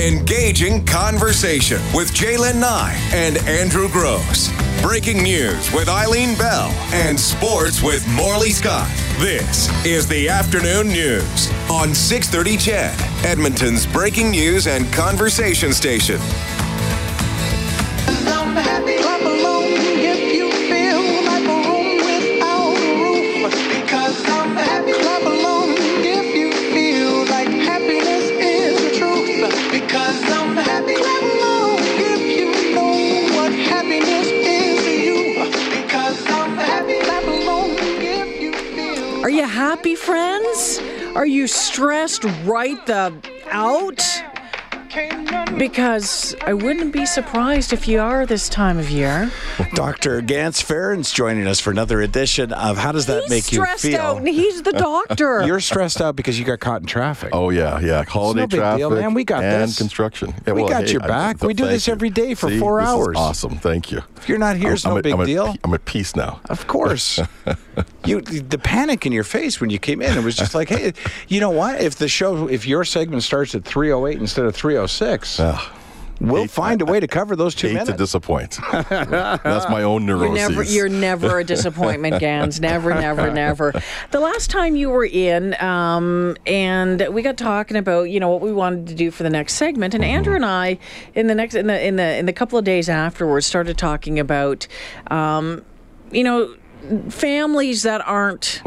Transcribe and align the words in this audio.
Engaging 0.00 0.84
conversation 0.84 1.80
with 1.94 2.12
J'lyn 2.12 2.60
Nye 2.60 3.00
and 3.14 3.38
Andrew 3.48 3.88
Grose. 3.88 4.50
Breaking 4.82 5.22
news 5.22 5.72
with 5.72 5.88
Eileen 5.88 6.36
Bell 6.36 6.68
and 6.92 7.18
sports 7.18 7.82
with 7.82 8.06
Morley 8.08 8.50
Scott. 8.50 8.90
This 9.18 9.70
is 9.86 10.06
the 10.06 10.28
afternoon 10.28 10.88
news 10.88 11.50
on 11.70 11.94
630 11.94 12.58
CHED, 12.58 13.24
Edmonton's 13.24 13.86
breaking 13.86 14.30
news 14.30 14.66
and 14.66 14.92
conversation 14.92 15.72
station. 15.72 16.20
Happy, 39.70 39.96
friends? 39.96 40.78
Are 41.16 41.26
you 41.26 41.48
stressed 41.48 42.22
right 42.44 42.86
the 42.86 43.20
out? 43.50 44.00
Can't 45.58 45.60
none 45.60 45.68
Because 45.70 46.34
I 46.46 46.52
wouldn't 46.52 46.92
be 46.92 47.06
surprised 47.06 47.72
if 47.72 47.88
you 47.88 48.00
are 48.00 48.26
this 48.26 48.48
time 48.48 48.78
of 48.78 48.90
year. 48.90 49.30
Dr. 49.74 50.20
Gans 50.20 50.60
Farron's 50.60 51.12
joining 51.12 51.46
us 51.46 51.60
for 51.60 51.70
another 51.70 52.00
edition 52.02 52.52
of 52.52 52.76
How 52.76 52.92
Does 52.92 53.06
That 53.06 53.22
he's 53.22 53.30
Make 53.30 53.52
You 53.52 53.64
Feel? 53.64 53.76
stressed 53.78 53.94
out, 53.98 54.16
and 54.18 54.28
he's 54.28 54.62
the 54.62 54.72
doctor. 54.72 55.42
You're 55.46 55.60
stressed 55.60 56.00
out 56.00 56.16
because 56.16 56.38
you 56.38 56.44
got 56.44 56.60
caught 56.60 56.80
in 56.82 56.86
traffic. 56.86 57.30
Oh 57.32 57.50
yeah, 57.50 57.80
yeah. 57.80 58.04
Holiday 58.04 58.40
no 58.40 58.46
big 58.46 58.60
traffic 58.60 58.78
deal, 58.78 58.90
man. 58.90 59.14
We 59.14 59.24
got 59.24 59.42
and 59.44 59.64
this. 59.68 59.78
construction. 59.78 60.34
Yeah, 60.46 60.52
We 60.54 60.62
well, 60.62 60.70
got 60.70 60.84
hey, 60.84 60.92
your 60.92 61.00
back. 61.00 61.40
th- 61.40 61.46
We 61.46 61.54
do 61.54 61.66
this 61.66 61.86
you. 61.86 61.92
every 61.92 62.10
day 62.10 62.34
for 62.34 62.48
See, 62.48 62.58
four 62.58 62.80
this 62.80 62.88
is 62.88 62.94
hours. 62.94 63.16
awesome. 63.16 63.58
Thank 63.58 63.90
you. 63.90 64.02
If 64.16 64.28
you're 64.28 64.38
not 64.38 64.56
here, 64.56 64.72
it's 64.72 64.84
I'm, 64.84 64.90
no 64.90 64.96
I'm 64.96 65.02
big 65.02 65.12
at, 65.14 65.20
I'm 65.20 65.26
deal. 65.26 65.46
At, 65.46 65.58
I'm 65.64 65.74
at 65.74 65.84
peace 65.84 66.16
now. 66.16 66.40
Of 66.48 66.66
course. 66.66 67.20
you 68.04 68.20
the 68.20 68.58
panic 68.58 69.06
in 69.06 69.12
your 69.12 69.24
face 69.24 69.60
when 69.60 69.70
you 69.70 69.78
came 69.78 70.02
in, 70.02 70.16
it 70.16 70.24
was 70.24 70.36
just 70.36 70.54
like, 70.54 70.68
hey, 70.68 70.92
you 71.28 71.40
know 71.40 71.50
what? 71.50 71.80
If 71.80 71.96
the 71.96 72.08
show 72.08 72.48
if 72.48 72.66
your 72.66 72.84
segment 72.84 73.22
starts 73.22 73.54
at 73.54 73.64
308 73.64 74.20
instead 74.20 74.44
of 74.46 74.54
306, 74.54 75.40
we'll 76.20 76.42
hate- 76.42 76.50
find 76.50 76.80
a 76.82 76.84
way 76.86 76.98
to 77.00 77.06
cover 77.06 77.36
those 77.36 77.54
two 77.54 77.66
Hate 77.68 77.74
minutes. 77.74 77.90
to 77.90 77.96
disappoint. 77.96 78.58
That's 78.90 79.68
my 79.68 79.82
own 79.82 80.06
You're 80.06 80.32
never, 80.32 80.62
you're 80.62 80.88
never 80.88 81.40
a 81.40 81.44
disappointment, 81.44 82.18
Gans. 82.20 82.58
Never, 82.60 82.94
never, 82.94 83.30
never. 83.30 83.72
The 84.12 84.20
last 84.20 84.50
time 84.50 84.76
you 84.76 84.88
were 84.90 85.04
in, 85.04 85.54
um, 85.62 86.36
and 86.46 87.06
we 87.10 87.20
got 87.22 87.36
talking 87.36 87.76
about, 87.76 88.04
you 88.04 88.18
know, 88.20 88.30
what 88.30 88.40
we 88.40 88.52
wanted 88.52 88.86
to 88.88 88.94
do 88.94 89.10
for 89.10 89.22
the 89.24 89.30
next 89.30 89.54
segment, 89.54 89.94
and 89.94 90.02
Andrew 90.04 90.34
and 90.34 90.44
I, 90.44 90.78
in 91.14 91.26
the 91.26 91.34
next, 91.34 91.54
in 91.54 91.66
the, 91.66 91.84
in 91.86 91.96
the, 91.96 92.16
in 92.16 92.24
the 92.26 92.32
couple 92.32 92.58
of 92.58 92.64
days 92.64 92.88
afterwards, 92.88 93.44
started 93.46 93.76
talking 93.76 94.18
about, 94.18 94.66
um, 95.10 95.62
you 96.12 96.24
know, 96.24 96.54
families 97.10 97.82
that 97.82 98.00
aren't, 98.06 98.62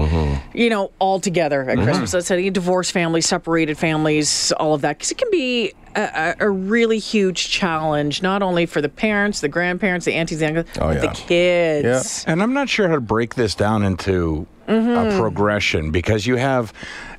you 0.54 0.70
know, 0.70 0.92
all 1.00 1.20
together 1.20 1.70
at 1.70 1.78
Christmas. 1.78 2.14
Let's 2.14 2.28
say 2.28 2.50
divorced 2.50 2.92
families, 2.92 3.26
separated 3.28 3.78
families, 3.78 4.52
all 4.54 4.74
of 4.74 4.82
that, 4.82 4.98
because 4.98 5.12
it 5.12 5.18
can 5.18 5.30
be 5.32 5.74
a, 5.96 6.36
a 6.40 6.46
a 6.46 6.50
really 6.50 7.00
huge 7.00 7.50
challenge, 7.50 8.22
not 8.22 8.42
only 8.42 8.66
for 8.66 8.82
the 8.82 8.90
parents, 8.90 9.42
the 9.42 9.48
grandparents, 9.50 10.06
the 10.06 10.14
aunties, 10.14 10.40
the 10.40 10.48
uncles, 10.48 10.66
Oh, 10.78 10.88
but 10.94 10.96
yeah. 10.96 11.02
the 11.02 11.16
kids. 11.16 12.24
And 12.28 12.42
I'm 12.42 12.54
not 12.54 12.70
sure 12.70 12.88
how 12.88 12.96
to 12.96 13.02
break 13.02 13.36
this 13.36 13.56
down 13.56 13.84
into 13.84 14.48
Mm-hmm. 14.68 15.16
a 15.16 15.20
progression 15.20 15.90
because 15.90 16.28
you 16.28 16.36
have, 16.36 16.74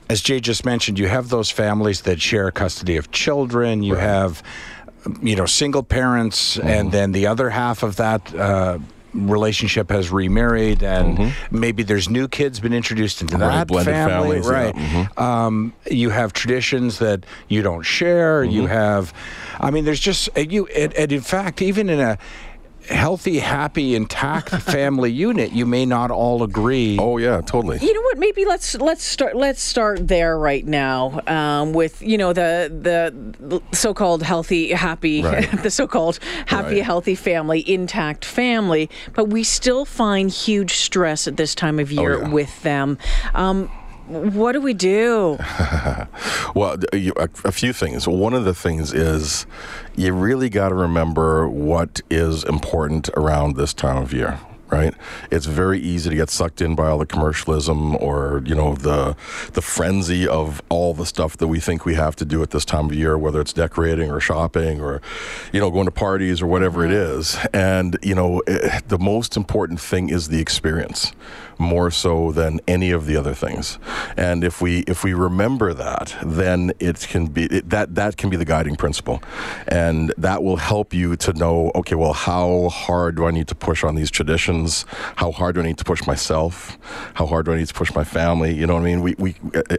as 0.08 0.20
Jay 0.22 0.38
just 0.38 0.64
mentioned, 0.64 1.00
you 1.00 1.08
have 1.08 1.30
those 1.30 1.50
families 1.50 2.02
that 2.02 2.20
share 2.20 2.48
custody 2.52 2.96
of 2.96 3.10
children. 3.10 3.82
You 3.82 3.96
have, 3.96 4.40
you 5.20 5.34
know, 5.34 5.46
single 5.46 5.82
parents, 5.82 6.56
Mm-hmm. 6.58 6.68
and 6.68 6.92
then 6.92 7.10
the 7.10 7.26
other 7.26 7.50
half 7.50 7.82
of 7.82 7.96
that. 7.96 8.32
Uh, 8.32 8.78
relationship 9.14 9.90
has 9.90 10.10
remarried 10.10 10.82
and 10.82 11.32
maybe 11.50 11.82
there's 11.82 12.08
new 12.08 12.28
kids 12.28 12.60
been 12.60 12.72
introduced 12.72 13.20
into 13.22 13.36
Mm-hmm. 13.36 13.42
Right, 13.44 13.58
that 13.58 13.66
blended 13.68 13.94
family 13.94 14.40
families, 14.42 14.46
yeah, 14.46 14.52
right 14.52 14.74
mhm. 14.74 15.20
um, 15.20 15.72
you 15.90 16.10
have 16.10 16.32
traditions 16.32 16.98
that 16.98 17.24
you 17.48 17.62
don't 17.62 17.82
share 17.82 18.44
you 18.44 18.62
Mm-hmm. 18.62 18.72
have 18.72 19.12
i 19.58 19.70
mean 19.70 19.84
there's 19.84 20.00
just 20.00 20.28
you 20.36 20.66
and, 20.66 20.92
and 20.94 21.12
in 21.12 21.20
fact 21.22 21.62
even 21.62 21.88
in 21.88 22.00
a 22.00 22.18
healthy 22.90 23.38
happy 23.38 23.94
intact 23.94 24.50
family 24.74 25.10
unit 25.10 25.52
you 25.52 25.64
may 25.64 25.86
not 25.86 26.10
all 26.10 26.42
agree 26.42 26.96
Oh 26.98 27.16
yeah, 27.18 27.40
totally. 27.40 27.78
You 27.78 27.94
know 27.94 28.00
what? 28.02 28.18
Maybe 28.18 28.44
let's 28.44 28.74
let's 28.76 29.04
start 29.04 29.36
let's 29.36 29.62
start 29.62 30.08
there 30.08 30.36
right 30.38 30.66
now 30.66 31.20
um, 31.26 31.72
with 31.72 32.02
you 32.02 32.18
know 32.18 32.32
the 32.32 32.68
the 32.70 33.62
so-called 33.76 34.22
healthy, 34.22 34.72
happy, 34.72 35.22
Right. 35.22 35.50
the 35.62 35.70
so-called 35.70 36.18
happy, 36.46 36.76
Right. 36.76 36.84
healthy 36.84 37.14
family, 37.14 37.68
intact 37.70 38.24
family, 38.24 38.90
but 39.14 39.26
we 39.28 39.44
still 39.44 39.84
find 39.84 40.30
huge 40.30 40.74
stress 40.74 41.26
at 41.28 41.36
this 41.36 41.54
time 41.54 41.78
of 41.78 41.90
year 41.92 42.16
Oh, 42.16 42.20
yeah. 42.22 42.28
with 42.28 42.62
them. 42.62 42.98
Um, 43.34 43.70
what 44.10 44.52
do 44.52 44.60
we 44.60 44.74
do? 44.74 45.38
Well, 46.54 46.78
a, 46.92 47.12
a 47.44 47.52
few 47.52 47.72
things. 47.72 48.08
One 48.08 48.34
of 48.34 48.44
the 48.44 48.54
things 48.54 48.92
is 48.92 49.46
you 49.94 50.12
really 50.12 50.48
got 50.48 50.70
to 50.70 50.74
remember 50.74 51.48
what 51.48 52.00
is 52.10 52.42
important 52.42 53.08
around 53.10 53.56
this 53.56 53.72
time 53.72 53.96
of 53.98 54.12
year. 54.12 54.40
Right, 54.68 54.94
it's 55.32 55.46
very 55.46 55.80
easy 55.80 56.10
to 56.10 56.14
get 56.14 56.30
sucked 56.30 56.60
in 56.60 56.76
by 56.76 56.86
all 56.86 56.98
the 56.98 57.06
commercialism, 57.06 57.96
or 57.96 58.40
you 58.46 58.54
know 58.54 58.76
the 58.76 59.16
the 59.52 59.62
frenzy 59.62 60.28
of 60.28 60.62
all 60.68 60.94
the 60.94 61.04
stuff 61.06 61.36
that 61.38 61.48
we 61.48 61.58
think 61.58 61.84
we 61.84 61.96
have 61.96 62.14
to 62.16 62.24
do 62.24 62.40
at 62.40 62.50
this 62.50 62.64
time 62.64 62.86
of 62.86 62.94
year, 62.94 63.18
whether 63.18 63.40
it's 63.40 63.52
decorating 63.52 64.12
or 64.12 64.20
shopping 64.20 64.80
or 64.80 65.02
you 65.52 65.58
know 65.58 65.72
going 65.72 65.86
to 65.86 65.90
parties 65.90 66.40
or 66.40 66.46
whatever 66.46 66.84
it 66.84 66.92
is. 66.92 67.36
And 67.52 67.98
you 68.00 68.14
know 68.14 68.42
eh, 68.46 68.78
the 68.86 68.98
most 68.98 69.36
important 69.36 69.80
thing 69.80 70.08
is 70.08 70.28
the 70.28 70.40
experience, 70.40 71.10
more 71.60 71.90
so 71.90 72.32
than 72.32 72.60
any 72.66 72.90
of 72.90 73.06
the 73.06 73.16
other 73.16 73.34
things. 73.34 73.78
And 74.16 74.42
if 74.42 74.60
we 74.60 74.80
if 74.88 75.04
we 75.04 75.12
remember 75.12 75.74
that, 75.74 76.16
then 76.24 76.72
it 76.80 77.06
can 77.08 77.26
be 77.26 77.44
it, 77.44 77.70
that 77.70 77.94
that 77.94 78.16
can 78.16 78.30
be 78.30 78.36
the 78.36 78.44
guiding 78.44 78.76
principle, 78.76 79.22
and 79.68 80.12
that 80.18 80.42
will 80.42 80.56
help 80.56 80.92
you 80.94 81.16
to 81.16 81.32
know 81.34 81.70
okay, 81.74 81.94
well, 81.94 82.14
how 82.14 82.68
hard 82.70 83.16
do 83.16 83.26
I 83.26 83.30
need 83.30 83.48
to 83.48 83.54
push 83.54 83.84
on 83.84 83.94
these 83.94 84.10
traditions? 84.10 84.86
How 85.16 85.30
hard 85.32 85.54
do 85.54 85.60
I 85.60 85.64
need 85.64 85.78
to 85.78 85.84
push 85.84 86.06
myself? 86.06 86.78
How 87.14 87.26
hard 87.26 87.44
do 87.46 87.52
I 87.52 87.58
need 87.58 87.68
to 87.68 87.74
push 87.74 87.94
my 87.94 88.04
family? 88.04 88.54
You 88.54 88.66
know 88.66 88.74
what 88.74 88.80
I 88.82 88.84
mean? 88.90 89.02
We 89.02 89.14
we 89.18 89.34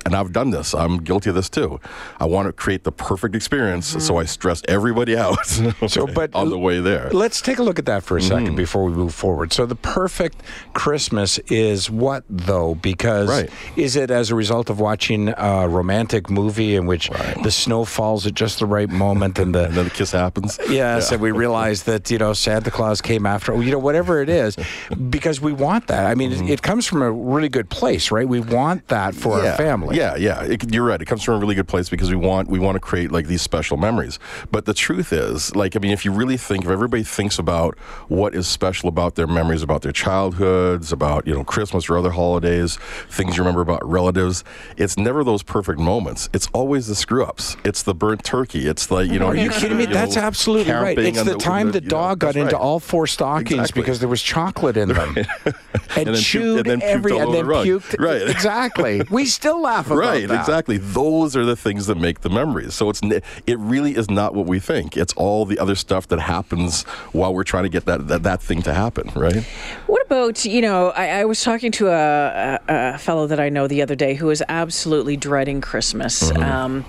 and 0.06 0.16
I've 0.16 0.32
done 0.32 0.52
this. 0.52 0.74
I'm 0.74 0.98
guilty 1.00 1.30
of 1.30 1.36
this 1.36 1.50
too. 1.50 1.80
I 2.20 2.26
want 2.26 2.48
to 2.48 2.54
create 2.54 2.84
the 2.84 2.92
perfect 2.92 3.36
experience, 3.36 3.88
so 4.06 4.18
I 4.18 4.26
stress 4.26 4.62
everybody 4.68 5.18
out. 5.18 5.38
So, 5.88 6.06
but 6.20 6.30
on 6.36 6.50
the 6.50 6.60
way 6.60 6.80
there. 6.80 7.10
Let's 7.12 7.42
take 7.42 7.58
a 7.60 7.64
look 7.64 7.80
at 7.80 7.86
that 7.86 8.04
for 8.04 8.16
a 8.18 8.22
Mm-hmm. 8.22 8.38
second 8.38 8.56
before 8.56 8.84
we 8.84 8.92
move 9.04 9.14
forward. 9.16 9.52
So, 9.52 9.66
the 9.66 9.76
perfect 9.76 10.38
Christmas 10.74 11.40
is 11.50 11.71
what, 11.90 12.24
though? 12.30 12.76
Because 12.76 13.30
Right. 13.30 13.50
is 13.76 13.96
it 13.96 14.12
as 14.12 14.30
a 14.32 14.36
result 14.36 14.70
of 14.70 14.80
watching 14.80 15.34
a 15.38 15.68
romantic 15.68 16.30
movie 16.30 16.76
in 16.76 16.86
which 16.86 17.10
Right. 17.10 17.42
the 17.44 17.52
snow 17.52 17.86
falls 17.86 18.26
at 18.28 18.34
just 18.34 18.60
the 18.60 18.66
right 18.66 18.90
moment 18.90 19.40
and 19.40 19.54
the 19.56 19.66
and 19.72 19.76
then 19.76 19.86
the 19.86 19.90
kiss 19.92 20.12
happens. 20.12 20.60
Yes, 20.70 21.12
and 21.12 21.22
we 21.22 21.32
realize 21.32 21.84
that 21.84 22.10
you 22.12 22.18
know 22.18 22.34
Santa 22.34 22.72
Claus 22.72 23.02
came 23.02 23.26
after 23.26 23.56
you 23.62 23.72
know 23.72 23.80
whatever 23.80 24.22
it 24.22 24.30
is, 24.30 24.56
because 25.10 25.40
we 25.42 25.54
want 25.54 25.88
that. 25.88 26.06
I 26.06 26.16
mean, 26.16 26.32
it, 26.32 26.42
it 26.50 26.62
comes 26.62 26.86
from 26.86 27.02
a 27.02 27.12
really 27.12 27.50
good 27.50 27.70
place, 27.70 28.12
right? 28.12 28.28
We 28.28 28.40
want 28.40 28.88
that 28.90 29.16
for 29.16 29.32
Mm-hmm. 29.38 29.46
yeah, 29.46 29.52
our 29.52 29.58
family. 29.58 29.98
Yeah, 29.98 30.16
yeah. 30.18 30.44
It, 30.44 30.74
you're 30.74 30.84
right. 30.86 31.02
It 31.02 31.06
comes 31.06 31.24
from 31.24 31.36
a 31.36 31.38
really 31.40 31.56
good 31.56 31.68
place 31.68 31.90
because 31.90 32.10
we 32.10 32.16
want 32.18 32.50
we 32.50 32.60
want 32.60 32.76
to 32.76 32.80
create 32.80 33.12
like 33.12 33.28
these 33.28 33.42
special 33.42 33.78
memories. 33.78 34.20
But 34.52 34.66
the 34.66 34.74
truth 34.74 35.14
is, 35.14 35.56
like, 35.56 35.76
I 35.76 35.80
mean, 35.80 35.92
if 35.92 36.04
you 36.06 36.12
really 36.12 36.38
think, 36.38 36.66
if 36.66 36.70
everybody 36.72 37.04
thinks 37.04 37.40
about 37.40 37.78
what 38.10 38.36
is 38.36 38.48
special 38.48 38.90
about 38.90 39.16
their 39.16 39.28
memories, 39.28 39.64
about 39.64 39.82
their 39.84 39.92
childhoods, 39.94 40.92
about 40.92 41.26
you 41.28 41.34
know 41.34 41.44
Christmas 41.44 41.61
or 41.90 41.98
other 41.98 42.12
holidays, 42.12 42.78
things 43.10 43.38
you 43.38 43.44
remember 43.44 43.62
about 43.62 43.88
relatives, 43.88 44.44
it's 44.78 44.98
never 44.98 45.24
those 45.24 45.44
perfect 45.44 45.80
moments. 45.80 46.30
It's 46.34 46.48
always 46.54 46.88
the 46.88 46.96
screw 46.96 47.24
ups. 47.24 47.56
It's 47.64 47.84
the 47.84 47.94
burnt 47.94 48.24
turkey. 48.24 48.68
It's 48.68 48.90
like 48.90 49.10
you 49.12 49.20
know. 49.20 49.28
Are 49.28 49.36
you 49.36 49.50
kidding 49.52 49.78
me? 49.78 49.86
That's 49.86 50.18
absolutely 50.18 50.74
right. 50.74 50.98
It's 50.98 51.20
on 51.20 51.26
the 51.26 51.36
time 51.36 51.72
the 51.72 51.80
you 51.80 51.82
know, 51.82 51.90
dog 51.90 52.20
got 52.20 52.36
into 52.36 52.56
right. 52.56 52.62
all 52.62 52.80
four 52.80 53.08
stockings 53.08 53.52
Exactly. 53.52 53.82
because 53.82 54.00
there 54.00 54.10
was 54.10 54.22
chocolate 54.22 54.78
in 54.78 54.90
them, 54.90 55.16
and, 55.46 55.56
then 55.96 56.08
puked- 56.08 56.24
chewed 56.24 56.68
and 56.68 56.82
then 56.82 56.82
puked 56.82 56.84
every 56.84 57.12
all 57.12 57.20
and 57.20 57.28
over 57.30 57.38
then 57.38 57.46
the 57.46 57.50
rug. 57.52 57.66
puked. 57.68 58.00
Right. 58.00 58.22
Exactly. 58.42 59.02
We 59.12 59.26
still 59.26 59.62
laugh 59.62 59.86
about 59.88 59.98
right 59.98 60.28
that. 60.28 60.34
Right. 60.34 60.40
Exactly 60.40 60.78
those 60.78 61.36
are 61.36 61.46
the 61.46 61.56
things 61.56 61.86
that 61.88 61.96
make 61.98 62.22
the 62.22 62.30
memories 62.30 62.74
so 62.74 62.90
it's 62.90 63.02
it 63.04 63.60
really 63.60 63.96
is 63.96 64.10
not 64.10 64.34
what 64.34 64.46
we 64.48 64.60
think 64.60 64.98
it's 64.98 65.14
all 65.14 65.46
the 65.46 65.60
other 65.60 65.76
stuff 65.76 66.08
that 66.08 66.20
happens 66.20 66.84
while 67.12 67.34
we're 67.34 67.44
trying 67.44 67.64
to 67.64 67.70
get 67.70 67.86
that 67.86 68.08
that, 68.08 68.24
that 68.24 68.42
thing 68.42 68.62
to 68.64 68.74
happen 68.74 69.12
right 69.16 69.46
What 69.88 70.02
about 70.06 70.44
you 70.46 70.62
know? 70.62 70.90
I, 70.92 71.22
I 71.22 71.26
was 71.26 71.42
talking 71.44 71.51
to 71.60 71.88
a, 71.88 71.92
a, 71.94 72.60
a 72.68 72.98
fellow 72.98 73.28
that 73.28 73.40
I 73.40 73.50
know 73.50 73.68
the 73.68 73.82
other 73.82 73.96
day 73.96 74.14
who 74.16 74.30
is 74.30 74.44
absolutely 74.48 75.18
dreading 75.18 75.62
Christmas. 75.62 76.32
Mm-hmm. 76.32 76.42
Um, 76.44 76.86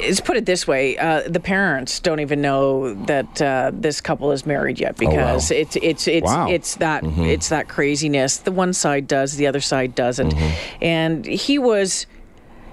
let's 0.00 0.20
put 0.20 0.36
it 0.36 0.46
this 0.46 0.66
way: 0.66 0.96
uh, 0.98 1.22
the 1.28 1.40
parents 1.40 2.00
don't 2.00 2.20
even 2.20 2.40
know 2.40 2.94
that 3.04 3.42
uh, 3.42 3.70
this 3.74 4.00
couple 4.00 4.32
is 4.32 4.46
married 4.46 4.78
yet 4.80 4.96
because 4.96 5.50
it's 5.50 5.76
it's 5.76 6.08
it's 6.08 6.24
Wow. 6.26 6.48
it's 6.50 6.76
that 6.76 7.04
it's 7.04 7.48
that 7.50 7.68
craziness. 7.68 8.38
The 8.38 8.52
one 8.52 8.72
side 8.72 9.06
does, 9.06 9.36
the 9.36 9.46
other 9.46 9.60
side 9.60 9.94
doesn't, 9.94 10.34
and 10.80 11.24
he 11.26 11.58
was 11.58 12.06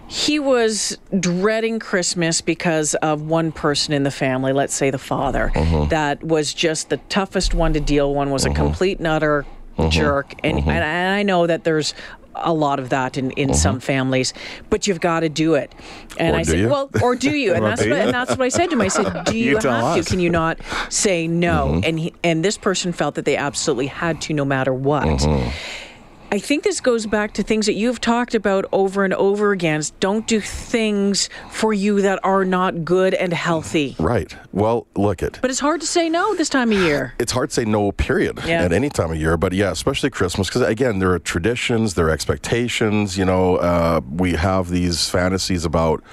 he 0.09 0.39
was 0.39 0.97
dreading 1.19 1.79
Christmas 1.79 2.39
because 2.39 2.95
of 2.95 3.23
one 3.23 3.51
person 3.51 3.93
in 3.93 4.03
the 4.03 4.11
family, 4.11 4.53
let's 4.53 4.73
say 4.73 4.89
the 4.89 4.97
father, 4.97 5.51
Mm-hmm. 5.53 5.89
that 5.89 6.23
was 6.23 6.53
just 6.53 6.87
the 6.89 6.95
toughest 7.09 7.53
one 7.53 7.73
to 7.73 7.81
deal 7.81 8.13
one 8.13 8.29
was 8.31 8.45
a 8.45 8.53
complete 8.53 8.99
and 8.99 9.07
utter 9.07 9.45
Mm-hmm. 9.77 9.89
jerk. 9.89 10.33
And, 10.43 10.57
and, 10.59 10.69
and 10.69 11.13
I 11.13 11.23
know 11.23 11.47
that 11.47 11.63
there's 11.63 11.93
a 12.35 12.53
lot 12.53 12.79
of 12.79 12.89
that 12.89 13.17
in, 13.17 13.31
in 13.31 13.53
some 13.53 13.79
families, 13.79 14.33
but 14.69 14.85
you've 14.87 14.99
got 14.99 15.21
to 15.21 15.29
do 15.29 15.55
it. 15.55 15.73
And 16.17 16.27
Mm-hmm. 16.27 16.35
Or 16.35 16.39
I 16.39 16.43
said, 16.43 16.59
you? 16.59 16.69
well, 16.69 16.89
or 17.01 17.15
do 17.15 17.31
you? 17.31 17.53
And 17.53 17.63
that's 17.65 17.81
what, 17.81 17.91
and 17.91 18.13
that's 18.13 18.31
what 18.31 18.41
I 18.41 18.49
said 18.49 18.67
to 18.67 18.73
him. 18.73 18.81
I 18.81 18.87
said, 18.89 19.23
do 19.25 19.37
you, 19.37 19.51
You 19.51 19.57
have 19.57 19.95
to? 19.97 20.03
Can 20.03 20.19
you 20.19 20.29
not 20.29 20.59
say 20.89 21.27
no? 21.27 21.67
Mm-hmm. 21.67 21.81
And 21.83 21.99
he, 21.99 22.13
and 22.23 22.43
this 22.43 22.57
person 22.57 22.91
felt 22.91 23.15
that 23.15 23.25
they 23.25 23.35
absolutely 23.37 23.87
had 23.87 24.21
to, 24.21 24.33
no 24.33 24.45
matter 24.45 24.73
what. 24.73 25.05
Mm-hmm. 25.05 25.49
I 26.29 26.39
think 26.39 26.63
this 26.65 26.81
goes 26.81 27.05
back 27.05 27.33
to 27.35 27.43
things 27.43 27.67
that 27.67 27.73
you've 27.75 28.01
talked 28.01 28.35
about 28.35 28.65
over 28.73 29.05
and 29.05 29.13
over 29.13 29.53
again. 29.53 29.81
Don't 30.01 30.27
do 30.27 30.41
things 30.41 31.29
for 31.51 31.73
you 31.73 32.01
that 32.01 32.19
are 32.23 32.43
not 32.43 32.83
good 32.83 33.13
and 33.13 33.31
healthy. 33.31 33.95
Right. 33.97 34.35
Well, 34.51 34.87
look 34.95 35.23
it. 35.23 35.39
But 35.41 35.51
it's 35.51 35.61
hard 35.61 35.79
to 35.81 35.87
say 35.87 36.09
no 36.09 36.35
this 36.35 36.49
time 36.49 36.71
of 36.73 36.77
year. 36.79 37.13
it's 37.19 37.31
hard 37.31 37.49
to 37.51 37.53
say 37.53 37.63
no 37.63 37.93
period 37.93 38.39
Yeah. 38.45 38.63
at 38.63 38.73
any 38.73 38.89
time 38.89 39.11
of 39.11 39.17
year 39.17 39.37
but 39.37 39.53
yeah 39.53 39.71
especially 39.71 40.09
christmas 40.09 40.47
because 40.49 40.61
again 40.63 40.99
there 40.99 41.11
are 41.11 41.19
traditions 41.19 41.93
there 41.93 42.07
are 42.07 42.09
expectations 42.09 43.17
you 43.17 43.23
know 43.25 43.55
uh, 43.57 44.01
we 44.11 44.33
have 44.33 44.69
these 44.69 45.07
fantasies 45.09 45.63
about 45.65 46.03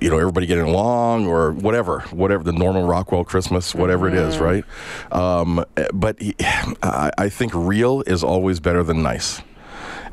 you 0.00 0.10
know 0.10 0.18
everybody 0.18 0.46
getting 0.46 0.64
along 0.64 1.26
or 1.26 1.52
whatever 1.52 2.00
whatever 2.10 2.42
the 2.44 2.52
Norman 2.52 2.84
Rockwell 2.84 3.24
christmas 3.24 3.74
whatever 3.74 4.08
it 4.08 4.14
is 4.14 4.38
right? 4.38 4.64
Um, 5.12 5.64
but 5.92 6.16
I, 6.82 7.10
I 7.18 7.28
think 7.28 7.52
real 7.54 8.02
is 8.06 8.22
always 8.22 8.60
better 8.60 8.82
than 8.82 9.02
nice. 9.02 9.40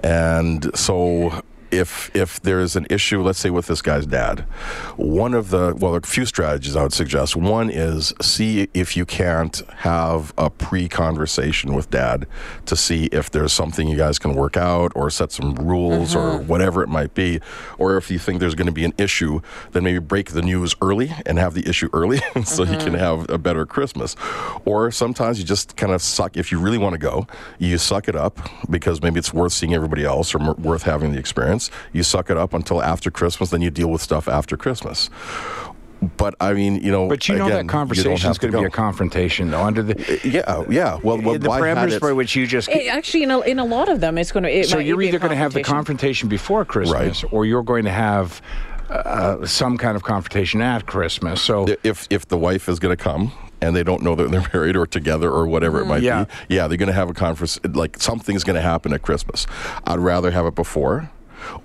And 0.04 0.78
so 0.78 1.42
if 1.78 2.16
if 2.16 2.42
there's 2.42 2.76
an 2.76 2.88
issue, 2.90 3.22
let's 3.22 3.40
say 3.40 3.50
with 3.50 3.68
this 3.68 3.82
guy's 3.82 4.06
dad, 4.06 4.42
one 4.96 5.34
of 5.34 5.50
the 5.50 5.76
well, 5.78 5.92
there 5.92 6.02
a 6.04 6.08
few 6.08 6.26
strategies 6.26 6.76
I 6.76 6.84
would 6.84 6.94
suggest. 6.94 7.36
One 7.36 7.70
is 7.70 8.14
see 8.22 8.68
if 8.74 8.96
you 8.96 9.06
can't 9.06 9.62
have 9.78 10.34
a 10.38 10.50
pre-conversation 10.50 11.74
with 11.74 11.90
dad 11.90 12.28
to 12.66 12.76
see 12.76 13.06
if 13.06 13.32
there's 13.32 13.54
something 13.54 13.88
you 13.88 13.98
guys 13.98 14.20
can 14.20 14.34
work 14.34 14.58
out 14.58 14.92
or 14.96 15.10
set 15.10 15.32
some 15.32 15.56
rules 15.56 16.16
or 16.16 16.40
mm-hmm. 16.40 16.48
whatever 16.48 16.84
it 16.84 16.90
might 16.90 17.14
be, 17.14 17.40
or 17.78 17.98
if 17.98 18.12
you 18.12 18.20
think 18.20 18.40
there's 18.40 18.56
going 18.56 18.68
to 18.68 18.74
be 18.74 18.86
an 18.86 18.94
issue, 18.98 19.42
then 19.72 19.84
maybe 19.84 20.00
break 20.00 20.32
the 20.32 20.42
news 20.42 20.76
early 20.82 21.12
and 21.26 21.38
have 21.40 21.54
the 21.54 21.68
issue 21.68 21.90
early 21.94 22.18
so 22.44 22.64
you 22.64 22.78
can 22.78 22.94
mm-hmm. 22.94 22.96
have 22.96 23.30
a 23.30 23.38
better 23.38 23.66
Christmas. 23.66 24.16
Or 24.66 24.92
sometimes 24.92 25.40
you 25.40 25.46
just 25.46 25.76
kind 25.76 25.92
of 25.92 26.02
suck. 26.02 26.38
If 26.38 26.52
you 26.52 26.60
really 26.60 26.78
want 26.78 26.94
to 26.94 27.00
go, 27.00 27.28
you 27.60 27.78
suck 27.78 28.08
it 28.08 28.16
up 28.16 28.40
because 28.70 29.02
maybe 29.02 29.20
it's 29.20 29.34
worth 29.34 29.54
seeing 29.54 29.74
everybody 29.74 30.04
else 30.04 30.34
or 30.34 30.42
m- 30.42 30.62
worth 30.62 30.84
having 30.84 31.12
the 31.12 31.20
experience. 31.20 31.65
You 31.94 32.04
suck 32.04 32.30
it 32.30 32.38
up 32.38 32.54
until 32.54 32.82
after 32.82 33.12
Christmas, 33.12 33.50
then 33.50 33.62
you 33.62 33.70
deal 33.70 33.90
with 33.90 34.02
stuff 34.02 34.28
after 34.28 34.58
Christmas. 34.58 35.10
But 36.18 36.36
I 36.40 36.54
mean, 36.54 36.76
you 36.84 36.92
know, 36.92 37.08
But 37.08 37.28
you 37.28 37.36
know 37.38 37.46
again, 37.48 37.68
that 37.68 37.72
conversation 37.72 38.30
is 38.30 38.38
going 38.38 38.52
to 38.54 38.60
be 38.60 38.66
a 38.66 38.70
confrontation, 38.70 39.50
though. 39.50 39.64
Under 39.64 39.82
the 39.82 40.20
Yeah, 40.24 40.64
yeah. 40.70 41.00
Well, 41.02 41.20
well 41.20 41.40
the 41.40 41.50
why 41.50 41.66
had 41.66 41.78
parameters 41.78 41.92
it- 41.94 42.02
by 42.02 42.12
which 42.12 42.36
you 42.36 42.46
just. 42.46 42.70
It, 42.70 42.88
actually, 42.88 43.24
in 43.24 43.32
a, 43.32 43.40
in 43.42 43.60
a 43.60 43.66
lot 43.66 43.90
of 43.90 44.02
them, 44.02 44.18
it's 44.18 44.32
going 44.32 44.44
to. 44.44 44.50
It 44.50 44.68
so 44.68 44.78
might 44.78 44.86
you're 44.86 45.02
either 45.02 45.20
going 45.20 45.32
to 45.32 45.38
have 45.38 45.54
the 45.54 45.64
confrontation. 45.64 45.76
confrontation 45.76 46.30
before 46.30 46.66
Christmas, 46.66 47.24
right. 47.24 47.34
or 47.34 47.46
you're 47.46 47.64
going 47.64 47.86
to 47.86 47.92
have 47.92 48.42
uh, 48.90 49.46
some 49.46 49.78
kind 49.78 49.96
of 49.96 50.04
confrontation 50.04 50.62
at 50.62 50.86
Christmas. 50.86 51.42
So 51.42 51.66
if 51.84 52.08
if 52.10 52.28
the 52.28 52.38
wife 52.38 52.70
is 52.70 52.78
going 52.78 52.96
to 52.96 53.02
come 53.02 53.32
and 53.62 53.76
they 53.76 53.84
don't 53.84 54.04
know 54.04 54.16
that 54.16 54.30
they're 54.32 54.46
married 54.54 54.76
or 54.76 54.86
together 54.86 55.30
or 55.32 55.48
whatever 55.48 55.82
it 55.82 55.86
might 55.86 56.04
Yeah. 56.04 56.26
be, 56.26 56.56
yeah, 56.56 56.68
they're 56.68 56.78
going 56.78 56.88
to 56.88 56.94
have 56.94 57.10
a 57.10 57.14
conference. 57.14 57.60
Like 57.64 58.00
something's 58.02 58.44
going 58.44 58.58
to 58.58 58.62
happen 58.62 58.94
at 58.94 59.02
Christmas. 59.02 59.48
I'd 59.86 60.00
rather 60.00 60.30
have 60.32 60.46
it 60.46 60.56
before. 60.56 61.10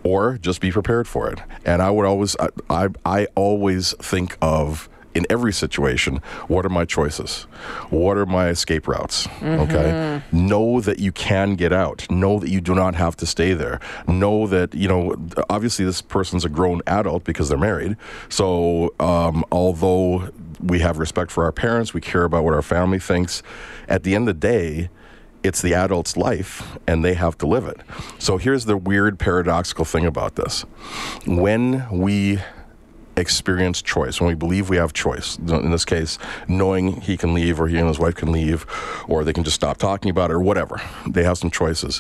Or 0.03 0.39
just 0.39 0.61
be 0.61 0.71
prepared 0.73 1.07
for 1.09 1.31
it, 1.31 1.41
and 1.65 1.83
I 1.83 1.91
would 1.91 2.07
always, 2.07 2.37
I, 2.39 2.49
I, 2.69 2.89
I 3.05 3.27
always 3.35 3.93
think 3.95 4.37
of 4.41 4.89
in 5.13 5.27
every 5.29 5.53
situation, 5.53 6.19
what 6.47 6.65
are 6.65 6.69
my 6.71 6.85
choices? 6.85 7.43
What 7.91 8.17
are 8.17 8.27
my 8.27 8.49
escape 8.49 8.87
routes? 8.87 9.27
Okay. 9.43 10.23
Know 10.31 10.81
that 10.81 11.01
you 11.01 11.11
can 11.11 11.57
get 11.57 11.73
out. 11.73 12.09
Know 12.11 12.39
that 12.39 12.49
you 12.49 12.61
do 12.61 12.75
not 12.75 12.95
have 12.95 13.17
to 13.17 13.27
stay 13.27 13.53
there. 13.53 13.81
Know 14.07 14.47
that, 14.47 14.73
you 14.75 14.87
know, 14.87 15.17
obviously 15.49 15.85
this 15.85 16.01
person's 16.01 16.45
a 16.45 16.49
grown 16.49 16.81
adult 16.87 17.25
because 17.25 17.49
they're 17.49 17.59
married. 17.59 17.97
So, 18.29 18.95
um, 19.01 19.45
although 19.51 20.31
we 20.61 20.79
have 20.79 20.99
respect 20.99 21.33
for 21.33 21.43
our 21.45 21.53
parents, 21.53 21.93
we 21.93 22.01
care 22.01 22.23
about 22.25 22.45
what 22.45 22.55
our 22.55 22.63
family 22.63 23.01
thinks, 23.01 23.43
at 23.89 24.05
the 24.05 24.15
end 24.15 24.29
of 24.29 24.41
the 24.41 24.47
day, 24.47 24.91
it's 25.43 25.63
the 25.63 25.75
adult's 25.75 26.17
life 26.17 26.79
and 26.87 27.05
they 27.05 27.15
have 27.15 27.39
to 27.39 27.47
live 27.47 27.67
it. 27.67 27.81
So 28.19 28.37
here's 28.37 28.65
the 28.67 28.77
weird 28.77 29.19
paradoxical 29.19 29.85
thing 29.85 30.05
about 30.07 30.37
this. 30.37 30.63
When 31.27 31.89
we 31.91 32.41
experience 33.17 33.83
choice, 33.83 34.21
when 34.21 34.29
we 34.29 34.35
believe 34.35 34.69
we 34.69 34.77
have 34.77 34.93
choice, 34.93 35.37
in 35.39 35.71
this 35.71 35.85
case, 35.85 36.19
knowing 36.49 37.01
he 37.01 37.17
can 37.17 37.35
leave 37.35 37.61
or 37.61 37.69
he 37.69 37.79
and 37.79 37.89
his 37.89 37.99
wife 37.99 38.15
can 38.15 38.33
leave 38.33 38.67
or 39.09 39.25
they 39.25 39.33
can 39.33 39.45
just 39.45 39.57
stop 39.57 39.77
talking 39.77 40.11
about 40.11 40.31
it 40.31 40.35
or 40.35 40.41
whatever, 40.41 40.81
they 41.09 41.23
have 41.23 41.39
some 41.39 41.51
choices. 41.51 41.99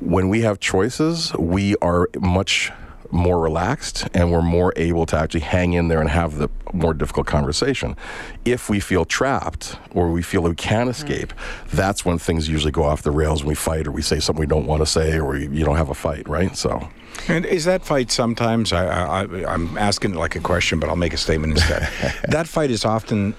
When 0.00 0.28
we 0.28 0.40
have 0.42 0.58
choices, 0.58 1.32
we 1.34 1.76
are 1.76 2.08
much 2.18 2.72
more 3.12 3.38
relaxed 3.38 4.08
and 4.14 4.32
we're 4.32 4.42
more 4.42 4.72
able 4.76 5.04
to 5.06 5.16
actually 5.16 5.40
hang 5.40 5.74
in 5.74 5.88
there 5.88 6.00
and 6.00 6.08
have 6.08 6.38
the 6.38 6.48
more 6.72 6.94
difficult 6.94 7.26
conversation. 7.26 7.94
If 8.44 8.70
we 8.70 8.80
feel 8.80 9.04
trapped 9.04 9.76
or 9.92 10.10
we 10.10 10.22
feel 10.22 10.42
we 10.42 10.54
can't 10.54 10.90
mm-hmm. 10.90 10.90
escape, 10.90 11.32
that's 11.68 12.04
when 12.04 12.18
things 12.18 12.48
usually 12.48 12.72
go 12.72 12.84
off 12.84 13.02
the 13.02 13.10
rails 13.10 13.40
and 13.40 13.48
we 13.48 13.54
fight 13.54 13.86
or 13.86 13.92
we 13.92 14.02
say 14.02 14.18
something 14.18 14.40
we 14.40 14.46
don't 14.46 14.66
want 14.66 14.80
to 14.80 14.86
say 14.86 15.18
or 15.18 15.26
we, 15.26 15.46
you 15.48 15.64
know 15.64 15.74
have 15.74 15.90
a 15.90 15.94
fight, 15.94 16.26
right? 16.28 16.56
So 16.56 16.88
And 17.28 17.44
is 17.44 17.66
that 17.66 17.84
fight 17.84 18.10
sometimes? 18.10 18.72
I, 18.72 18.86
I, 18.86 19.22
I- 19.22 19.52
I'm 19.52 19.76
asking 19.76 20.12
it 20.12 20.16
like 20.16 20.34
a 20.34 20.40
question, 20.40 20.80
but 20.80 20.88
I'll 20.88 20.96
make 20.96 21.12
a 21.12 21.18
statement 21.18 21.52
instead. 21.52 21.88
that 22.28 22.48
fight 22.48 22.70
is 22.70 22.84
often, 22.84 23.34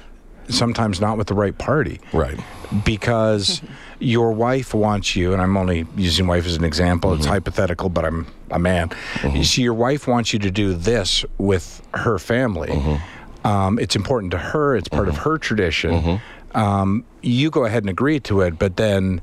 sometimes 0.49 1.01
not 1.01 1.17
with 1.17 1.27
the 1.27 1.33
right 1.33 1.57
party. 1.57 1.99
Right. 2.13 2.39
Because 2.85 3.61
your 3.99 4.31
wife 4.31 4.73
wants 4.73 5.15
you, 5.15 5.33
and 5.33 5.41
I'm 5.41 5.57
only 5.57 5.85
using 5.95 6.27
wife 6.27 6.45
as 6.45 6.55
an 6.55 6.63
example. 6.63 7.13
It's 7.13 7.23
mm-hmm. 7.23 7.33
hypothetical, 7.33 7.89
but 7.89 8.05
I'm 8.05 8.27
a 8.51 8.59
man. 8.59 8.89
Mm-hmm. 8.89 9.37
You 9.37 9.43
see, 9.43 9.61
your 9.61 9.73
wife 9.73 10.07
wants 10.07 10.33
you 10.33 10.39
to 10.39 10.51
do 10.51 10.73
this 10.73 11.25
with 11.37 11.85
her 11.93 12.19
family. 12.19 12.69
Mm-hmm. 12.69 13.47
Um, 13.47 13.79
it's 13.79 13.95
important 13.95 14.31
to 14.31 14.37
her. 14.37 14.75
It's 14.75 14.87
part 14.87 15.09
of 15.09 15.17
her 15.17 15.37
tradition. 15.37 16.21
Um, 16.53 17.03
you 17.21 17.49
go 17.49 17.65
ahead 17.65 17.83
and 17.83 17.89
agree 17.89 18.19
to 18.21 18.41
it, 18.41 18.59
but 18.59 18.77
then 18.77 19.21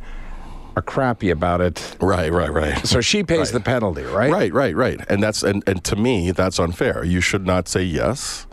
are 0.76 0.82
crappy 0.82 1.30
about 1.30 1.60
it. 1.60 1.96
Right, 2.00 2.32
right, 2.32 2.52
right. 2.52 2.86
So 2.86 3.00
she 3.00 3.22
pays 3.22 3.38
Right. 3.38 3.52
the 3.52 3.60
penalty, 3.60 4.02
right? 4.02 4.30
Right, 4.30 4.52
right, 4.52 4.74
right. 4.74 5.00
And 5.08 5.22
that's 5.22 5.42
and, 5.42 5.62
and 5.66 5.82
to 5.84 5.96
me 5.96 6.30
that's 6.30 6.58
unfair. 6.58 7.04
You 7.04 7.20
should 7.20 7.46
not 7.46 7.68
say 7.68 7.82
yes 7.82 8.46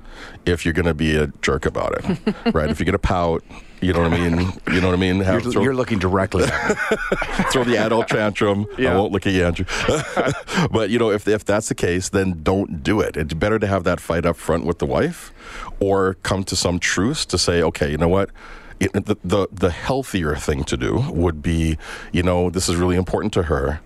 if 0.45 0.65
you're 0.65 0.73
going 0.73 0.85
to 0.85 0.93
be 0.93 1.15
a 1.15 1.27
jerk 1.41 1.65
about 1.65 1.93
it. 1.97 2.19
right? 2.53 2.69
If 2.69 2.79
you're 2.79 2.85
going 2.85 2.93
to 2.93 2.99
pout, 2.99 3.43
you 3.81 3.93
know 3.93 4.01
what 4.01 4.13
I 4.13 4.29
mean? 4.29 4.51
You 4.71 4.81
know 4.81 4.87
what 4.87 4.95
I 4.95 4.99
mean? 4.99 5.19
Have, 5.21 5.43
You're, 5.43 5.51
throw, 5.51 5.61
you're 5.61 5.75
looking 5.75 5.99
directly 5.99 6.45
throw 7.51 7.63
the 7.63 7.77
adult 7.77 8.07
tantrum. 8.07 8.65
Yeah. 8.77 8.93
I 8.93 8.97
won't 8.97 9.11
look 9.11 9.27
at 9.27 9.33
you, 9.33 9.45
Andrew. 9.45 9.65
but 10.71 10.89
you 10.89 10.97
know, 10.97 11.11
if 11.11 11.27
if 11.27 11.45
that's 11.45 11.69
the 11.69 11.75
case, 11.75 12.09
then 12.09 12.41
don't 12.43 12.83
do 12.83 13.01
it. 13.01 13.15
It's 13.15 13.33
better 13.33 13.59
to 13.59 13.67
have 13.67 13.83
that 13.83 13.99
fight 13.99 14.25
up 14.25 14.37
front 14.37 14.65
with 14.65 14.79
the 14.79 14.85
wife, 14.85 15.31
or 15.79 16.15
come 16.23 16.43
to 16.45 16.55
some 16.55 16.79
truce 16.79 17.25
to 17.25 17.37
say, 17.37 17.61
okay, 17.61 17.91
you 17.91 17.97
know 17.97 18.09
what. 18.09 18.29
It, 18.79 18.93
the, 18.93 19.17
the 19.23 19.47
the 19.51 19.71
healthier 19.71 20.35
thing 20.35 20.63
to 20.65 20.77
do 20.77 21.03
would 21.09 21.41
be, 21.41 21.77
you 22.11 22.21
know, 22.21 22.49
this 22.51 22.69
is 22.69 22.75
really 22.75 22.95
important 22.95 23.33
to 23.33 23.43
her. 23.43 23.81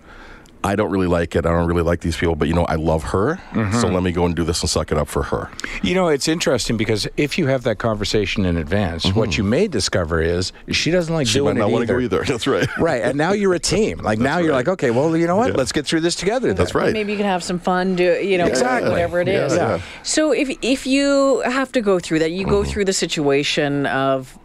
I 0.64 0.76
don't 0.76 0.92
really 0.92 1.08
like 1.08 1.36
it. 1.36 1.46
I 1.46 1.50
don't 1.50 1.68
really 1.68 1.82
like 1.82 2.02
these 2.02 2.16
people, 2.16 2.36
but 2.36 2.48
you 2.48 2.54
know, 2.54 2.66
I 2.66 2.76
love 2.76 3.04
her. 3.06 3.40
Mm-hmm. 3.52 3.80
So 3.80 3.88
let 3.88 4.04
me 4.04 4.12
go 4.12 4.26
and 4.26 4.36
do 4.36 4.44
this 4.44 4.62
and 4.62 4.70
suck 4.70 4.92
it 4.92 4.98
up 4.98 5.08
for 5.08 5.24
her. 5.24 5.50
You 5.82 5.96
know, 5.96 6.08
it's 6.08 6.28
interesting 6.28 6.78
because 6.78 7.08
if 7.18 7.38
you 7.38 7.48
have 7.48 7.64
that 7.64 7.78
conversation 7.80 8.46
in 8.46 8.58
advance, 8.58 9.12
what 9.14 9.38
you 9.38 9.44
may 9.44 9.68
discover 9.68 10.22
is 10.22 10.54
she 10.70 10.92
doesn't 10.92 11.14
like 11.14 11.22
Mm-hmm. 11.26 11.32
She 11.32 11.40
doing 11.40 11.56
might 11.56 11.62
not 11.62 11.70
it 11.70 11.74
want 11.74 11.88
to 11.88 11.94
either. 12.00 12.08
go 12.10 12.18
either. 12.18 12.26
That's 12.32 12.48
right. 12.48 12.68
Right, 12.78 13.02
and 13.02 13.18
now 13.18 13.32
you're 13.32 13.54
a 13.54 13.60
team. 13.60 14.00
Like 14.00 14.20
now 14.20 14.38
you're 14.40 14.54
like, 14.54 14.68
okay, 14.68 14.92
well, 14.92 15.16
you 15.18 15.28
know 15.28 15.36
what? 15.36 15.52
Yeah. 15.52 15.58
Let's 15.58 15.72
get 15.72 15.86
through 15.86 16.02
this 16.02 16.16
together. 16.16 16.48
then. 16.50 16.56
That's 16.58 16.76
right. 16.76 16.94
Maybe 16.94 17.12
you 17.12 17.18
can 17.18 17.26
have 17.28 17.44
some 17.44 17.60
fun, 17.60 17.96
do 17.96 18.04
you 18.04 18.38
know, 18.38 18.46
Exactly. 18.46 18.90
whatever 18.92 19.22
it 19.22 19.28
Yeah, 19.28 19.46
is. 19.46 19.56
yeah. 19.56 19.82
So 20.04 20.32
if 20.32 20.50
if 20.62 20.86
you 20.88 21.42
have 21.42 21.72
to 21.74 21.82
go 21.82 22.00
through 22.00 22.20
that, 22.20 22.32
you 22.32 22.42
Mm-hmm. 22.46 22.50
go 22.52 22.64
through 22.64 22.86
the 22.86 22.94
situation 22.94 23.86
of 23.88 24.38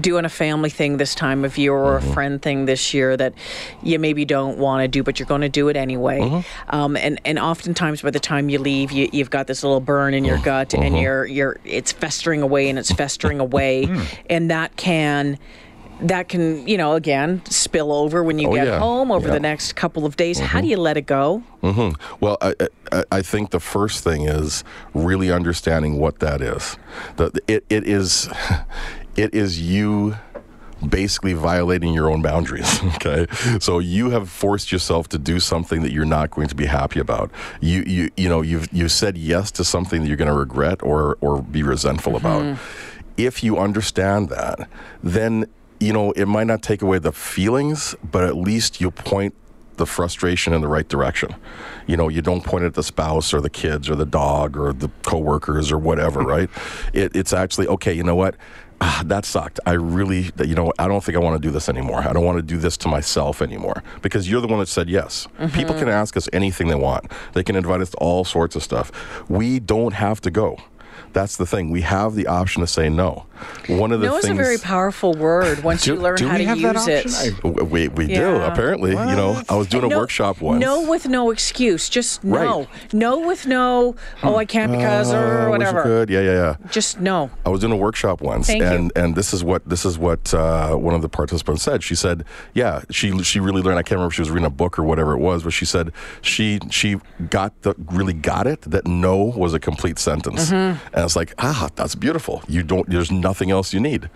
doing 0.00 0.24
a 0.24 0.28
family 0.28 0.70
thing 0.70 0.96
this 0.96 1.14
time 1.14 1.44
of 1.44 1.56
year 1.58 1.72
or 1.74 1.98
Mm-hmm. 2.00 2.10
a 2.10 2.12
friend 2.14 2.42
thing 2.42 2.64
this 2.66 2.94
year 2.94 3.16
that 3.16 3.34
you 3.82 3.98
maybe 3.98 4.24
don't 4.24 4.58
want 4.58 4.82
to 4.82 4.88
do, 4.88 5.02
but 5.02 5.18
you're 5.18 5.26
going 5.26 5.40
to 5.42 5.48
do 5.48 5.68
it 5.68 5.76
anyway. 5.76 6.20
Mm-hmm. 6.20 6.74
Um, 6.76 6.96
and 6.96 7.20
and 7.24 7.38
oftentimes 7.38 8.02
by 8.02 8.10
the 8.10 8.20
time 8.20 8.48
you 8.48 8.58
leave, 8.58 8.90
you, 8.92 9.08
you've 9.12 9.30
got 9.30 9.46
this 9.46 9.62
little 9.62 9.80
burn 9.80 10.14
in 10.14 10.24
your 10.24 10.36
Mm-hmm. 10.36 10.44
gut, 10.44 10.74
and 10.74 10.98
you're 10.98 11.24
you're 11.26 11.58
it's 11.64 11.92
festering 11.92 12.42
away 12.42 12.68
and 12.68 12.78
it's 12.78 12.92
festering 12.92 13.40
away, 13.40 13.84
Hmm. 13.86 14.02
and 14.30 14.50
that 14.50 14.76
can. 14.76 15.38
That 16.00 16.28
can, 16.28 16.66
you 16.66 16.76
know, 16.76 16.94
again 16.94 17.40
spill 17.48 17.92
over 17.92 18.24
when 18.24 18.40
you 18.40 18.48
Oh, 18.48 18.54
get 18.54 18.66
yeah. 18.66 18.78
home 18.80 19.12
over 19.12 19.28
Yeah. 19.28 19.34
the 19.34 19.40
next 19.40 19.74
couple 19.76 20.04
of 20.04 20.16
days. 20.16 20.40
How 20.40 20.60
do 20.60 20.66
you 20.66 20.76
let 20.76 20.96
it 20.96 21.06
go? 21.06 21.38
hmm 21.62 21.90
Well, 22.18 22.36
I, 22.42 22.52
I, 22.90 23.04
I 23.12 23.22
think 23.22 23.50
the 23.52 23.60
first 23.60 24.02
thing 24.02 24.22
is 24.22 24.64
really 24.92 25.30
understanding 25.30 26.00
what 26.00 26.18
that 26.18 26.40
is. 26.42 26.76
The, 27.16 27.30
it, 27.46 27.64
it 27.70 27.86
is, 27.86 28.28
it 29.16 29.34
is 29.34 29.60
you 29.60 30.16
basically 30.88 31.32
violating 31.32 31.92
your 31.94 32.10
own 32.10 32.22
boundaries. 32.22 32.80
Okay, 32.94 33.26
so 33.60 33.80
you 33.80 34.10
have 34.10 34.30
forced 34.30 34.72
yourself 34.72 35.08
to 35.08 35.18
do 35.18 35.40
something 35.40 35.82
that 35.82 35.92
you're 35.92 36.04
not 36.04 36.30
going 36.30 36.48
to 36.48 36.54
be 36.54 36.66
happy 36.66 37.00
about. 37.00 37.30
You 37.60 37.82
you 37.86 38.10
you 38.16 38.28
know 38.28 38.40
you've 38.40 38.72
you 38.72 38.88
said 38.88 39.18
yes 39.18 39.50
to 39.52 39.64
something 39.64 40.02
that 40.02 40.08
you're 40.08 40.16
going 40.16 40.30
to 40.30 40.38
regret 40.38 40.82
or 40.82 41.18
or 41.20 41.42
be 41.42 41.62
resentful 41.62 42.16
about. 42.16 42.42
Mm-hmm. 42.42 42.62
If 43.16 43.42
you 43.42 43.58
understand 43.58 44.28
that, 44.30 44.68
then 45.02 45.46
you 45.80 45.92
know 45.92 46.12
it 46.12 46.26
might 46.26 46.46
not 46.46 46.62
take 46.62 46.82
away 46.82 46.98
the 46.98 47.12
feelings, 47.12 47.94
but 48.02 48.24
at 48.24 48.36
least 48.36 48.80
you 48.80 48.90
point 48.90 49.34
the 49.76 49.86
frustration 49.86 50.52
in 50.52 50.60
the 50.60 50.68
right 50.68 50.88
direction. 50.88 51.34
You 51.86 51.96
know, 51.96 52.08
you 52.08 52.22
don't 52.22 52.44
point 52.44 52.64
it 52.64 52.68
at 52.68 52.74
the 52.74 52.82
spouse 52.82 53.34
or 53.34 53.40
the 53.40 53.50
kids 53.50 53.90
or 53.90 53.96
the 53.96 54.06
dog 54.06 54.56
or 54.56 54.72
the 54.72 54.88
coworkers 55.02 55.72
or 55.72 55.78
whatever, 55.78 56.20
right? 56.34 56.48
It, 56.92 57.14
it's 57.14 57.32
actually 57.32 57.66
okay. 57.68 57.92
You 57.92 58.02
know 58.02 58.14
what? 58.14 58.36
Ah, 58.80 59.02
that 59.06 59.24
sucked. 59.24 59.60
I 59.66 59.72
really, 59.72 60.30
you 60.44 60.54
know, 60.54 60.72
I 60.78 60.88
don't 60.88 61.02
think 61.02 61.16
I 61.16 61.20
want 61.20 61.40
to 61.40 61.46
do 61.48 61.50
this 61.52 61.68
anymore. 61.68 62.00
I 62.00 62.12
don't 62.12 62.24
want 62.24 62.38
to 62.38 62.42
do 62.42 62.58
this 62.58 62.76
to 62.78 62.88
myself 62.88 63.40
anymore 63.40 63.82
because 64.02 64.28
you're 64.28 64.40
the 64.40 64.46
one 64.48 64.58
that 64.58 64.66
said 64.68 64.88
yes. 64.90 65.26
People 65.52 65.74
can 65.74 65.88
ask 65.88 66.16
us 66.16 66.28
anything 66.32 66.68
they 66.68 66.74
want. 66.74 67.10
They 67.32 67.42
can 67.42 67.56
invite 67.56 67.80
us 67.80 67.90
to 67.90 67.96
all 67.98 68.24
sorts 68.24 68.56
of 68.56 68.62
stuff. 68.62 68.90
We 69.30 69.58
don't 69.60 69.92
have 69.94 70.20
to 70.22 70.30
go. 70.30 70.58
That's 71.14 71.36
the 71.38 71.46
thing. 71.46 71.70
We 71.70 71.80
have 71.82 72.14
the 72.14 72.26
option 72.26 72.60
to 72.60 72.66
say 72.66 72.88
no. 72.90 73.24
One 73.68 73.92
of 73.92 74.00
the 74.00 74.10
things. 74.10 74.24
No 74.24 74.30
is 74.30 74.38
a 74.38 74.42
very 74.42 74.58
powerful 74.58 75.12
word 75.14 75.62
once 75.62 75.86
you 75.86 75.94
learn 75.96 76.18
how 76.18 76.32
we 76.32 76.38
to 76.38 76.44
have 76.44 76.60
that 76.62 76.74
use 76.74 76.88
it. 76.88 77.06
option? 77.06 77.34
I- 77.34 77.40
W- 77.48 77.64
We, 77.64 77.88
we 77.88 78.06
do 78.06 78.12
Yeah. 78.12 78.52
apparently. 78.52 78.90
You 78.90 78.96
know, 79.16 79.40
I 79.48 79.54
was 79.54 79.66
doing 79.68 79.84
a 79.84 79.88
No- 79.88 79.98
workshop 79.98 80.40
once. 80.40 80.60
No 80.60 80.82
with 80.88 81.08
no 81.08 81.30
excuse. 81.30 81.88
Just 81.88 82.22
no. 82.24 82.36
Right. 82.60 82.68
No 82.92 83.18
with 83.20 83.46
no, 83.46 83.96
oh, 84.22 84.36
I 84.36 84.44
can't 84.44 84.70
because 84.72 85.12
Uh, 85.12 85.16
or 85.18 85.50
whatever. 85.50 85.82
could. 85.82 86.10
Yeah, 86.10 86.20
yeah, 86.20 86.32
yeah. 86.32 86.56
Just 86.70 87.00
no. 87.00 87.30
I 87.46 87.48
was 87.48 87.60
doing 87.60 87.72
a 87.72 87.76
workshop 87.76 88.20
once, 88.20 88.46
Thank 88.48 88.62
you. 88.62 88.68
and 88.68 88.92
and 88.96 89.14
this 89.16 89.32
is 89.32 89.42
what 89.44 89.68
this 89.68 89.84
is 89.84 89.98
what 89.98 90.34
uh, 90.34 90.74
one 90.74 90.94
of 90.94 91.02
the 91.02 91.08
participants 91.08 91.62
said. 91.62 91.82
She 91.82 91.94
said, 91.94 92.24
"Yeah, 92.54 92.82
she 92.90 93.22
she 93.22 93.38
really 93.40 93.62
learned. 93.62 93.78
I 93.78 93.82
can't 93.82 93.92
remember 93.98 94.08
if 94.10 94.14
she 94.14 94.22
was 94.22 94.30
reading 94.30 94.46
a 94.46 94.50
book 94.50 94.78
or 94.78 94.82
whatever 94.82 95.12
it 95.14 95.20
was, 95.20 95.42
but 95.44 95.52
she 95.52 95.64
said 95.64 95.92
she 96.22 96.58
she 96.70 96.96
got 97.30 97.52
the 97.62 97.74
really 97.92 98.14
got 98.14 98.46
it 98.46 98.62
that 98.62 98.86
no 98.86 99.16
was 99.24 99.54
a 99.54 99.60
complete 99.60 99.98
sentence, 99.98 100.50
Mm-hmm. 100.50 100.96
And 101.04 101.06
was 101.06 101.16
like 101.16 101.34
ah, 101.38 101.68
that's 101.76 101.94
beautiful. 101.94 102.42
You 102.48 102.62
don't. 102.62 102.88
There's 102.88 103.10
nothing 103.12 103.50
else 103.50 103.72
you 103.74 103.80
need." 103.80 104.08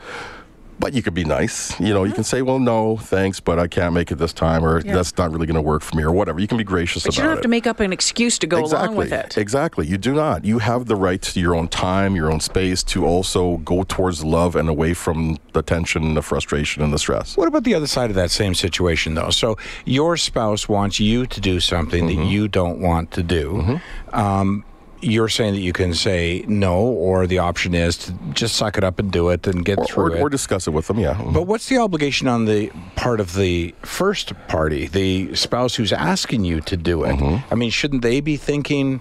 But 0.80 0.92
you 0.94 1.02
could 1.02 1.12
be 1.14 1.24
nice. 1.24 1.74
You 1.80 1.92
know, 1.92 2.04
you 2.04 2.12
can 2.12 2.22
say, 2.22 2.40
well, 2.40 2.60
no, 2.60 2.98
thanks, 2.98 3.40
but 3.40 3.58
I 3.58 3.66
can't 3.66 3.92
make 3.92 4.12
it 4.12 4.18
this 4.18 4.32
time, 4.32 4.64
or 4.64 4.80
Yeah. 4.80 4.94
that's 4.94 5.18
not 5.18 5.32
really 5.32 5.46
going 5.46 5.56
to 5.56 5.60
work 5.60 5.82
for 5.82 5.96
me, 5.96 6.04
or 6.04 6.12
whatever. 6.12 6.38
You 6.38 6.46
can 6.46 6.56
be 6.56 6.62
gracious 6.62 7.02
But 7.02 7.08
about 7.08 7.14
it. 7.14 7.16
you 7.16 7.22
don't 7.24 7.30
have 7.30 7.38
it. 7.40 7.42
to 7.42 7.48
make 7.48 7.66
up 7.66 7.80
an 7.80 7.92
excuse 7.92 8.38
to 8.38 8.46
go 8.46 8.60
exactly. 8.60 8.86
along 8.86 8.96
with 8.96 9.12
it. 9.12 9.36
Exactly. 9.36 9.88
You 9.88 9.98
do 9.98 10.14
not. 10.14 10.44
You 10.44 10.60
have 10.60 10.86
the 10.86 10.94
right 10.94 11.20
to 11.20 11.40
your 11.40 11.56
own 11.56 11.66
time, 11.66 12.14
your 12.14 12.30
own 12.30 12.38
space 12.38 12.84
to 12.84 13.04
also 13.04 13.56
go 13.64 13.82
towards 13.82 14.22
love 14.22 14.54
and 14.54 14.68
away 14.68 14.94
from 14.94 15.38
the 15.52 15.62
tension, 15.62 16.14
the 16.14 16.22
frustration, 16.22 16.80
and 16.84 16.92
the 16.92 16.98
stress. 17.00 17.36
What 17.36 17.48
about 17.48 17.64
the 17.64 17.74
other 17.74 17.88
side 17.88 18.10
of 18.10 18.14
that 18.14 18.30
same 18.30 18.54
situation, 18.54 19.14
though? 19.14 19.30
So 19.30 19.58
your 19.84 20.16
spouse 20.16 20.68
wants 20.68 21.00
you 21.00 21.26
to 21.26 21.40
do 21.40 21.58
something 21.58 22.04
Mm-hmm. 22.06 22.20
that 22.22 22.26
you 22.26 22.46
don't 22.46 22.78
want 22.78 23.10
to 23.18 23.24
do. 23.24 23.80
Um, 24.12 24.62
you're 25.00 25.28
saying 25.28 25.54
that 25.54 25.60
you 25.60 25.72
can 25.72 25.94
say 25.94 26.44
no, 26.48 26.78
or 26.80 27.26
the 27.26 27.38
option 27.38 27.74
is 27.74 27.96
to 27.98 28.12
just 28.32 28.56
suck 28.56 28.76
it 28.78 28.84
up 28.84 28.98
and 28.98 29.10
do 29.12 29.28
it 29.30 29.46
and 29.46 29.64
get 29.64 29.78
Or, 29.78 29.84
through 29.86 30.04
or, 30.04 30.16
it. 30.16 30.20
or 30.22 30.28
discuss 30.28 30.66
it 30.66 30.70
with 30.72 30.86
them, 30.88 30.98
yeah. 30.98 31.20
But 31.32 31.42
what's 31.42 31.68
the 31.68 31.78
obligation 31.78 32.28
on 32.28 32.44
the 32.46 32.70
part 32.96 33.20
of 33.20 33.34
the 33.34 33.74
first 33.82 34.32
party, 34.48 34.86
the 34.86 35.34
spouse 35.34 35.74
who's 35.76 35.92
asking 35.92 36.44
you 36.44 36.60
to 36.62 36.76
do 36.76 37.04
it? 37.04 37.16
Mm-hmm. 37.16 37.52
I 37.52 37.54
mean, 37.54 37.70
shouldn't 37.70 38.02
they 38.02 38.20
be 38.20 38.36
thinking, 38.36 39.00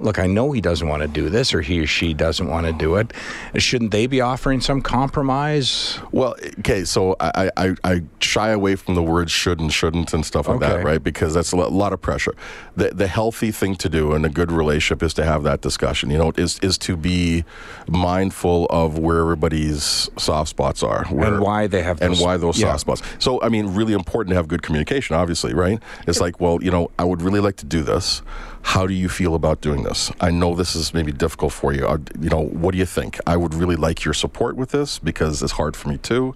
look, 0.00 0.18
I 0.18 0.26
know 0.26 0.52
he 0.52 0.60
doesn't 0.60 0.86
want 0.86 1.02
to 1.02 1.08
do 1.08 1.28
this, 1.28 1.54
or 1.54 1.60
he 1.60 1.80
or 1.80 1.86
she 1.86 2.14
doesn't 2.14 2.48
want 2.48 2.66
to 2.66 2.72
do 2.72 2.96
it? 2.96 3.12
Shouldn't 3.56 3.90
they 3.90 4.06
be 4.06 4.20
offering 4.20 4.60
some 4.60 4.82
compromise? 4.82 5.98
Well, 6.12 6.36
okay, 6.60 6.84
so 6.84 7.16
I, 7.20 7.50
I, 7.56 7.74
I 7.84 8.02
shy 8.20 8.50
away 8.50 8.76
from 8.76 8.94
the 8.94 9.02
words 9.02 9.30
should 9.30 9.60
and 9.60 9.72
shouldn't 9.72 10.12
and 10.12 10.24
stuff 10.24 10.48
like 10.48 10.60
that, 10.60 10.84
right? 10.84 11.02
Because 11.02 11.34
that's 11.34 11.52
a 11.52 11.56
lot 11.56 11.92
of 11.92 12.00
pressure. 12.00 12.34
The, 12.76 12.90
the 12.90 13.06
healthy 13.06 13.50
thing 13.50 13.76
to 13.76 13.88
do 13.88 14.14
in 14.14 14.24
a 14.24 14.28
good 14.28 14.50
relationship 14.50 15.02
is 15.02 15.14
to 15.14 15.24
have 15.24 15.42
that 15.44 15.60
discussion, 15.60 16.10
you 16.10 16.18
know, 16.18 16.32
is, 16.36 16.58
is 16.60 16.76
to 16.78 16.96
be 16.96 17.44
mindful 17.88 18.66
of 18.70 18.98
where 18.98 19.20
everybody's 19.20 20.10
soft 20.16 20.50
spots 20.50 20.82
are. 20.82 21.04
Where, 21.06 21.34
and 21.34 21.42
why 21.42 21.66
they 21.66 21.82
have 21.82 22.02
And 22.02 22.18
why 22.18 22.36
those 22.36 22.58
yeah. 22.58 22.76
soft 22.76 22.80
spots. 22.80 23.02
So, 23.18 23.40
I 23.42 23.48
mean, 23.48 23.74
really 23.74 23.92
important 23.92 24.30
to 24.30 24.36
have 24.36 24.48
good 24.48 24.62
communication, 24.62 25.16
obviously, 25.16 25.54
right? 25.54 25.80
It's 26.06 26.20
like, 26.20 26.40
well, 26.40 26.62
you 26.62 26.70
know, 26.70 26.90
I 26.98 27.04
would 27.04 27.22
really 27.22 27.40
like 27.40 27.56
to 27.56 27.66
do 27.66 27.82
this. 27.82 28.22
How 28.64 28.86
do 28.86 28.94
you 28.94 29.08
feel 29.08 29.34
about 29.34 29.60
doing 29.60 29.82
this? 29.84 30.10
I 30.20 30.30
know 30.30 30.54
this 30.54 30.74
is 30.74 30.92
maybe 30.94 31.12
difficult 31.12 31.52
for 31.52 31.72
you. 31.72 31.86
Uh, 31.86 31.98
you 32.18 32.30
know, 32.30 32.40
what 32.40 32.72
do 32.72 32.78
you 32.78 32.86
think? 32.86 33.18
I 33.26 33.36
would 33.36 33.54
really 33.54 33.76
like 33.76 34.04
your 34.04 34.14
support 34.14 34.56
with 34.56 34.70
this 34.70 34.98
because 34.98 35.42
it's 35.42 35.52
hard 35.52 35.76
for 35.76 35.88
me 35.90 35.98
too. 35.98 36.34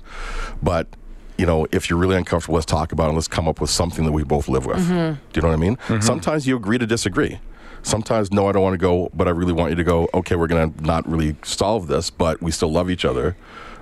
But 0.62 0.86
you 1.38 1.46
know, 1.46 1.66
if 1.72 1.88
you're 1.88 1.98
really 1.98 2.16
uncomfortable, 2.16 2.54
let's 2.56 2.66
talk 2.66 2.92
about 2.92 3.10
it. 3.10 3.14
Let's 3.14 3.28
come 3.28 3.48
up 3.48 3.60
with 3.60 3.70
something 3.70 4.04
that 4.04 4.12
we 4.12 4.24
both 4.24 4.48
live 4.48 4.66
with. 4.66 4.86
Do 5.32 5.40
you 5.40 5.42
know 5.42 5.48
what 5.48 5.54
I 5.54 5.56
mean? 5.56 5.78
Sometimes 6.02 6.46
you 6.46 6.56
agree 6.56 6.78
to 6.78 6.86
disagree. 6.86 7.40
Sometimes, 7.82 8.32
no, 8.32 8.48
I 8.48 8.52
don't 8.52 8.62
want 8.62 8.74
to 8.74 8.78
go, 8.78 9.08
but 9.14 9.28
I 9.28 9.30
really 9.30 9.52
want 9.52 9.70
you 9.70 9.76
to 9.76 9.84
go. 9.84 10.08
Okay, 10.12 10.34
we're 10.34 10.48
going 10.48 10.72
to 10.74 10.84
not 10.84 11.08
really 11.08 11.36
solve 11.44 11.86
this, 11.86 12.10
but 12.10 12.42
we 12.42 12.50
still 12.50 12.70
love 12.72 12.90
each 12.90 13.04
other. 13.04 13.36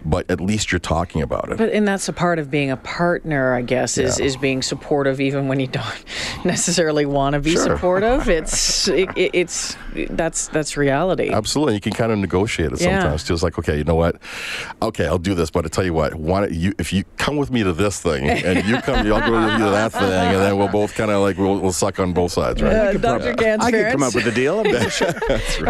But 0.04 0.30
at 0.30 0.40
least 0.40 0.70
you're 0.70 0.78
talking 0.78 1.22
about 1.22 1.50
it. 1.50 1.58
But 1.58 1.70
and 1.70 1.86
that's 1.86 2.08
a 2.08 2.12
part 2.12 2.38
of 2.38 2.50
being 2.50 2.70
a 2.70 2.76
partner, 2.76 3.54
I 3.54 3.62
guess, 3.62 3.98
is, 3.98 4.18
Yeah. 4.20 4.26
is 4.26 4.36
being 4.36 4.62
supportive 4.62 5.20
even 5.20 5.48
when 5.48 5.58
you 5.60 5.66
don't 5.66 6.04
necessarily 6.44 7.06
want 7.06 7.34
to 7.34 7.40
be 7.40 7.52
Sure. 7.52 7.62
supportive. 7.62 8.28
It's 8.36 8.88
it, 8.88 9.08
it- 9.16 9.30
it's 9.34 9.76
that's 10.10 10.48
that's 10.48 10.76
reality. 10.76 11.30
Absolutely, 11.32 11.74
you 11.74 11.80
can 11.80 11.92
kind 11.92 12.12
of 12.12 12.18
negotiate 12.18 12.72
it 12.72 12.80
Yeah. 12.80 13.00
sometimes 13.00 13.24
too. 13.24 13.34
It's 13.34 13.42
like, 13.42 13.58
okay, 13.58 13.78
you 13.78 13.84
know 13.84 13.94
what? 13.94 14.16
Okay, 14.82 15.06
I'll 15.06 15.18
do 15.18 15.34
this, 15.34 15.50
but 15.50 15.64
I 15.64 15.68
tell 15.68 15.84
you 15.84 15.94
what, 15.94 16.14
why 16.14 16.40
don't 16.40 16.52
you 16.52 16.72
if 16.78 16.92
you 16.92 17.04
come 17.16 17.36
with 17.36 17.50
me 17.50 17.62
to 17.64 17.72
this 17.72 18.00
thing 18.00 18.28
and 18.28 18.64
you 18.66 18.80
come, 18.82 18.96
I'll 19.10 19.20
go 19.30 19.32
with 19.32 19.52
you 19.58 19.64
to 19.64 19.70
that 19.70 19.92
thing, 19.92 20.02
and 20.02 20.40
then 20.42 20.56
we'll 20.58 20.68
both 20.68 20.94
kind 20.94 21.10
of 21.10 21.22
like 21.22 21.38
we'll, 21.38 21.58
we'll 21.60 21.72
suck 21.72 21.98
on 21.98 22.12
both 22.12 22.32
sides, 22.32 22.62
right? 22.62 22.72
Uh, 22.74 22.92
Dr. 22.94 23.34
Gans 23.34 23.64
I 23.64 23.70
could 23.70 23.90
come 23.92 24.02
up 24.02 24.14
with 24.14 24.26
a 24.26 24.32
deal. 24.32 24.60
I'm 24.60 24.70
not 24.70 24.92
sure. 24.92 25.12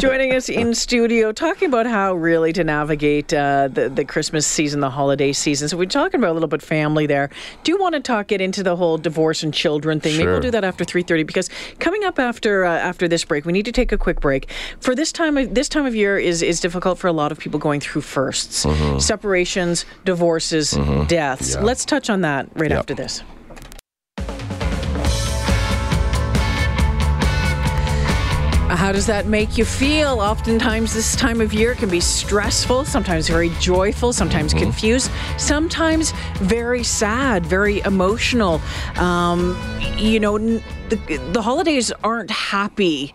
joining 0.01 0.33
us 0.35 0.49
in 0.49 0.75
studio, 0.75 1.33
talking 1.33 1.69
about 1.69 1.87
how 1.87 2.15
really 2.15 2.53
to 2.55 2.65
navigate 2.65 3.33
uh, 3.33 3.69
the 3.69 3.89
the 3.89 4.05
Christmas 4.17 4.47
season, 4.47 4.81
the 4.81 4.89
holiday 4.89 5.31
season. 5.31 5.69
So 5.69 5.77
we're 5.77 5.85
talking 5.85 6.19
about 6.19 6.31
a 6.31 6.33
little 6.33 6.49
bit 6.49 6.63
family 6.63 7.05
there. 7.05 7.29
Do 7.65 7.71
you 7.71 7.77
want 7.79 7.97
to 7.97 8.01
talk 8.01 8.29
get 8.29 8.41
into 8.41 8.63
the 8.63 8.75
whole 8.75 8.97
divorce 8.97 9.43
and 9.43 9.53
children 9.53 10.01
thing? 10.01 10.17
Maybe 10.17 10.27
we'll 10.31 10.41
do 10.41 10.51
that 10.53 10.65
after 10.65 10.85
three 10.85 11.03
thirty 11.03 11.23
because 11.23 11.51
coming 11.81 12.03
up 12.03 12.19
after 12.19 12.65
uh, 12.65 12.71
after 12.79 13.09
this 13.09 13.27
break, 13.27 13.45
we 13.45 13.53
need 13.53 13.67
to 13.67 13.73
take 13.73 13.93
a 13.93 13.99
quick 13.99 14.21
break. 14.21 14.51
For 14.81 14.95
this 14.95 15.13
time 15.13 15.37
of 15.37 15.55
this 15.55 15.69
time 15.69 15.85
of 15.85 15.95
year 15.95 16.17
is 16.17 16.41
is 16.41 16.61
difficult 16.61 16.99
for 16.99 17.09
a 17.09 17.13
lot 17.13 17.31
of 17.31 17.39
people 17.39 17.61
going 17.61 17.79
through 17.81 18.01
1st 18.01 19.03
separations, 19.03 19.85
divorces, 20.07 20.71
deaths. 21.09 21.55
Yeah. 21.57 21.61
Let's 21.61 21.85
touch 21.85 22.09
on 22.09 22.23
that 22.23 22.49
right 22.55 22.71
Yep. 22.71 22.79
after 22.79 22.95
this. 22.95 23.23
How 28.69 28.91
does 28.91 29.07
that 29.07 29.27
make 29.27 29.57
you 29.57 29.65
feel? 29.65 30.21
Oftentimes, 30.21 30.93
this 30.93 31.15
time 31.15 31.41
of 31.41 31.55
year 31.55 31.77
can 31.77 31.89
be 31.89 32.01
stressful, 32.01 32.85
sometimes 32.85 33.29
very 33.29 33.51
joyful, 33.61 34.13
sometimes 34.13 34.53
confused, 34.53 35.11
sometimes 35.39 36.11
very 36.41 36.83
sad, 36.83 37.47
very 37.47 37.81
emotional. 37.81 38.61
Um, 38.97 39.57
you 39.97 40.19
know, 40.19 40.37
the, 40.39 41.29
the 41.33 41.43
holidays 41.43 41.93
aren't 42.03 42.31
happy 42.31 43.15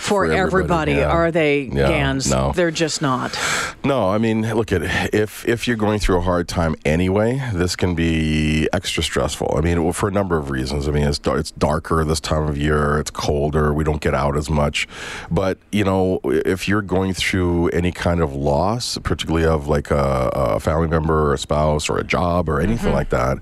for, 0.00 0.26
For 0.26 0.32
everybody, 0.32 0.92
everybody, 0.92 0.92
yeah. 0.92 1.10
are 1.10 1.30
they, 1.30 1.60
Yeah, 1.62 1.88
Gans? 1.88 2.30
no. 2.30 2.52
They're 2.52 2.70
just 2.70 3.02
not. 3.02 3.38
No, 3.84 4.08
I 4.08 4.18
mean, 4.18 4.42
look 4.54 4.72
at 4.72 4.82
if 5.14 5.46
if 5.46 5.68
you're 5.68 5.76
going 5.76 5.98
through 5.98 6.18
a 6.18 6.20
hard 6.22 6.48
time 6.48 6.74
anyway, 6.84 7.40
this 7.52 7.76
can 7.76 7.94
be 7.94 8.68
extra 8.72 9.02
stressful. 9.02 9.54
I 9.56 9.60
mean, 9.60 9.84
well, 9.84 9.92
for 9.92 10.08
a 10.08 10.12
number 10.12 10.38
of 10.38 10.50
reasons. 10.50 10.88
I 10.88 10.90
mean, 10.90 11.04
it's 11.04 11.20
it's 11.24 11.50
darker 11.52 12.04
this 12.04 12.20
time 12.20 12.48
of 12.48 12.56
year. 12.56 12.98
It's 12.98 13.10
colder. 13.10 13.72
We 13.74 13.84
don't 13.84 14.00
get 14.00 14.14
out 14.14 14.36
as 14.36 14.48
much. 14.48 14.88
But 15.30 15.58
you 15.70 15.84
know, 15.84 16.20
if 16.24 16.66
you're 16.66 16.82
going 16.82 17.12
through 17.12 17.68
any 17.68 17.92
kind 17.92 18.20
of 18.20 18.34
loss, 18.34 18.98
particularly 18.98 19.46
of 19.46 19.68
like 19.68 19.90
a, 19.90 20.30
a 20.32 20.60
family 20.60 20.88
member 20.88 21.28
or 21.28 21.34
a 21.34 21.38
spouse 21.38 21.88
or 21.90 21.98
a 21.98 22.04
job 22.04 22.48
or 22.48 22.60
anything 22.60 22.86
mm-hmm. 22.86 22.94
like 22.94 23.10
that, 23.10 23.38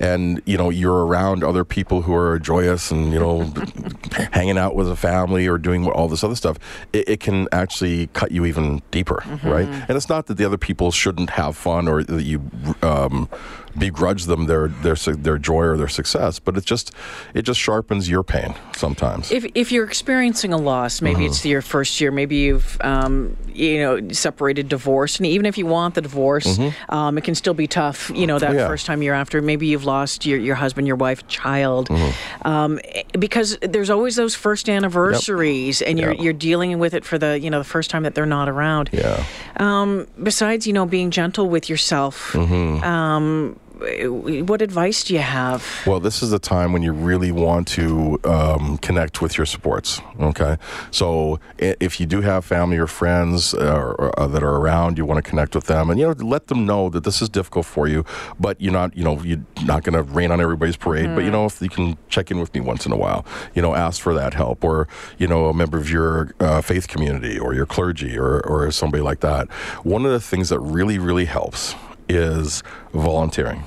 and 0.00 0.40
you 0.46 0.56
know 0.56 0.70
you're 0.70 1.04
around 1.04 1.42
other 1.42 1.64
people 1.64 2.02
who 2.02 2.14
are 2.14 2.38
joyous 2.38 2.90
and 2.90 3.12
you 3.12 3.18
know 3.18 3.52
hanging 4.32 4.58
out 4.58 4.74
with 4.74 4.90
a 4.90 4.96
family 4.96 5.46
or 5.46 5.58
doing 5.58 5.84
all 5.96 6.08
this 6.08 6.22
other 6.22 6.36
stuff, 6.36 6.56
it, 6.92 7.08
it 7.08 7.20
can 7.20 7.48
actually 7.52 8.08
cut 8.08 8.30
you 8.30 8.44
even 8.44 8.82
deeper, 8.90 9.22
right? 9.42 9.66
And 9.88 9.96
it's 9.96 10.08
not 10.08 10.26
that 10.26 10.34
the 10.36 10.44
other 10.44 10.58
people 10.58 10.90
shouldn't 10.92 11.30
have 11.30 11.56
fun 11.56 11.88
or 11.88 12.04
that 12.04 12.22
you 12.22 12.38
um, 12.82 13.28
begrudge 13.78 14.24
them 14.24 14.46
their 14.46 14.68
their 14.68 14.94
their 14.94 15.38
joy 15.38 15.62
or 15.64 15.76
their 15.76 15.88
success, 15.88 16.38
but 16.38 16.56
it 16.56 16.64
just 16.64 16.92
it 17.34 17.42
just 17.42 17.60
sharpens 17.60 18.08
your 18.08 18.22
pain 18.22 18.54
sometimes. 18.76 19.30
If, 19.30 19.44
if 19.54 19.72
you're 19.72 19.84
experiencing 19.86 20.52
a 20.52 20.56
loss, 20.56 21.00
maybe 21.02 21.16
Mm-hmm. 21.16 21.24
it's 21.26 21.44
your 21.44 21.62
first 21.62 22.00
year, 22.00 22.10
maybe 22.10 22.36
you've 22.36 22.78
um, 22.82 23.36
you 23.52 23.78
know 23.80 24.08
separated, 24.10 24.68
divorced, 24.68 25.18
and 25.20 25.26
even 25.26 25.46
if 25.46 25.56
you 25.58 25.66
want 25.66 25.94
the 25.94 26.02
divorce, 26.02 26.58
um, 26.88 27.18
it 27.18 27.24
can 27.24 27.34
still 27.34 27.54
be 27.54 27.66
tough. 27.66 28.10
You 28.14 28.26
know 28.26 28.38
that 28.38 28.46
Mm-hmm. 28.50 28.58
Yeah. 28.58 28.68
first 28.68 28.86
time 28.86 29.02
you're 29.02 29.14
after. 29.14 29.42
Maybe 29.42 29.66
you've 29.66 29.84
lost 29.84 30.24
your, 30.24 30.38
your 30.38 30.54
husband, 30.54 30.86
your 30.86 30.96
wife, 30.96 31.26
child, 31.28 31.88
Mm-hmm. 31.88 32.46
um, 32.48 32.78
eh, 32.84 33.02
because 33.18 33.58
there's 33.60 33.90
always 33.90 34.16
those 34.16 34.34
first 34.34 34.68
anniversaries, 34.68 35.82
and 35.82 35.98
you're 35.98 36.12
Yeah. 36.12 36.22
you're 36.22 36.32
dealing 36.32 36.78
with 36.78 36.94
it 36.94 37.04
for 37.04 37.18
the 37.18 37.38
you 37.40 37.50
know 37.50 37.58
the 37.58 37.64
first 37.64 37.90
time 37.90 38.02
that 38.04 38.14
they're 38.14 38.26
not 38.26 38.48
around. 38.48 38.90
Yeah. 38.92 39.24
Um, 39.58 40.06
besides, 40.22 40.66
you 40.66 40.72
know, 40.72 40.86
being 40.86 41.10
gentle 41.10 41.48
with 41.48 41.68
yourself, 41.68 42.32
Mm-hmm. 42.32 42.84
um, 42.84 43.58
what 43.78 44.62
advice 44.62 45.04
do 45.04 45.12
you 45.12 45.20
have? 45.20 45.64
Well, 45.86 46.00
this 46.00 46.22
is 46.22 46.30
the 46.30 46.38
time 46.38 46.72
when 46.72 46.82
you 46.82 46.92
really 46.92 47.30
want 47.30 47.68
to 47.68 48.18
um, 48.24 48.78
connect 48.78 49.20
with 49.20 49.36
your 49.36 49.44
supports. 49.44 50.00
Okay, 50.18 50.56
so 50.90 51.40
if 51.58 52.00
you 52.00 52.06
do 52.06 52.22
have 52.22 52.44
family 52.44 52.78
or 52.78 52.86
friends 52.86 53.52
uh, 53.52 53.74
or, 53.76 54.18
uh, 54.18 54.26
that 54.28 54.42
are 54.42 54.56
around, 54.56 54.96
you 54.96 55.04
want 55.04 55.22
to 55.22 55.28
connect 55.28 55.54
with 55.54 55.64
them, 55.64 55.90
and 55.90 56.00
you 56.00 56.06
know, 56.06 56.12
let 56.12 56.46
them 56.46 56.64
know 56.64 56.88
that 56.88 57.04
this 57.04 57.20
is 57.20 57.28
difficult 57.28 57.66
for 57.66 57.86
you, 57.86 58.04
but 58.40 58.58
you're 58.60 58.72
not, 58.72 58.96
you 58.96 59.04
know, 59.04 59.20
you're 59.22 59.44
not 59.64 59.82
going 59.82 59.94
to 59.94 60.02
rain 60.02 60.30
on 60.30 60.40
everybody's 60.40 60.76
parade. 60.76 61.14
But 61.14 61.24
you 61.24 61.30
know, 61.30 61.44
if 61.44 61.60
you 61.60 61.68
can 61.68 61.98
check 62.08 62.30
in 62.30 62.40
with 62.40 62.54
me 62.54 62.60
once 62.60 62.86
in 62.86 62.92
a 62.92 62.96
while, 62.96 63.26
you 63.54 63.60
know, 63.60 63.74
ask 63.74 64.00
for 64.00 64.14
that 64.14 64.32
help, 64.32 64.64
or 64.64 64.88
you 65.18 65.26
know, 65.26 65.46
a 65.46 65.54
member 65.54 65.76
of 65.76 65.90
your 65.90 66.34
uh, 66.40 66.62
faith 66.62 66.88
community 66.88 67.38
or 67.38 67.52
your 67.52 67.66
clergy 67.66 68.16
or 68.18 68.40
or 68.40 68.70
somebody 68.70 69.02
like 69.02 69.20
that. 69.20 69.50
One 69.82 70.06
of 70.06 70.12
the 70.12 70.20
things 70.20 70.48
that 70.48 70.60
really, 70.60 70.98
really 70.98 71.26
helps 71.26 71.74
is 72.08 72.62
volunteering 72.92 73.62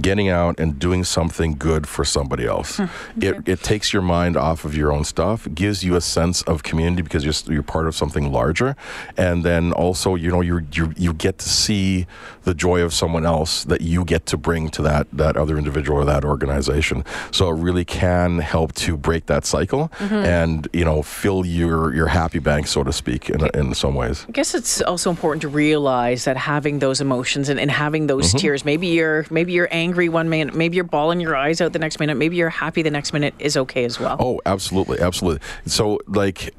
getting 0.00 0.28
out 0.28 0.58
and 0.60 0.78
doing 0.78 1.04
something 1.04 1.56
good 1.56 1.86
for 1.88 2.04
somebody 2.04 2.44
else. 2.46 2.80
It, 3.20 3.48
it 3.48 3.62
takes 3.62 3.92
your 3.92 4.02
mind 4.02 4.36
off 4.36 4.64
of 4.64 4.76
your 4.76 4.92
own 4.92 5.04
stuff, 5.04 5.46
gives 5.54 5.82
you 5.82 5.96
a 5.96 6.00
sense 6.00 6.42
of 6.42 6.62
community 6.62 7.02
because 7.02 7.24
you're, 7.24 7.54
you're 7.54 7.62
part 7.62 7.86
of 7.86 7.94
something 7.94 8.30
larger, 8.32 8.76
and 9.16 9.44
then 9.44 9.72
also 9.72 10.14
you 10.14 10.30
know 10.30 10.40
you 10.40 10.66
you 10.72 10.92
you 10.96 11.12
get 11.12 11.38
to 11.38 11.48
see 11.48 12.06
the 12.44 12.54
joy 12.54 12.80
of 12.82 12.92
someone 12.94 13.26
else 13.26 13.64
that 13.64 13.80
you 13.80 14.04
get 14.04 14.24
to 14.26 14.36
bring 14.36 14.68
to 14.70 14.82
that 14.82 15.06
that 15.12 15.36
other 15.36 15.56
individual 15.58 15.98
or 15.98 16.04
that 16.04 16.24
organization. 16.24 17.04
So 17.30 17.48
it 17.50 17.54
really 17.54 17.84
can 17.84 18.38
help 18.38 18.72
to 18.74 18.96
break 18.96 19.26
that 19.26 19.44
cycle 19.46 19.90
and 20.00 20.68
you 20.72 20.84
know 20.84 21.02
fill 21.02 21.44
your 21.46 21.94
your 21.94 22.08
happy 22.08 22.38
bank, 22.38 22.66
so 22.66 22.84
to 22.84 22.92
speak, 22.92 23.30
in 23.30 23.46
in 23.54 23.74
some 23.74 23.94
ways. 23.94 24.24
I 24.28 24.32
guess 24.32 24.54
it's 24.54 24.80
also 24.82 25.10
important 25.10 25.42
to 25.42 25.48
realize 25.48 26.24
that 26.24 26.36
having 26.36 26.78
those 26.78 27.00
emotions 27.00 27.48
and, 27.48 27.58
and 27.58 27.70
having 27.70 28.06
those 28.06 28.28
Mm-hmm. 28.28 28.38
tears, 28.38 28.64
maybe 28.64 28.88
you're 28.88 29.24
maybe 29.30 29.52
you're 29.52 29.68
angry 29.78 30.08
one 30.08 30.28
minute, 30.28 30.54
maybe 30.54 30.76
you're 30.76 30.84
bawling 30.84 31.20
your 31.20 31.36
eyes 31.36 31.60
out 31.60 31.72
the 31.72 31.78
next 31.78 32.00
minute, 32.00 32.16
maybe 32.16 32.36
you're 32.36 32.50
happy 32.50 32.82
the 32.82 32.90
next 32.90 33.12
minute 33.12 33.34
is 33.38 33.56
okay 33.56 33.84
as 33.84 33.98
well. 33.98 34.16
Oh, 34.18 34.40
absolutely, 34.44 35.00
absolutely. 35.00 35.40
So 35.66 36.00
like 36.06 36.54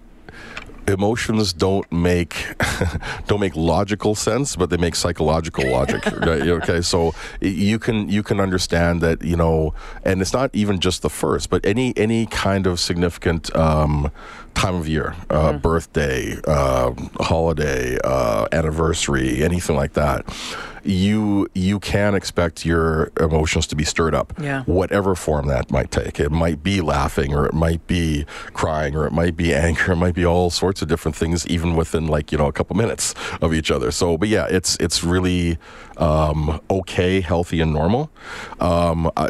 emotions 0.88 1.53
don't 1.53 1.89
make 1.91 2.47
don't 3.27 3.39
make 3.39 3.55
logical 3.55 4.15
sense 4.15 4.55
but 4.55 4.71
they 4.71 4.77
make 4.77 4.95
psychological 4.95 5.69
logic 5.69 6.03
right? 6.21 6.41
okay 6.41 6.81
so 6.81 7.13
you 7.41 7.77
can 7.77 8.09
you 8.09 8.23
can 8.23 8.39
understand 8.39 8.99
that 8.99 9.21
you 9.21 9.35
know 9.35 9.71
and 10.03 10.19
it's 10.19 10.33
not 10.33 10.49
even 10.53 10.79
just 10.79 11.03
the 11.03 11.09
first 11.09 11.51
but 11.51 11.63
any 11.63 11.95
any 11.95 12.25
kind 12.25 12.65
of 12.65 12.79
significant 12.79 13.55
um, 13.55 14.11
time 14.60 14.75
of 14.75 14.88
year 14.88 15.16
uh, 15.30 15.54
birthday 15.54 16.36
uh, 16.48 16.92
holiday 17.20 17.98
uh, 18.04 18.46
anniversary 18.51 19.44
anything 19.44 19.75
like 19.75 19.94
that 19.94 20.25
you 20.84 21.46
you 21.54 21.78
can 21.80 22.16
expect 22.16 22.66
your 22.66 23.12
emotions 23.20 23.68
to 23.68 23.75
be 23.75 23.84
stirred 23.84 24.16
up 24.16 24.34
Yeah. 24.42 24.63
whatever 24.63 25.13
form 25.13 25.48
that 25.48 25.70
might 25.72 25.92
take. 25.92 26.22
It 26.22 26.32
might 26.32 26.63
be 26.63 26.80
laughing, 26.80 27.34
or 27.36 27.46
it 27.46 27.54
might 27.54 27.86
be 27.86 28.25
crying, 28.54 28.96
or 28.96 29.06
it 29.06 29.12
might 29.12 29.36
be 29.36 29.54
anger. 29.68 29.92
It 29.92 29.98
might 29.98 30.16
be 30.16 30.25
all 30.25 30.50
sorts 30.50 30.82
of 30.82 30.88
different 30.88 31.18
things, 31.18 31.46
even 31.48 31.75
within 31.75 32.08
like 32.08 32.32
you 32.32 32.38
know 32.38 32.48
a 32.48 32.54
couple 32.54 32.78
minutes 32.78 33.13
of 33.42 33.54
each 33.54 33.70
other. 33.72 33.92
So, 33.92 34.18
but 34.18 34.30
yeah, 34.30 34.48
it's 34.50 34.78
it's 34.80 35.04
really 35.04 35.58
um, 35.98 36.62
okay, 36.72 37.20
healthy, 37.20 37.60
and 37.60 37.74
normal. 37.74 38.10
Um, 38.62 39.12
I, 39.18 39.28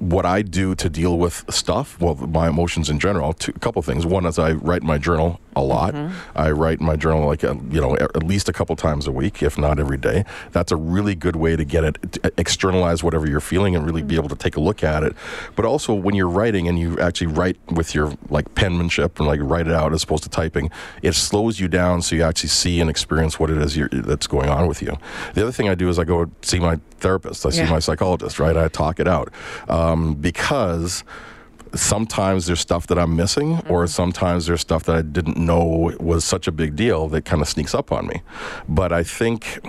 what 0.00 0.26
I 0.26 0.42
do 0.42 0.74
to 0.74 0.90
deal 0.90 1.16
with 1.16 1.44
stuff, 1.48 1.96
well, 2.00 2.16
my 2.16 2.48
emotions 2.48 2.90
in 2.90 2.98
general, 2.98 3.32
two, 3.34 3.52
a 3.54 3.58
couple 3.60 3.80
things. 3.82 4.04
One 4.04 4.26
is 4.26 4.36
I 4.36 4.50
write 4.68 4.82
in 4.82 4.86
my 4.86 4.98
journal 4.98 5.40
a 5.56 5.62
lot. 5.62 5.94
I 6.36 6.50
write 6.52 6.80
in 6.80 6.86
my 6.86 6.94
journal 6.94 7.26
like 7.26 7.42
uh, 7.42 7.54
you 7.70 7.80
know 7.80 7.96
at 7.96 8.22
least 8.22 8.48
a 8.48 8.52
couple 8.52 8.76
times 8.76 9.06
a 9.06 9.12
week, 9.12 9.42
if 9.42 9.58
not 9.58 9.80
every 9.80 9.96
day. 9.96 10.24
That's 10.52 10.70
a 10.70 10.76
really 10.76 11.14
good 11.14 11.36
way 11.36 11.56
to 11.56 11.64
get 11.64 11.84
it 11.84 12.12
to 12.12 12.32
externalize 12.38 13.02
whatever 13.02 13.28
you're 13.28 13.40
feeling 13.40 13.74
and 13.74 13.84
really 13.84 14.02
be 14.02 14.14
able 14.14 14.28
to 14.28 14.36
take 14.36 14.56
a 14.56 14.60
look 14.60 14.84
at 14.84 15.02
it. 15.02 15.16
But 15.56 15.64
also 15.64 15.94
when 15.94 16.14
you're 16.14 16.28
writing 16.28 16.68
and 16.68 16.78
you 16.78 16.98
actually 17.00 17.28
write 17.28 17.56
with 17.72 17.94
your 17.94 18.16
like 18.30 18.54
penmanship 18.54 19.18
and 19.18 19.26
like 19.26 19.40
write 19.42 19.66
it 19.66 19.72
out 19.72 19.92
as 19.92 20.04
opposed 20.04 20.22
to 20.24 20.28
typing, 20.28 20.70
it 21.02 21.14
slows 21.14 21.58
you 21.58 21.68
down 21.68 22.02
so 22.02 22.14
you 22.14 22.22
actually 22.22 22.50
see 22.50 22.80
and 22.80 22.88
experience 22.88 23.40
what 23.40 23.50
it 23.50 23.58
is 23.58 23.76
you're, 23.76 23.88
that's 23.88 24.26
going 24.26 24.48
on 24.48 24.68
with 24.68 24.80
you. 24.80 24.96
The 25.34 25.42
other 25.42 25.52
thing 25.52 25.68
I 25.68 25.74
do 25.74 25.88
is 25.88 25.98
I 25.98 26.04
go 26.04 26.30
see 26.42 26.60
my 26.60 26.78
therapist. 27.00 27.44
I 27.44 27.50
see 27.50 27.64
my 27.64 27.78
psychologist. 27.80 28.38
Right, 28.38 28.56
I 28.56 28.68
talk 28.68 29.00
it 29.00 29.08
out 29.08 29.32
um, 29.68 30.14
because 30.14 31.02
sometimes 31.74 32.46
there's 32.46 32.60
stuff 32.60 32.86
that 32.88 32.98
I'm 32.98 33.16
missing, 33.16 33.54
or 33.68 33.84
mm-hmm. 33.84 33.86
sometimes 33.86 34.46
there's 34.46 34.60
stuff 34.60 34.84
that 34.84 34.96
I 34.96 35.02
didn't 35.02 35.36
know 35.36 35.92
was 36.00 36.24
such 36.24 36.46
a 36.46 36.52
big 36.52 36.76
deal 36.76 37.08
that 37.08 37.24
kind 37.24 37.42
of 37.42 37.48
sneaks 37.48 37.74
up 37.74 37.92
on 37.92 38.06
me. 38.06 38.22
But 38.68 38.92
I 38.92 39.02
think 39.02 39.60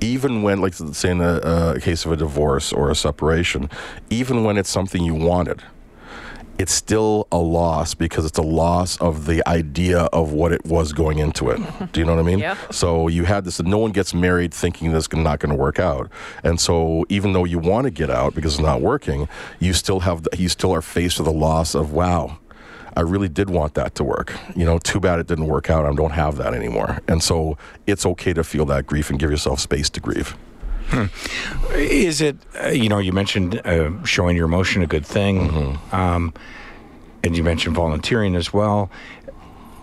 even 0.00 0.42
when, 0.42 0.60
like, 0.60 0.74
say, 0.74 1.10
in 1.10 1.20
a, 1.20 1.74
a 1.76 1.80
case 1.80 2.04
of 2.04 2.12
a 2.12 2.16
divorce 2.16 2.72
or 2.72 2.90
a 2.90 2.94
separation, 2.94 3.70
even 4.10 4.44
when 4.44 4.56
it's 4.56 4.70
something 4.70 5.02
you 5.02 5.14
wanted, 5.14 5.62
it's 6.58 6.72
still 6.72 7.26
a 7.32 7.38
loss 7.38 7.94
because 7.94 8.24
it's 8.24 8.38
a 8.38 8.42
loss 8.42 8.96
of 9.00 9.26
the 9.26 9.46
idea 9.48 10.00
of 10.12 10.32
what 10.32 10.52
it 10.52 10.64
was 10.64 10.92
going 10.92 11.18
into 11.18 11.50
it. 11.50 11.60
Do 11.92 12.00
you 12.00 12.06
know 12.06 12.14
what 12.14 12.20
I 12.20 12.26
mean? 12.26 12.38
Yeah. 12.38 12.56
So 12.70 13.08
you 13.08 13.24
had 13.24 13.44
this. 13.44 13.60
No 13.60 13.78
one 13.78 13.92
gets 13.92 14.14
married 14.14 14.52
thinking 14.52 14.92
this 14.92 15.06
is 15.06 15.12
not 15.12 15.40
going 15.40 15.50
to 15.50 15.58
work 15.58 15.78
out, 15.78 16.10
and 16.44 16.60
so 16.60 17.04
even 17.08 17.32
though 17.32 17.44
you 17.44 17.58
want 17.58 17.84
to 17.84 17.90
get 17.90 18.10
out 18.10 18.34
because 18.34 18.54
it's 18.54 18.62
not 18.62 18.80
working, 18.80 19.28
you 19.60 19.72
still 19.72 20.00
have. 20.00 20.26
You 20.36 20.48
still 20.48 20.74
are 20.74 20.82
faced 20.82 21.18
with 21.18 21.26
the 21.26 21.32
loss 21.32 21.74
of 21.74 21.92
wow. 21.92 22.38
I 22.94 23.00
really 23.00 23.28
did 23.28 23.48
want 23.48 23.72
that 23.74 23.94
to 23.96 24.04
work. 24.04 24.34
You 24.54 24.66
know, 24.66 24.78
too 24.78 25.00
bad 25.00 25.18
it 25.18 25.26
didn't 25.26 25.46
work 25.46 25.70
out. 25.70 25.86
I 25.86 25.94
don't 25.94 26.10
have 26.10 26.36
that 26.36 26.52
anymore. 26.52 27.00
And 27.08 27.22
so 27.22 27.56
it's 27.86 28.04
okay 28.04 28.34
to 28.34 28.44
feel 28.44 28.66
that 28.66 28.86
grief 28.86 29.08
and 29.08 29.18
give 29.18 29.30
yourself 29.30 29.60
space 29.60 29.88
to 29.90 30.00
grieve. 30.00 30.36
Is 31.74 32.20
it, 32.20 32.36
uh, 32.62 32.68
you 32.68 32.88
know, 32.88 32.98
you 32.98 33.12
mentioned 33.12 33.60
uh, 33.64 33.90
showing 34.04 34.36
your 34.36 34.46
emotion 34.46 34.82
a 34.82 34.86
good 34.86 35.06
thing, 35.06 35.48
Mm-hmm. 35.50 35.94
um, 35.94 36.32
and 37.24 37.36
you 37.36 37.42
mentioned 37.44 37.76
volunteering 37.76 38.34
as 38.36 38.52
well. 38.52 38.90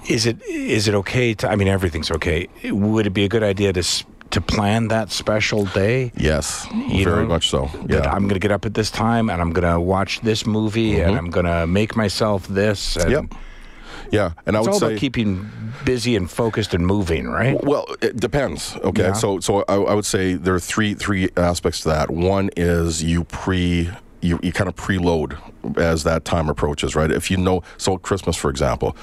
Is 0.08 0.26
it 0.26 0.42
is 0.48 0.88
it 0.88 0.96
okay 0.96 1.34
to? 1.36 1.50
I 1.50 1.56
mean, 1.56 1.68
everything's 1.68 2.12
okay. 2.12 2.48
Would 2.66 3.06
it 3.08 3.12
be 3.14 3.24
a 3.26 3.30
good 3.30 3.44
idea 3.44 3.74
to 3.74 3.84
to 4.32 4.42
plan 4.42 4.88
that 4.90 5.12
special 5.12 5.66
day? 5.66 6.12
Yes, 6.16 6.68
You 6.72 7.04
very 7.04 7.24
know, 7.24 7.30
much 7.30 7.50
so. 7.50 7.64
Yeah. 7.64 7.70
Mm-hmm. 7.70 8.16
I'm 8.16 8.22
going 8.24 8.36
to 8.36 8.48
get 8.48 8.52
up 8.52 8.66
at 8.66 8.74
this 8.76 8.92
time 8.92 9.30
and 9.30 9.42
I'm 9.42 9.52
going 9.54 9.72
to 9.74 9.80
watch 9.80 10.22
this 10.22 10.46
movie 10.46 11.00
and 11.02 11.16
I'm 11.18 11.30
going 11.32 11.46
to 11.48 11.66
make 11.66 11.96
myself 11.96 12.48
this. 12.48 12.96
And 12.98 13.12
Yep. 13.12 13.26
Yeah, 14.12 14.32
and 14.46 14.56
I 14.56 14.60
It's 14.60 14.68
would 14.68 14.74
all 14.74 14.80
say 14.80 14.88
about 14.88 15.00
keeping 15.00 15.50
busy 15.86 16.16
and 16.16 16.30
focused 16.30 16.74
and 16.74 16.86
moving, 16.86 17.28
right? 17.28 17.62
Well, 17.64 17.86
it 18.02 18.18
depends. 18.18 18.76
Okay, 18.78 19.04
Yeah. 19.04 19.14
so 19.14 19.40
so 19.40 19.64
I, 19.68 19.76
I 19.76 19.94
would 19.94 20.06
say 20.06 20.34
there 20.34 20.56
are 20.56 20.60
three 20.60 20.94
three 20.94 21.30
aspects 21.38 21.82
to 21.82 21.90
that. 21.90 22.10
One 22.10 22.50
is 22.58 23.04
you 23.04 23.24
pre 23.26 23.90
you, 24.22 24.40
you 24.44 24.52
kind 24.52 24.68
of 24.68 24.76
preload 24.76 25.38
as 25.78 26.04
that 26.04 26.26
time 26.26 26.50
approaches, 26.50 26.96
right? 26.96 27.12
If 27.12 27.30
you 27.30 27.38
know, 27.38 27.64
so 27.78 27.98
Christmas, 27.98 28.36
for 28.36 28.50
example, 28.50 28.96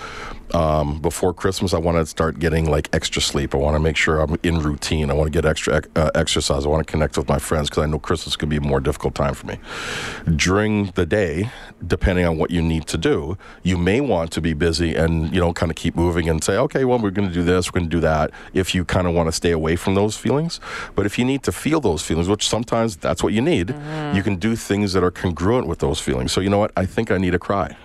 um, 0.54 1.00
before 1.00 1.34
Christmas, 1.34 1.74
I 1.74 1.78
want 1.78 1.98
to 1.98 2.06
start 2.06 2.38
getting 2.38 2.70
like 2.70 2.88
extra 2.92 3.20
sleep. 3.20 3.54
I 3.54 3.58
want 3.58 3.74
to 3.74 3.80
make 3.80 3.96
sure 3.96 4.20
I'm 4.20 4.36
in 4.42 4.60
routine. 4.60 5.10
I 5.10 5.14
want 5.14 5.26
to 5.26 5.30
get 5.30 5.44
extra 5.44 5.82
uh, 5.96 6.10
exercise. 6.14 6.64
I 6.64 6.68
want 6.68 6.86
to 6.86 6.90
connect 6.90 7.18
with 7.18 7.28
my 7.28 7.38
friends 7.38 7.68
because 7.68 7.82
I 7.82 7.86
know 7.86 7.98
Christmas 7.98 8.36
can 8.36 8.48
be 8.48 8.56
a 8.56 8.60
more 8.60 8.80
difficult 8.80 9.14
time 9.14 9.34
for 9.34 9.46
me. 9.46 9.58
During 10.36 10.86
the 10.94 11.04
day, 11.04 11.50
depending 11.86 12.24
on 12.24 12.38
what 12.38 12.50
you 12.50 12.62
need 12.62 12.86
to 12.86 12.98
do, 12.98 13.36
you 13.62 13.76
may 13.76 14.00
want 14.00 14.30
to 14.32 14.40
be 14.40 14.52
busy 14.54 14.94
and 14.94 15.32
you 15.34 15.40
know 15.40 15.52
kind 15.52 15.70
of 15.70 15.76
keep 15.76 15.96
moving 15.96 16.28
and 16.28 16.42
say, 16.42 16.56
okay, 16.56 16.84
well, 16.84 16.98
we're 16.98 17.10
going 17.10 17.28
to 17.28 17.34
do 17.34 17.42
this, 17.42 17.68
we're 17.68 17.80
going 17.80 17.90
to 17.90 17.96
do 17.96 18.00
that. 18.00 18.30
If 18.54 18.74
you 18.74 18.84
kind 18.84 19.06
of 19.06 19.14
want 19.14 19.28
to 19.28 19.32
stay 19.32 19.50
away 19.50 19.76
from 19.76 19.94
those 19.94 20.16
feelings, 20.16 20.60
but 20.94 21.06
if 21.06 21.18
you 21.18 21.24
need 21.24 21.42
to 21.44 21.52
feel 21.52 21.80
those 21.80 22.02
feelings, 22.02 22.28
which 22.28 22.48
sometimes 22.48 22.96
that's 22.96 23.22
what 23.22 23.32
you 23.32 23.42
need, 23.42 23.74
you 24.14 24.22
can 24.22 24.36
do 24.36 24.54
things 24.54 24.92
that 24.92 25.02
are 25.02 25.10
congruent 25.10 25.66
with 25.66 25.80
those 25.80 26.00
feelings. 26.00 26.32
So 26.32 26.40
you 26.46 26.50
know 26.50 26.58
what? 26.58 26.70
I 26.76 26.86
think 26.86 27.10
I 27.10 27.18
need 27.18 27.32
to 27.32 27.40
cry. 27.40 27.76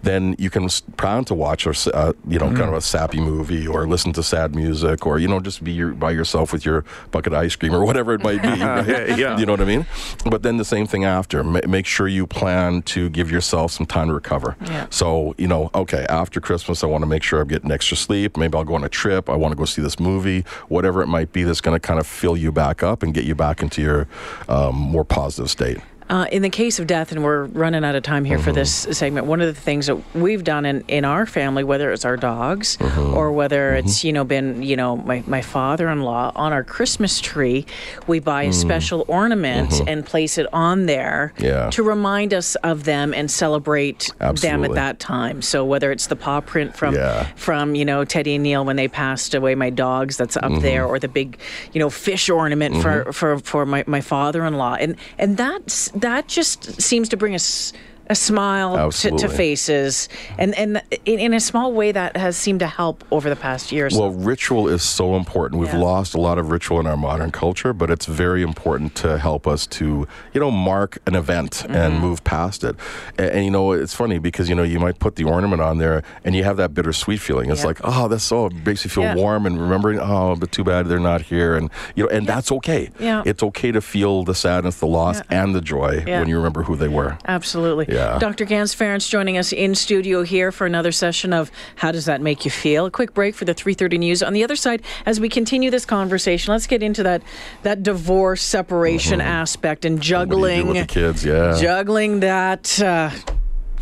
Then 0.00 0.34
you 0.38 0.50
can 0.50 0.66
plan 0.96 1.24
to 1.26 1.34
watch 1.34 1.64
or 1.66 1.74
uh, 1.94 2.12
you 2.26 2.38
know 2.40 2.48
kind 2.48 2.62
of 2.62 2.72
a 2.72 2.80
sappy 2.80 3.20
movie 3.20 3.68
or 3.68 3.86
listen 3.86 4.12
to 4.14 4.22
sad 4.22 4.52
music 4.56 5.06
or 5.06 5.20
you 5.20 5.28
know 5.28 5.38
just 5.38 5.62
be 5.62 5.72
your, 5.72 5.92
by 5.92 6.10
yourself 6.10 6.52
with 6.52 6.64
your 6.64 6.84
bucket 7.12 7.32
of 7.34 7.38
ice 7.38 7.54
cream 7.54 7.72
or 7.72 7.84
whatever 7.84 8.12
it 8.14 8.22
might 8.24 8.42
be 8.42 8.48
right? 8.64 9.16
Yeah. 9.16 9.38
you 9.38 9.46
know 9.46 9.52
what 9.52 9.60
i 9.60 9.64
mean? 9.64 9.86
But 10.24 10.42
then 10.42 10.56
the 10.56 10.64
same 10.64 10.88
thing 10.88 11.04
after. 11.04 11.44
Ma- 11.44 11.60
make 11.68 11.86
sure 11.86 12.08
you 12.08 12.26
plan 12.26 12.82
to 12.94 13.10
give 13.10 13.30
yourself 13.30 13.70
some 13.70 13.86
time 13.86 14.08
to 14.08 14.14
recover. 14.14 14.56
Yeah. 14.66 14.86
so 14.90 15.36
you 15.38 15.46
know 15.46 15.70
okay 15.72 16.04
after 16.08 16.40
christmas 16.40 16.82
i 16.82 16.88
want 16.88 17.02
to 17.02 17.06
make 17.14 17.22
sure 17.22 17.42
i'm 17.42 17.46
getting 17.48 17.70
extra 17.70 17.96
sleep. 17.96 18.36
Maybe 18.36 18.56
i'll 18.58 18.64
go 18.64 18.74
on 18.74 18.82
a 18.82 18.88
trip. 18.88 19.30
I 19.30 19.36
want 19.36 19.52
to 19.52 19.56
go 19.56 19.66
see 19.66 19.82
this 19.82 20.00
movie. 20.00 20.40
Whatever 20.66 21.02
it 21.02 21.06
might 21.06 21.30
be 21.32 21.44
that's 21.44 21.60
going 21.60 21.76
to 21.78 21.86
kind 21.88 22.00
of 22.00 22.08
fill 22.08 22.36
you 22.36 22.50
back 22.50 22.82
up 22.82 23.04
and 23.04 23.14
get 23.14 23.24
you 23.24 23.36
back 23.36 23.62
into 23.62 23.80
your 23.82 24.08
um, 24.48 24.74
more 24.74 25.04
positive 25.04 25.48
state 25.48 25.78
Uh, 26.08 26.26
in 26.30 26.42
the 26.42 26.50
case 26.50 26.78
of 26.78 26.86
death, 26.86 27.12
and 27.12 27.24
we're 27.24 27.44
running 27.46 27.84
out 27.84 27.94
of 27.94 28.02
time 28.02 28.24
here 28.24 28.38
for 28.38 28.50
mm-hmm. 28.50 28.56
this 28.56 28.98
segment, 28.98 29.26
one 29.26 29.40
of 29.40 29.46
the 29.46 29.60
things 29.60 29.86
that 29.86 30.14
we've 30.14 30.44
done 30.44 30.66
in, 30.66 30.82
in 30.88 31.04
our 31.04 31.26
family, 31.26 31.64
whether 31.64 31.92
it's 31.92 32.04
our 32.04 32.16
dogs 32.16 32.76
mm-hmm. 32.76 33.14
or 33.14 33.32
whether 33.32 33.70
mm-hmm. 33.70 33.86
it's, 33.86 34.04
you 34.04 34.12
know, 34.12 34.24
been, 34.24 34.62
you 34.62 34.76
know, 34.76 34.96
my, 34.96 35.22
my 35.26 35.40
father 35.40 35.88
in 35.88 36.02
law, 36.02 36.32
on 36.34 36.52
our 36.52 36.64
Christmas 36.64 37.20
tree, 37.20 37.64
we 38.06 38.18
buy 38.18 38.42
a 38.42 38.50
mm. 38.50 38.54
special 38.54 39.04
ornament 39.08 39.80
and 39.86 40.04
place 40.04 40.38
it 40.38 40.46
on 40.52 40.86
there 40.86 41.32
Yeah. 41.38 41.70
to 41.70 41.82
remind 41.82 42.34
us 42.34 42.56
of 42.56 42.84
them 42.84 43.14
and 43.14 43.30
celebrate 43.30 44.10
them 44.18 44.64
at 44.64 44.74
that 44.74 44.98
time. 44.98 45.40
So 45.42 45.64
whether 45.64 45.92
it's 45.92 46.08
the 46.08 46.16
paw 46.16 46.40
print 46.40 46.76
from, 46.76 46.94
Yeah. 46.94 47.24
from 47.36 47.74
you 47.74 47.84
know, 47.84 48.04
Teddy 48.04 48.34
and 48.34 48.42
Neil 48.42 48.64
when 48.64 48.76
they 48.76 48.88
passed 48.88 49.34
away, 49.34 49.54
my 49.54 49.70
dogs 49.70 50.16
that's 50.16 50.36
up 50.36 50.52
there, 50.60 50.84
or 50.84 50.98
the 50.98 51.08
big, 51.08 51.38
you 51.72 51.78
know, 51.78 51.90
fish 51.90 52.28
ornament 52.28 52.82
for, 52.82 53.12
for, 53.12 53.38
for 53.38 53.64
my, 53.64 53.84
my 53.86 54.00
father 54.00 54.44
in 54.44 54.54
law. 54.54 54.74
And, 54.74 54.96
and 55.18 55.36
that's, 55.36 55.91
that 55.94 56.28
just 56.28 56.80
seems 56.80 57.08
to 57.10 57.16
bring 57.16 57.34
us 57.34 57.72
a 58.08 58.14
smile 58.14 58.90
to, 58.90 59.10
to 59.16 59.28
faces. 59.28 60.08
And, 60.38 60.54
and 60.56 60.82
in, 61.04 61.18
in 61.18 61.34
a 61.34 61.40
small 61.40 61.72
way, 61.72 61.92
that 61.92 62.16
has 62.16 62.36
seemed 62.36 62.60
to 62.60 62.66
help 62.66 63.04
over 63.10 63.28
the 63.30 63.36
past 63.36 63.72
years 63.72 63.94
so. 63.94 64.00
Well, 64.00 64.10
ritual 64.10 64.68
is 64.68 64.82
so 64.82 65.16
important. 65.16 65.60
We've 65.60 65.72
Yeah. 65.72 65.78
lost 65.78 66.14
a 66.14 66.20
lot 66.20 66.38
of 66.38 66.50
ritual 66.50 66.80
in 66.80 66.86
our 66.86 66.96
modern 66.96 67.30
culture, 67.30 67.72
but 67.72 67.90
it's 67.90 68.06
very 68.06 68.42
important 68.42 68.94
to 68.96 69.18
help 69.18 69.46
us 69.46 69.66
to, 69.68 70.06
you 70.34 70.40
know, 70.40 70.50
mark 70.50 70.98
an 71.06 71.14
event 71.14 71.64
and 71.64 71.92
Mm-hmm. 71.94 72.00
move 72.00 72.24
past 72.24 72.64
it. 72.64 72.76
And, 73.18 73.30
and, 73.30 73.44
you 73.44 73.50
know, 73.50 73.72
it's 73.72 73.94
funny 73.94 74.18
because 74.18 74.48
you 74.48 74.54
know 74.54 74.62
you 74.62 74.78
might 74.80 74.98
put 74.98 75.16
the 75.16 75.24
ornament 75.24 75.62
on 75.62 75.78
there 75.78 76.02
and 76.24 76.34
you 76.34 76.44
have 76.44 76.56
that 76.58 76.74
bittersweet 76.74 77.20
feeling. 77.20 77.50
It's 77.50 77.60
Yeah. 77.62 77.66
like, 77.68 77.80
oh, 77.84 78.08
that's 78.08 78.24
so 78.24 78.46
it 78.46 78.54
makes 78.66 78.84
you 78.84 78.90
feel 78.90 79.04
Yeah. 79.04 79.14
warm 79.14 79.46
and 79.46 79.60
remembering. 79.60 79.98
Oh, 80.00 80.36
but 80.36 80.52
too 80.52 80.64
bad 80.64 80.86
they're 80.86 80.98
not 81.00 81.22
here, 81.22 81.54
and 81.56 81.70
you 81.94 82.04
know, 82.04 82.10
and 82.10 82.26
that's 82.26 82.50
okay. 82.52 82.90
Yeah. 82.98 83.22
It's 83.24 83.42
okay 83.42 83.72
to 83.72 83.80
feel 83.80 84.24
the 84.24 84.34
sadness, 84.34 84.76
the 84.78 84.86
loss, 84.86 85.20
and 85.30 85.54
the 85.54 85.60
joy 85.60 86.02
when 86.06 86.28
you 86.28 86.36
remember 86.36 86.62
who 86.64 86.76
they 86.76 86.88
were. 86.88 87.16
Absolutely. 87.26 87.91
Yeah. 87.92 88.18
Dr. 88.18 88.44
Gans 88.44 88.74
Ference 88.74 89.08
joining 89.08 89.38
us 89.38 89.52
in 89.52 89.74
studio 89.74 90.22
here 90.22 90.52
for 90.52 90.66
another 90.66 90.92
session 90.92 91.32
of 91.32 91.50
How 91.76 91.92
Does 91.92 92.04
That 92.06 92.20
Make 92.20 92.44
You 92.44 92.50
Feel? 92.50 92.86
A 92.86 92.90
quick 92.90 93.14
break 93.14 93.34
for 93.34 93.44
the 93.44 93.54
3.30 93.54 93.98
news. 93.98 94.22
On 94.22 94.32
the 94.32 94.44
other 94.44 94.56
side, 94.56 94.82
as 95.06 95.20
we 95.20 95.28
continue 95.28 95.70
this 95.70 95.84
conversation, 95.84 96.52
let's 96.52 96.66
get 96.66 96.82
into 96.82 97.02
that, 97.02 97.22
that 97.62 97.82
divorce 97.82 98.42
separation 98.42 99.20
aspect 99.20 99.84
and 99.84 99.92
Mm-hmm. 100.02 100.18
What 100.18 100.28
do 100.28 100.36
you 100.36 100.46
juggling, 100.54 100.60
do 100.60 100.66
with 100.66 100.88
the 100.88 100.94
kids? 100.94 101.24
Yeah. 101.24 101.58
juggling 101.60 102.20
that, 102.20 102.80
uh, 102.80 103.10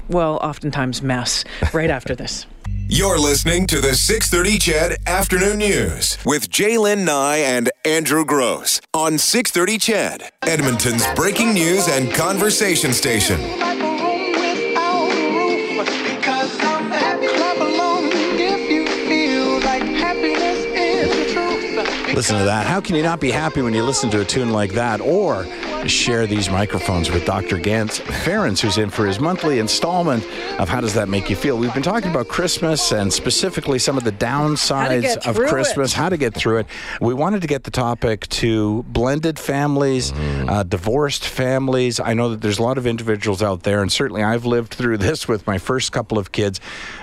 well, 0.09 0.37
oftentimes 0.37 1.03
mess 1.03 1.45
right 1.73 1.91
after 1.91 2.15
this. 2.15 2.47
You're 2.89 3.19
listening 3.21 3.69
to 3.69 3.81
the 3.81 3.95
630 3.95 4.59
CHED 4.59 4.97
Afternoon 5.07 5.59
News 5.59 6.19
with 6.27 6.51
J'lyn 6.51 7.05
Nye 7.05 7.37
and 7.37 7.71
Andrew 7.85 8.25
Grose 8.25 8.81
on 8.93 9.17
630 9.17 9.79
CHED, 9.79 10.31
Edmonton's 10.43 11.07
breaking 11.15 11.55
news 11.55 11.89
and 11.89 12.13
conversation 12.13 12.93
station. 12.93 13.39
Listen 22.21 22.37
to 22.37 22.45
that. 22.45 22.67
How 22.67 22.83
can 22.83 22.97
you 22.97 23.03
not 23.03 23.19
be 23.19 23.31
happy 23.31 23.63
when 23.63 23.73
you 23.73 23.83
listen 23.83 24.11
to 24.11 24.21
a 24.21 24.25
tune 24.27 24.53
like 24.53 24.75
that? 24.75 25.01
Or 25.01 25.47
share 25.89 26.27
these 26.27 26.51
microphones 26.51 27.11
with 27.11 27.25
Dr. 27.25 27.57
Gans 27.57 27.99
Ference, 27.99 28.61
who's 28.61 28.77
in 28.77 28.91
for 28.91 29.07
his 29.07 29.19
monthly 29.19 29.59
installment 29.59 30.23
of 30.59 30.69
How 30.69 30.83
Does 30.83 30.93
That 30.93 31.09
Make 31.09 31.31
You 31.31 31.37
Feel? 31.37 31.57
We've 31.57 31.73
been 31.73 31.83
talking 31.83 32.11
about 32.11 32.29
Christmas 32.29 32.93
and 32.93 33.11
specifically 33.11 33.79
some 33.79 33.97
of 33.97 34.05
the 34.05 34.13
downsides 34.13 35.17
of 35.27 35.35
Christmas, 35.37 35.95
it. 35.95 35.97
how 35.97 36.11
to 36.11 36.19
get 36.19 36.35
through 36.35 36.59
it. 36.59 36.67
We 37.01 37.15
wanted 37.15 37.41
to 37.41 37.49
get 37.49 37.65
the 37.65 37.71
topic 37.71 38.29
to 38.29 38.83
blended 38.83 39.39
families, 39.39 40.13
uh, 40.13 40.65
divorced 40.65 41.27
families. 41.27 42.01
I 42.01 42.13
know 42.13 42.29
that 42.29 42.43
there's 42.43 42.59
a 42.59 42.63
lot 42.63 42.77
of 42.77 42.87
individuals 42.87 43.43
out 43.43 43.63
there, 43.63 43.81
and 43.81 43.91
certainly 43.91 44.23
I've 44.23 44.45
lived 44.45 44.75
through 44.75 44.99
this 44.99 45.27
with 45.27 45.47
my 45.47 45.57
first 45.57 45.93
couple 45.93 46.19
of 46.19 46.33
kids. 46.33 46.61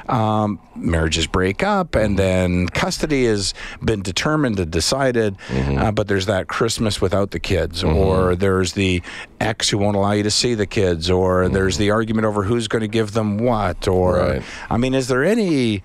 Um, 0.07 0.59
marriages 0.75 1.25
break 1.25 1.63
up, 1.63 1.95
and 1.95 2.19
then 2.19 2.67
custody 2.67 3.25
has 3.25 3.55
been 3.83 4.03
determined 4.03 4.59
and 4.59 4.71
decided, 4.71 5.06
uh, 5.15 5.91
but 5.91 6.07
there's 6.07 6.25
that 6.25 6.47
Christmas 6.47 6.99
without 6.99 7.31
the 7.31 7.39
kids, 7.39 7.83
or 7.83 8.35
there's 8.35 8.73
the 8.73 9.01
ex 9.39 9.69
who 9.69 9.77
won't 9.77 9.95
allow 9.95 10.11
you 10.13 10.23
to 10.23 10.31
see 10.31 10.55
the 10.55 10.65
kids, 10.65 11.09
or 11.09 11.47
there's 11.47 11.77
the 11.77 11.91
argument 11.91 12.25
over 12.25 12.43
who's 12.43 12.67
going 12.67 12.81
to 12.81 12.87
give 12.87 13.13
them 13.13 13.37
what, 13.37 13.87
or 13.87 14.17
Right. 14.17 14.41
I 14.69 14.77
mean, 14.77 14.93
is 14.95 15.07
there 15.07 15.23
any 15.23 15.83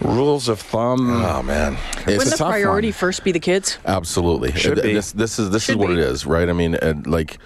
rules 0.00 0.48
of 0.48 0.60
thumb? 0.60 1.10
Oh 1.24 1.42
man, 1.42 1.76
It's 1.98 2.06
Wouldn't 2.06 2.22
a 2.26 2.30
the 2.30 2.36
tough 2.36 2.50
priority 2.50 2.88
one. 2.88 2.92
first 2.92 3.24
be 3.24 3.32
the 3.32 3.40
kids? 3.40 3.78
Absolutely. 3.84 4.52
Should 4.52 4.78
Uh, 4.78 4.82
be. 4.82 4.94
This, 4.94 5.12
this 5.12 5.38
is 5.38 5.50
this 5.50 5.64
Should 5.64 5.72
is 5.72 5.76
what 5.76 5.88
be. 5.88 5.94
it 5.94 5.98
is, 5.98 6.24
right? 6.26 6.48
I 6.48 6.52
mean, 6.52 6.78
like 7.06 7.38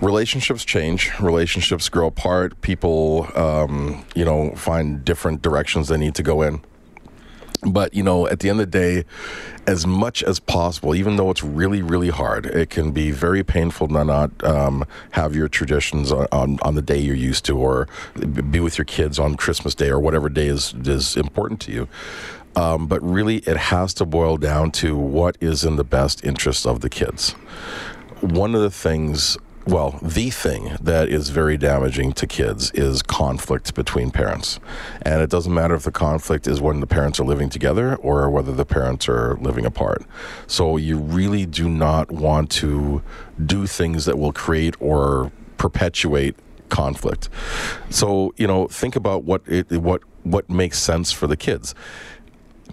relationships 0.00 0.64
change, 0.64 1.10
relationships 1.20 1.88
grow 1.88 2.06
apart. 2.06 2.60
People, 2.60 3.28
um, 3.34 4.04
you 4.14 4.24
know, 4.24 4.54
find 4.54 5.04
different 5.04 5.42
directions 5.42 5.88
they 5.88 5.96
need 5.96 6.14
to 6.14 6.22
go 6.22 6.42
in. 6.42 6.60
But 7.62 7.94
you 7.94 8.02
know, 8.02 8.26
at 8.26 8.40
the 8.40 8.50
end 8.50 8.60
of 8.60 8.70
the 8.70 8.78
day, 8.78 9.04
as 9.66 9.86
much 9.86 10.22
as 10.22 10.38
possible, 10.38 10.94
even 10.94 11.16
though 11.16 11.30
it's 11.30 11.42
really, 11.42 11.80
really 11.80 12.10
hard, 12.10 12.46
it 12.46 12.68
can 12.70 12.92
be 12.92 13.10
very 13.10 13.42
painful 13.42 13.88
to 13.88 14.04
not 14.04 14.44
um, 14.44 14.84
have 15.12 15.34
your 15.34 15.48
traditions 15.48 16.12
on, 16.12 16.26
on, 16.30 16.58
on 16.62 16.74
the 16.74 16.82
day 16.82 16.98
you're 16.98 17.14
used 17.14 17.44
to, 17.46 17.56
or 17.56 17.88
be 18.50 18.60
with 18.60 18.76
your 18.76 18.84
kids 18.84 19.18
on 19.18 19.36
Christmas 19.36 19.74
Day, 19.74 19.88
or 19.88 19.98
whatever 19.98 20.28
day 20.28 20.48
is 20.48 20.74
is 20.84 21.16
important 21.16 21.60
to 21.62 21.72
you. 21.72 21.88
Um, 22.56 22.86
but 22.86 23.02
really, 23.02 23.38
it 23.38 23.56
has 23.56 23.94
to 23.94 24.04
boil 24.04 24.36
down 24.36 24.70
to 24.72 24.96
what 24.96 25.36
is 25.40 25.64
in 25.64 25.76
the 25.76 25.84
best 25.84 26.24
interest 26.24 26.66
of 26.66 26.80
the 26.80 26.90
kids. 26.90 27.32
One 28.20 28.54
of 28.54 28.60
the 28.60 28.70
things, 28.70 29.36
well, 29.66 29.98
the 30.02 30.30
thing 30.30 30.76
that 30.80 31.08
is 31.08 31.30
very 31.30 31.56
damaging 31.56 32.12
to 32.14 32.26
kids 32.26 32.70
is 32.72 33.02
conflict 33.02 33.74
between 33.74 34.10
parents. 34.10 34.60
And 35.02 35.22
it 35.22 35.30
doesn't 35.30 35.52
matter 35.52 35.74
if 35.74 35.84
the 35.84 35.92
conflict 35.92 36.46
is 36.46 36.60
when 36.60 36.80
the 36.80 36.86
parents 36.86 37.18
are 37.18 37.24
living 37.24 37.48
together 37.48 37.96
or 37.96 38.28
whether 38.30 38.52
the 38.52 38.66
parents 38.66 39.08
are 39.08 39.36
living 39.40 39.64
apart. 39.64 40.04
So 40.46 40.76
you 40.76 40.98
really 40.98 41.46
do 41.46 41.68
not 41.68 42.10
want 42.10 42.50
to 42.52 43.02
do 43.44 43.66
things 43.66 44.04
that 44.04 44.18
will 44.18 44.32
create 44.32 44.74
or 44.80 45.32
perpetuate 45.56 46.36
conflict. 46.68 47.30
So, 47.88 48.34
you 48.36 48.46
know, 48.46 48.66
think 48.68 48.96
about 48.96 49.24
what 49.24 49.42
it, 49.46 49.70
what 49.72 50.02
what 50.24 50.48
makes 50.48 50.78
sense 50.78 51.12
for 51.12 51.26
the 51.26 51.36
kids 51.36 51.74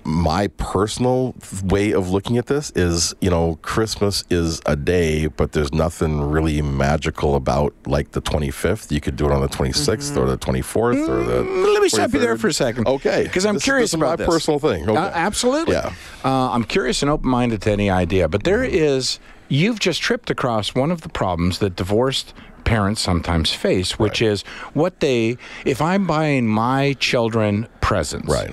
my 0.04 0.48
personal 0.58 1.36
way 1.64 1.92
of 1.92 2.10
looking 2.10 2.38
at 2.38 2.48
this 2.48 2.72
is, 2.76 3.14
you 3.22 3.30
know, 3.30 3.60
Christmas 3.62 4.24
is 4.30 4.62
a 4.66 4.76
day, 4.76 5.28
but 5.28 5.52
there's 5.52 5.72
nothing 5.74 6.22
really 6.22 6.62
magical 6.62 7.36
about 7.36 7.74
like 7.86 8.12
the 8.12 8.22
25th. 8.22 8.92
You 8.92 9.00
could 9.02 9.16
do 9.16 9.26
it 9.26 9.32
on 9.32 9.42
the 9.42 9.48
26th 9.48 10.18
or 10.18 10.26
the 10.26 10.38
24th 10.38 11.08
or 11.08 11.24
the. 11.24 11.44
Mm, 11.44 11.74
Let 11.74 11.82
me 11.84 11.90
stop 11.90 12.14
you 12.14 12.20
there 12.20 12.38
for 12.38 12.48
a 12.48 12.54
second. 12.54 12.88
Okay, 12.88 13.24
Because 13.24 13.46
I'm 13.46 13.56
This- 13.56 13.64
curious 13.64 13.92
this 13.92 13.98
is 13.98 14.02
about 14.02 14.20
my 14.20 14.26
this. 14.26 14.28
personal 14.28 14.60
thing. 14.60 14.90
Okay. 14.90 14.98
Uh, 15.00 15.12
absolutely. 15.14 15.74
Yeah. 15.76 15.94
Uh, 16.26 16.52
I'm 16.52 16.64
curious 16.64 17.02
and 17.02 17.12
open 17.12 17.30
minded 17.30 17.62
to 17.64 17.72
any 17.72 17.90
idea, 17.90 18.28
but 18.28 18.44
there 18.44 18.64
is, 18.64 19.20
you've 19.50 19.80
just 19.80 20.02
tripped 20.02 20.30
across 20.30 20.74
one 20.74 20.92
of 20.92 21.02
the 21.02 21.10
problems 21.10 21.60
that 21.60 21.76
divorced 21.76 22.34
parents 22.64 23.02
sometimes 23.02 23.52
face, 23.52 23.98
which 24.00 24.22
is 24.22 24.44
what 24.74 25.00
they, 25.00 25.38
if 25.66 25.82
I'm 25.82 26.06
buying 26.08 26.48
my 26.48 26.94
children 27.00 27.68
presents. 27.82 28.28
Right. 28.30 28.52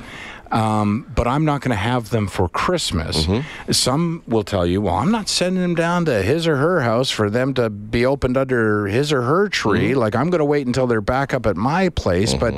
Um, 0.50 1.06
but 1.14 1.26
I'm 1.26 1.44
not 1.44 1.60
going 1.60 1.70
to 1.70 1.76
have 1.76 2.10
them 2.10 2.26
for 2.26 2.48
Christmas. 2.48 3.26
Mm-hmm. 3.26 3.72
Some 3.72 4.22
will 4.26 4.44
tell 4.44 4.66
you, 4.66 4.80
well, 4.80 4.94
I'm 4.94 5.10
not 5.10 5.28
sending 5.28 5.60
them 5.62 5.74
down 5.74 6.04
to 6.06 6.22
his 6.22 6.46
or 6.46 6.56
her 6.56 6.80
house 6.80 7.10
for 7.10 7.28
them 7.28 7.52
to 7.54 7.68
be 7.68 8.06
opened 8.06 8.36
under 8.36 8.86
his 8.86 9.12
or 9.12 9.22
her 9.22 9.48
tree. 9.48 9.90
Mm-hmm. 9.90 9.98
Like, 10.00 10.14
I'm 10.16 10.30
going 10.30 10.38
to 10.40 10.44
wait 10.46 10.66
until 10.66 10.86
they're 10.86 11.00
back 11.02 11.34
up 11.34 11.44
at 11.46 11.56
my 11.56 11.90
place. 11.90 12.32
But 12.34 12.54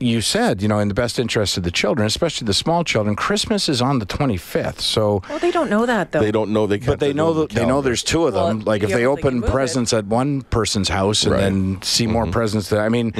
you 0.00 0.20
said, 0.20 0.62
you 0.62 0.68
know, 0.68 0.78
in 0.78 0.86
the 0.86 0.94
best 0.94 1.18
interest 1.18 1.56
of 1.56 1.64
the 1.64 1.72
children, 1.72 2.06
especially 2.06 2.44
the 2.46 2.54
small 2.54 2.84
children, 2.84 3.16
Christmas 3.16 3.68
is 3.68 3.82
on 3.82 3.98
the 3.98 4.06
25th. 4.06 4.78
So, 4.80 5.22
Well, 5.28 5.40
they 5.40 5.50
don't 5.50 5.68
know 5.70 5.86
that, 5.86 6.12
though. 6.12 6.20
They 6.20 6.30
don't 6.30 6.52
know 6.52 6.68
they 6.68 6.78
can't. 6.78 6.86
but 6.86 7.00
they 7.00 7.12
know 7.12 7.32
the 7.34 7.46
that 7.48 7.50
they 7.54 7.66
know 7.66 7.80
there's 7.80 8.04
two 8.04 8.26
of 8.26 8.32
them. 8.34 8.58
Well, 8.58 8.66
like 8.66 8.82
if 8.84 8.90
they 8.90 8.94
but 8.94 8.98
they 8.98 9.02
can 9.04 9.10
open 9.18 9.34
move 9.40 9.48
it. 9.48 9.50
presents 9.52 9.92
at 9.92 10.04
one 10.06 10.42
person's 10.42 10.88
house 10.88 11.24
and 11.24 11.32
Right. 11.32 11.40
then 11.40 11.82
see 11.82 12.06
more 12.06 12.26
presents 12.26 12.68
there. 12.68 12.82
I 12.82 12.88
mean, 12.90 13.12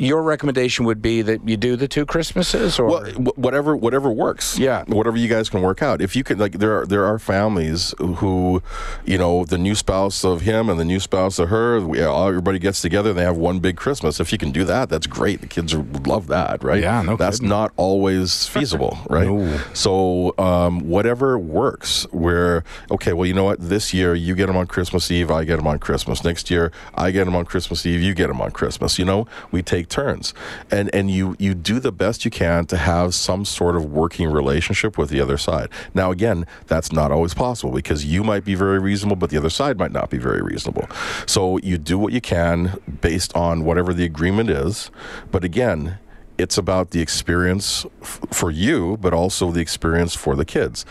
your 0.00 0.22
recommendation 0.22 0.84
would 0.86 1.02
be 1.02 1.22
that 1.22 1.46
you 1.48 1.56
do 1.56 1.76
the 1.76 1.86
two 1.86 2.06
Christmases, 2.06 2.78
or 2.78 2.86
Well, 2.86 3.04
whatever, 3.36 3.76
whatever 3.76 4.10
works. 4.10 4.58
Yeah. 4.58 4.84
whatever 4.86 5.16
you 5.18 5.28
guys 5.28 5.48
can 5.50 5.60
work 5.62 5.82
out. 5.82 6.00
If 6.00 6.16
you 6.16 6.24
could, 6.24 6.38
like, 6.38 6.52
there 6.58 6.80
are 6.80 6.86
there 6.86 7.04
are 7.04 7.18
families 7.18 7.94
who, 7.98 8.62
you 9.04 9.18
know, 9.18 9.44
the 9.44 9.58
new 9.58 9.74
spouse 9.74 10.24
of 10.24 10.40
him 10.40 10.68
and 10.70 10.80
the 10.80 10.84
new 10.84 11.00
spouse 11.00 11.38
of 11.38 11.50
her, 11.50 11.80
we, 11.80 12.02
all, 12.02 12.28
everybody 12.28 12.58
gets 12.58 12.80
together 12.80 13.10
and 13.10 13.18
they 13.18 13.22
have 13.24 13.36
one 13.36 13.58
big 13.60 13.76
Christmas. 13.76 14.20
If 14.20 14.32
you 14.32 14.38
can 14.38 14.50
do 14.52 14.64
that, 14.64 14.88
that's 14.88 15.06
great. 15.06 15.42
The 15.42 15.46
kids 15.46 15.76
would 15.76 16.06
love 16.06 16.26
that, 16.28 16.64
right? 16.64 16.82
Yeah, 16.82 17.02
no 17.02 17.16
That's 17.16 17.36
kidding. 17.38 17.50
not 17.50 17.72
always 17.76 18.46
feasible, 18.46 18.98
right? 19.10 19.26
No. 19.28 19.58
So 19.74 20.34
um, 20.38 20.88
whatever 20.88 21.38
works. 21.38 22.06
Where 22.10 22.64
okay, 22.90 23.12
well, 23.12 23.26
you 23.26 23.34
know 23.34 23.44
what? 23.44 23.60
This 23.60 23.92
year 23.92 24.14
you 24.14 24.34
get 24.34 24.46
them 24.46 24.56
on 24.56 24.66
Christmas 24.66 25.10
Eve, 25.10 25.30
I 25.30 25.44
get 25.44 25.56
them 25.56 25.66
on 25.66 25.78
Christmas. 25.78 26.24
Next 26.24 26.50
year 26.50 26.72
I 26.94 27.10
get 27.10 27.24
them 27.26 27.36
on 27.36 27.44
Christmas 27.44 27.84
Eve, 27.84 28.00
you 28.00 28.14
get 28.14 28.28
them 28.28 28.40
on 28.40 28.50
Christmas. 28.50 28.98
You 28.98 29.04
know, 29.04 29.26
we 29.52 29.62
take 29.62 29.88
turns, 29.90 30.32
and 30.70 30.88
and 30.94 31.10
you 31.10 31.36
you 31.38 31.54
do 31.54 31.80
the 31.80 31.92
best 31.92 32.24
you 32.24 32.30
can 32.30 32.64
to 32.66 32.76
have 32.76 33.14
some 33.14 33.44
sort 33.44 33.76
of 33.76 33.84
working 33.84 34.30
relationship 34.30 34.96
with 34.96 35.10
the 35.10 35.20
other 35.20 35.36
side. 35.36 35.68
Now, 35.94 36.10
again, 36.10 36.46
that's 36.66 36.92
not 36.92 37.10
always 37.12 37.34
possible 37.34 37.72
because 37.72 38.04
you 38.04 38.24
might 38.24 38.44
be 38.44 38.54
very 38.54 38.78
reasonable, 38.78 39.16
but 39.16 39.30
the 39.30 39.36
other 39.36 39.50
side 39.50 39.78
might 39.78 39.92
not 39.92 40.10
be 40.10 40.18
very 40.18 40.40
reasonable. 40.42 40.88
So 41.26 41.58
you 41.58 41.76
do 41.78 41.98
what 41.98 42.12
you 42.12 42.20
can 42.20 42.78
based 43.00 43.34
on 43.36 43.64
whatever 43.64 43.92
the 43.92 44.04
agreement 44.04 44.50
is, 44.50 44.90
but 45.30 45.44
again. 45.44 45.98
It's 46.38 46.56
about 46.56 46.92
the 46.92 47.02
experience 47.02 47.84
f- 48.00 48.18
for 48.32 48.50
you, 48.50 48.96
but 48.98 49.12
also 49.12 49.50
the 49.50 49.60
experience 49.60 50.14
for 50.14 50.34
the 50.34 50.46
kids. 50.46 50.86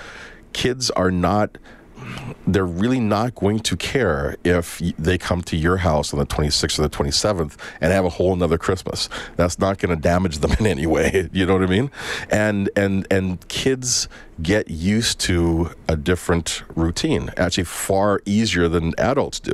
Kids 0.53 0.91
are 0.91 1.09
not 1.09 1.57
they're 2.47 2.65
really 2.65 2.99
not 2.99 3.35
going 3.35 3.59
to 3.59 3.77
care 3.77 4.35
if 4.43 4.79
they 4.97 5.17
come 5.17 5.41
to 5.43 5.55
your 5.55 5.77
house 5.77 6.13
on 6.13 6.19
the 6.19 6.25
26th 6.25 6.79
or 6.79 6.81
the 6.83 6.89
27th 6.89 7.55
and 7.79 7.91
have 7.91 8.05
a 8.05 8.09
whole 8.09 8.33
another 8.33 8.57
Christmas. 8.57 9.09
That's 9.35 9.59
not 9.59 9.77
going 9.77 9.95
to 9.95 10.01
damage 10.01 10.39
them 10.39 10.51
in 10.59 10.65
any 10.65 10.87
way. 10.87 11.29
You 11.39 11.45
know 11.45 11.53
what 11.53 11.63
I 11.63 11.67
mean? 11.67 11.91
And 12.29 12.69
and 12.75 13.07
and 13.11 13.47
kids 13.47 14.09
get 14.41 14.69
used 14.69 15.19
to 15.19 15.71
a 15.87 15.95
different 15.95 16.63
routine, 16.75 17.29
actually 17.37 17.63
far 17.63 18.21
easier 18.25 18.67
than 18.67 18.93
adults 18.97 19.39
do. 19.39 19.53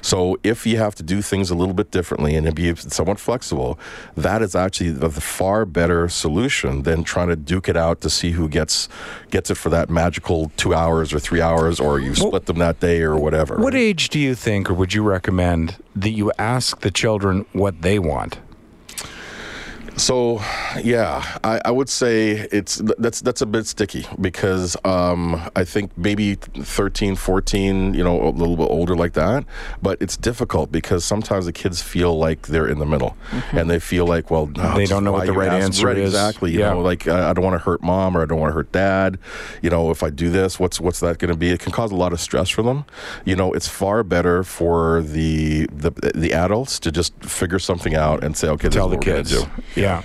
So 0.00 0.38
if 0.42 0.66
you 0.66 0.78
have 0.78 0.94
to 0.96 1.02
do 1.02 1.22
things 1.22 1.50
a 1.50 1.54
little 1.54 1.74
bit 1.74 1.90
differently 1.90 2.34
and 2.34 2.52
be 2.54 2.74
somewhat 2.74 3.18
flexible, 3.18 3.78
that 4.16 4.42
is 4.42 4.54
actually 4.54 4.90
the, 4.90 5.10
far 5.10 5.64
better 5.64 6.08
solution 6.08 6.82
than 6.82 7.04
trying 7.04 7.28
to 7.28 7.36
duke 7.36 7.68
it 7.68 7.76
out 7.76 8.00
to 8.00 8.10
see 8.10 8.32
who 8.32 8.48
gets 8.48 8.88
gets 9.30 9.50
it 9.50 9.54
for 9.56 9.70
that 9.70 9.88
magical 9.88 10.50
two 10.56 10.74
hours 10.74 11.12
or 11.12 11.18
three 11.18 11.40
hours, 11.40 11.78
or 11.78 12.00
you 12.00 12.14
split 12.14 12.46
them 12.46 12.58
that 12.58 12.80
day 12.80 13.02
or 13.02 13.16
whatever. 13.16 13.56
What 13.56 13.74
age 13.74 14.08
do 14.08 14.18
you 14.18 14.34
think, 14.34 14.68
or 14.70 14.74
would 14.74 14.94
you 14.94 15.02
recommend 15.02 15.76
that 15.94 16.10
you 16.10 16.32
ask 16.38 16.80
the 16.80 16.90
children 16.90 17.46
what 17.52 17.82
they 17.82 17.98
want? 17.98 18.38
So, 19.96 20.40
yeah, 20.82 21.38
I, 21.44 21.60
I 21.66 21.70
would 21.70 21.88
say 21.88 22.30
it's 22.50 22.76
that's 22.98 23.20
that's 23.20 23.42
a 23.42 23.46
bit 23.46 23.66
sticky 23.66 24.06
because 24.20 24.74
um, 24.84 25.40
I 25.54 25.64
think 25.64 25.96
maybe 25.98 26.34
13, 26.36 27.14
14, 27.14 27.92
you 27.94 28.02
know, 28.02 28.20
a 28.26 28.30
little 28.30 28.56
bit 28.56 28.68
older 28.70 28.96
like 28.96 29.12
that. 29.12 29.44
But 29.82 30.00
it's 30.00 30.16
difficult 30.16 30.72
because 30.72 31.04
sometimes 31.04 31.44
the 31.44 31.52
kids 31.52 31.82
feel 31.82 32.18
like 32.18 32.46
they're 32.48 32.66
in 32.66 32.78
the 32.78 32.86
middle, 32.86 33.16
and 33.52 33.68
they 33.70 33.78
feel 33.78 34.06
like, 34.06 34.30
well, 34.30 34.46
no, 34.46 34.74
They 34.76 34.86
don't 34.86 35.04
know 35.04 35.12
what 35.12 35.26
the 35.26 35.32
right 35.34 35.52
answer 35.52 35.86
right, 35.88 35.98
is. 35.98 36.10
Exactly. 36.14 36.52
You 36.52 36.60
Yeah. 36.60 36.70
know, 36.72 36.80
like 36.80 37.06
uh, 37.06 37.28
I 37.28 37.32
don't 37.34 37.44
want 37.44 37.54
to 37.60 37.64
hurt 37.64 37.82
mom 37.82 38.16
or 38.16 38.22
I 38.22 38.26
don't 38.26 38.40
want 38.40 38.50
to 38.50 38.54
hurt 38.54 38.72
dad. 38.72 39.18
You 39.60 39.68
know, 39.70 39.90
if 39.90 40.02
I 40.02 40.08
do 40.10 40.30
this, 40.30 40.58
what's 40.58 40.80
what's 40.80 41.00
that 41.00 41.18
going 41.18 41.30
to 41.30 41.36
be? 41.36 41.50
It 41.50 41.60
can 41.60 41.70
cause 41.70 41.92
a 41.92 41.96
lot 41.96 42.12
of 42.14 42.20
stress 42.20 42.48
for 42.48 42.62
them. 42.62 42.86
You 43.26 43.36
know, 43.36 43.52
it's 43.52 43.68
far 43.68 44.02
better 44.02 44.42
for 44.42 45.02
the 45.02 45.66
the 45.66 45.90
the 46.14 46.32
adults 46.32 46.80
to 46.80 46.90
just 46.90 47.12
figure 47.22 47.58
something 47.58 47.94
out 47.94 48.24
and 48.24 48.36
say, 48.36 48.48
okay, 48.48 48.68
this 48.68 48.74
Tell 48.74 48.86
is 48.86 48.92
the 48.92 48.96
we're 48.96 49.02
kids. 49.16 49.30
do. 49.30 49.46
Yeah. 49.82 50.04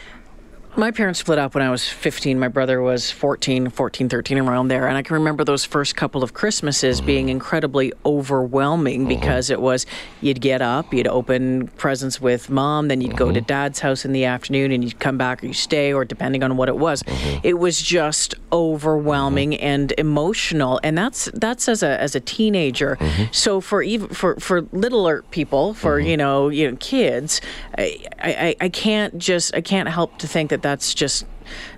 My 0.79 0.91
parents 0.91 1.19
split 1.19 1.39
up 1.39 1.55
when 1.55 1.63
I 1.63 1.71
was 1.71 1.89
15. 1.89 2.37
My 2.37 2.49
brother 2.49 2.83
was 2.83 3.09
14, 3.09 3.71
14, 3.71 4.09
13, 4.09 4.37
around 4.37 4.67
there. 4.67 4.87
And 4.87 4.95
I 4.95 5.01
can 5.01 5.15
remember 5.15 5.43
those 5.43 5.65
first 5.65 5.95
couple 5.95 6.21
of 6.21 6.35
Christmases 6.35 6.97
mm-hmm. 6.97 7.07
being 7.07 7.29
incredibly 7.29 7.93
overwhelming 8.05 8.99
mm-hmm. 8.99 9.09
because 9.09 9.49
it 9.49 9.59
was 9.59 9.87
you'd 10.21 10.39
get 10.39 10.61
up, 10.61 10.93
you'd 10.93 11.07
open 11.07 11.69
presents 11.69 12.21
with 12.21 12.51
mom, 12.51 12.89
then 12.89 13.01
you'd 13.01 13.17
go 13.17 13.31
to 13.31 13.39
mm-hmm. 13.39 13.47
dad's 13.47 13.79
house 13.79 14.05
in 14.05 14.11
the 14.11 14.25
afternoon 14.25 14.71
and 14.71 14.83
you'd 14.83 14.99
come 14.99 15.17
back 15.17 15.43
or 15.43 15.47
you 15.47 15.53
stay, 15.53 15.91
or 15.91 16.05
depending 16.05 16.43
on 16.43 16.57
what 16.57 16.69
it 16.69 16.77
was. 16.77 17.03
It 17.41 17.57
was 17.57 17.81
just 17.81 18.35
overwhelming 18.51 19.55
and 19.55 19.95
emotional. 19.97 20.79
And 20.83 20.95
that's 20.95 21.25
that's 21.33 21.67
as 21.67 21.81
a 21.81 21.99
as 21.99 22.13
a 22.13 22.19
teenager. 22.19 22.99
So 23.31 23.61
for 23.61 23.81
even 23.81 24.09
for, 24.09 24.35
for 24.35 24.61
littler 24.71 25.23
people, 25.31 25.73
for 25.73 25.99
you 25.99 26.17
know, 26.17 26.49
you 26.49 26.69
know, 26.69 26.77
kids, 26.79 27.41
I, 27.79 28.05
I, 28.21 28.55
I 28.61 28.69
can't 28.69 29.17
just 29.17 29.55
I 29.55 29.61
can't 29.61 29.89
help 29.89 30.19
to 30.19 30.27
think 30.27 30.51
that 30.51 30.66
that's 30.67 30.93
just 30.93 31.25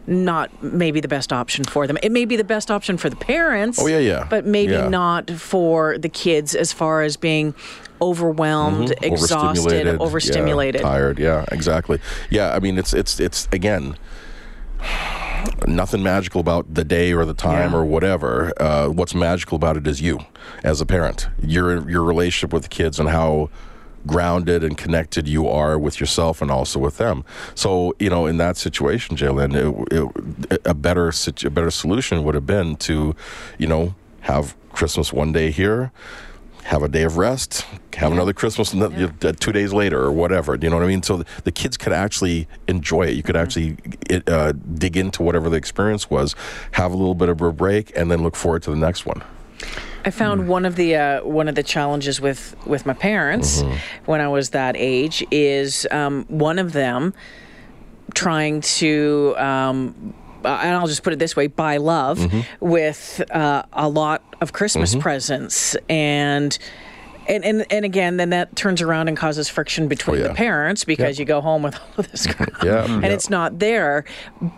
not 0.07 0.49
maybe 0.63 0.99
the 0.99 1.07
best 1.07 1.31
option 1.31 1.63
for 1.63 1.85
them. 1.85 1.97
It 2.01 2.11
may 2.11 2.25
be 2.25 2.35
the 2.35 2.43
best 2.43 2.71
option 2.71 2.97
for 2.97 3.07
the 3.09 3.15
parents. 3.15 3.77
Oh, 3.79 3.85
yeah, 3.85 3.99
yeah. 3.99 4.25
But 4.27 4.45
maybe 4.45 4.73
Yeah. 4.73 4.89
not 4.89 5.29
for 5.29 5.97
the 5.99 6.09
kids 6.09 6.55
as 6.55 6.73
far 6.73 7.03
as 7.03 7.15
being 7.17 7.53
overwhelmed, 8.01 8.93
exhausted, 9.03 9.85
yeah, 9.85 9.97
overstimulated. 9.99 10.81
tired. 10.81 11.19
Yeah, 11.19 11.45
exactly. 11.51 11.99
Yeah, 12.31 12.51
I 12.55 12.59
mean, 12.59 12.77
it's 12.79 12.93
it's 12.93 13.19
it's 13.19 13.47
again. 13.51 13.95
Nothing 15.67 16.01
magical 16.03 16.41
about 16.41 16.73
the 16.73 16.83
day 16.83 17.13
or 17.13 17.25
the 17.25 17.33
time 17.33 17.71
Yeah. 17.71 17.77
or 17.77 17.85
whatever. 17.85 18.51
Uh, 18.59 18.87
what's 18.87 19.13
magical 19.13 19.55
about 19.57 19.77
it 19.77 19.85
is 19.87 20.01
you, 20.01 20.19
as 20.63 20.81
a 20.81 20.85
parent, 20.85 21.27
your 21.41 21.87
your 21.89 22.03
relationship 22.03 22.53
with 22.53 22.63
the 22.63 22.69
kids 22.69 22.99
and 22.99 23.09
how 23.09 23.49
grounded 24.05 24.63
and 24.63 24.77
connected 24.77 25.27
you 25.27 25.47
are 25.47 25.77
with 25.77 25.99
yourself 25.99 26.41
and 26.41 26.51
also 26.51 26.79
with 26.79 26.97
them. 26.97 27.23
So 27.55 27.95
you 27.99 28.09
know, 28.09 28.25
in 28.25 28.37
that 28.37 28.57
situation, 28.57 29.15
J'lyn, 29.15 29.55
it, 29.55 30.51
it, 30.51 30.61
a 30.65 30.73
better 30.73 31.11
situ- 31.11 31.47
a 31.47 31.51
better 31.51 31.71
solution 31.71 32.23
would 32.23 32.35
have 32.35 32.45
been 32.45 32.75
to, 32.77 33.15
you 33.57 33.67
know, 33.67 33.95
have 34.21 34.55
Christmas 34.71 35.11
one 35.11 35.31
day 35.31 35.51
here, 35.51 35.91
have 36.63 36.83
a 36.83 36.87
day 36.87 37.03
of 37.03 37.17
rest, 37.17 37.65
have 37.95 38.11
another 38.11 38.33
Christmas 38.33 38.73
you 38.73 38.79
know, 38.89 39.31
two 39.33 39.51
days 39.51 39.73
later 39.73 40.01
or 40.01 40.11
whatever. 40.11 40.55
Do 40.55 40.65
you 40.65 40.69
know 40.69 40.77
what 40.77 40.85
I 40.85 40.87
mean? 40.87 41.03
So 41.03 41.17
the, 41.17 41.25
the 41.43 41.51
kids 41.51 41.77
could 41.77 41.93
actually 41.93 42.47
enjoy 42.67 43.07
it. 43.07 43.15
You 43.15 43.23
could 43.23 43.35
actually 43.35 43.77
it, 44.09 44.27
uh, 44.29 44.53
dig 44.53 44.95
into 44.95 45.23
whatever 45.23 45.49
the 45.49 45.57
experience 45.57 46.09
was, 46.09 46.35
have 46.73 46.91
a 46.91 46.95
little 46.95 47.15
bit 47.15 47.29
of 47.29 47.41
a 47.41 47.51
break, 47.51 47.91
and 47.95 48.11
then 48.11 48.23
look 48.23 48.35
forward 48.35 48.63
to 48.63 48.69
the 48.69 48.77
next 48.77 49.05
one. 49.05 49.23
I 50.05 50.11
found 50.11 50.47
one 50.47 50.65
of 50.65 50.75
the 50.75 50.95
uh, 50.95 51.23
one 51.25 51.47
of 51.47 51.55
the 51.55 51.63
challenges 51.63 52.19
with 52.21 52.55
with 52.65 52.85
my 52.85 52.93
parents 52.93 53.63
when 54.05 54.21
I 54.21 54.27
was 54.27 54.51
that 54.51 54.75
age 54.77 55.25
is 55.31 55.85
um, 55.91 56.25
one 56.27 56.59
of 56.59 56.73
them 56.73 57.13
trying 58.13 58.61
to. 58.61 59.35
Um, 59.37 60.13
uh, 60.45 60.47
and 60.63 60.75
I'll 60.77 60.87
just 60.87 61.03
put 61.03 61.11
it 61.11 61.19
this 61.19 61.35
way: 61.35 61.47
buy 61.47 61.77
love 61.77 62.19
with 62.61 63.21
uh, 63.29 63.63
a 63.73 63.89
lot 63.89 64.23
of 64.39 64.53
Christmas 64.53 64.95
presents, 64.95 65.75
and 65.89 66.57
and, 67.27 67.43
and 67.43 67.65
and 67.69 67.83
again, 67.83 68.15
then 68.15 68.29
that 68.29 68.55
turns 68.55 68.81
around 68.81 69.09
and 69.09 69.17
causes 69.17 69.49
friction 69.49 69.89
between 69.89 70.15
Oh, 70.15 70.21
yeah. 70.21 70.27
the 70.29 70.33
parents 70.35 70.85
because 70.85 71.19
you 71.19 71.25
go 71.25 71.41
home 71.41 71.61
with 71.61 71.75
all 71.75 71.89
of 71.97 72.09
this 72.11 72.25
crap, 72.33 72.63
and 72.63 73.05
it's 73.05 73.29
not 73.29 73.59
there. 73.59 74.05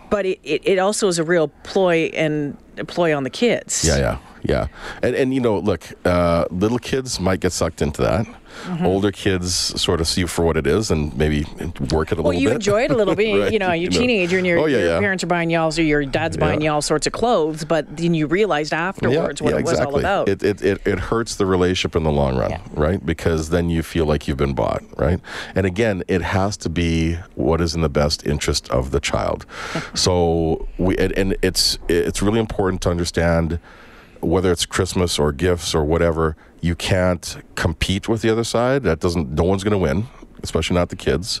But 0.08 0.24
it, 0.24 0.38
it, 0.44 0.62
it 0.64 0.78
also 0.78 1.08
is 1.08 1.18
a 1.18 1.24
real 1.24 1.48
ploy 1.64 2.12
and 2.14 2.56
a 2.78 2.84
ploy 2.84 3.14
on 3.16 3.24
the 3.24 3.30
kids. 3.30 3.84
Yeah, 3.84 3.98
yeah, 3.98 4.18
yeah. 4.42 4.66
And 5.02 5.14
and 5.14 5.34
you 5.34 5.40
know, 5.40 5.58
look, 5.58 5.82
uh, 6.04 6.44
little 6.50 6.78
kids 6.78 7.18
might 7.20 7.40
get 7.40 7.52
sucked 7.52 7.82
into 7.82 8.02
that. 8.02 8.26
Mm-hmm. 8.64 8.84
Older 8.84 9.10
kids 9.10 9.54
sort 9.80 10.02
of 10.02 10.06
see 10.06 10.26
for 10.26 10.44
what 10.44 10.58
it 10.58 10.66
is 10.66 10.90
and 10.90 11.16
maybe 11.16 11.46
work 11.90 12.12
it 12.12 12.18
a 12.18 12.22
Well, 12.22 12.22
little 12.22 12.22
bit. 12.22 12.22
Well, 12.24 12.34
you 12.34 12.50
enjoy 12.50 12.82
it 12.84 12.90
a 12.90 12.94
little 12.96 13.14
bit. 13.14 13.22
Right, 13.44 13.50
You 13.52 13.58
know, 13.58 13.72
you're 13.72 13.74
a 13.74 13.78
you 13.78 13.88
know. 13.90 13.98
teenager 13.98 14.36
and 14.36 14.46
your, 14.46 14.58
Oh, 14.58 14.66
yeah, 14.66 14.76
your 14.78 14.86
yeah. 14.88 14.98
parents 15.00 15.24
are 15.24 15.26
buying 15.26 15.48
you 15.48 15.58
all, 15.58 15.72
or 15.72 15.80
your 15.82 16.04
dad's 16.04 16.36
buying 16.36 16.60
Yeah. 16.60 16.66
you 16.66 16.72
all 16.74 16.82
sorts 16.82 17.06
of 17.06 17.14
clothes, 17.14 17.64
but 17.64 17.96
then 17.96 18.12
you 18.12 18.26
realized 18.26 18.74
afterwards 18.74 19.40
what 19.40 19.54
it 19.54 19.64
was 19.64 19.80
all 19.80 19.98
about. 19.98 20.28
It, 20.28 20.42
it, 20.42 20.60
it, 20.60 20.86
it 20.86 20.98
hurts 20.98 21.36
the 21.36 21.46
relationship 21.46 21.96
in 21.96 22.02
the 22.02 22.12
long 22.12 22.36
run, 22.36 22.60
right? 22.74 23.04
Because 23.04 23.48
then 23.48 23.70
you 23.70 23.82
feel 23.82 24.04
like 24.04 24.28
you've 24.28 24.36
been 24.36 24.52
bought, 24.54 24.82
right? 24.98 25.18
And 25.54 25.64
again, 25.64 26.02
it 26.06 26.20
has 26.20 26.58
to 26.58 26.68
be 26.68 27.14
what 27.34 27.62
is 27.62 27.74
in 27.74 27.80
the 27.80 27.88
best 27.88 28.26
interest 28.26 28.68
of 28.70 28.90
the 28.90 29.00
child. 29.00 29.46
so 29.94 30.68
we 30.76 30.94
and, 30.98 31.12
and 31.16 31.36
it's 31.40 31.78
it's 31.88 32.20
really 32.20 32.38
important 32.40 32.82
to 32.82 32.90
understand 32.90 33.58
whether 34.22 34.50
it's 34.50 34.64
Christmas 34.66 35.18
or 35.18 35.32
gifts 35.32 35.74
or 35.74 35.84
whatever, 35.84 36.36
you 36.60 36.74
can't 36.74 37.36
compete 37.56 38.08
with 38.08 38.22
the 38.22 38.30
other 38.30 38.44
side. 38.44 38.82
That 38.84 39.00
doesn't. 39.00 39.30
No 39.30 39.42
one's 39.44 39.64
going 39.64 39.72
to 39.72 39.78
win. 39.78 40.06
Especially 40.44 40.74
not 40.74 40.88
the 40.88 40.96
kids, 40.96 41.40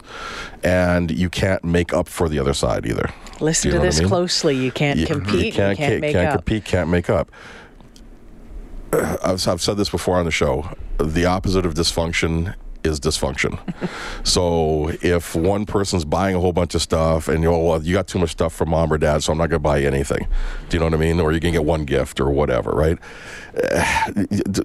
and 0.62 1.10
you 1.10 1.28
can't 1.28 1.64
make 1.64 1.92
up 1.92 2.06
for 2.06 2.28
the 2.28 2.38
other 2.38 2.54
side 2.54 2.86
either. 2.86 3.10
Listen 3.40 3.68
you 3.68 3.72
to 3.72 3.78
know 3.78 3.82
I 3.82 3.86
this 3.86 3.98
mean? 3.98 4.08
closely. 4.08 4.56
You 4.56 4.70
can't 4.70 5.00
You- 5.00 5.06
compete. 5.06 5.46
You 5.46 5.52
can't, 5.52 5.76
can't 5.76 5.94
ca- 5.94 6.00
make 6.00 6.12
can't 6.12 6.28
up. 6.28 6.34
compete, 6.36 6.64
can't 6.64 6.88
make 6.88 7.10
up. 7.10 7.28
I've, 8.92 9.48
I've 9.48 9.60
said 9.60 9.76
this 9.76 9.90
before 9.90 10.18
on 10.18 10.24
the 10.24 10.30
show. 10.30 10.68
The 10.98 11.24
opposite 11.26 11.66
of 11.66 11.74
dysfunction 11.74 12.54
is 12.84 13.00
dysfunction. 13.00 13.58
so 14.26 14.90
if 15.02 15.34
one 15.34 15.66
person's 15.66 16.04
buying 16.04 16.34
a 16.34 16.40
whole 16.40 16.52
bunch 16.52 16.74
of 16.74 16.82
stuff 16.82 17.28
and 17.28 17.42
you're, 17.42 17.52
well, 17.52 17.82
you 17.82 17.94
got 17.94 18.06
too 18.06 18.18
much 18.18 18.30
stuff 18.30 18.52
from 18.52 18.70
mom 18.70 18.92
or 18.92 18.98
dad, 18.98 19.22
so 19.22 19.32
I'm 19.32 19.38
not 19.38 19.50
going 19.50 19.60
to 19.60 19.68
buy 19.68 19.82
anything. 19.82 20.26
Do 20.68 20.76
you 20.76 20.78
know 20.80 20.86
what 20.86 20.94
I 20.94 20.98
mean? 20.98 21.20
Or 21.20 21.32
you 21.32 21.40
can 21.40 21.52
get 21.52 21.64
one 21.64 21.84
gift 21.84 22.20
or 22.20 22.30
whatever, 22.30 22.70
right? 22.70 22.98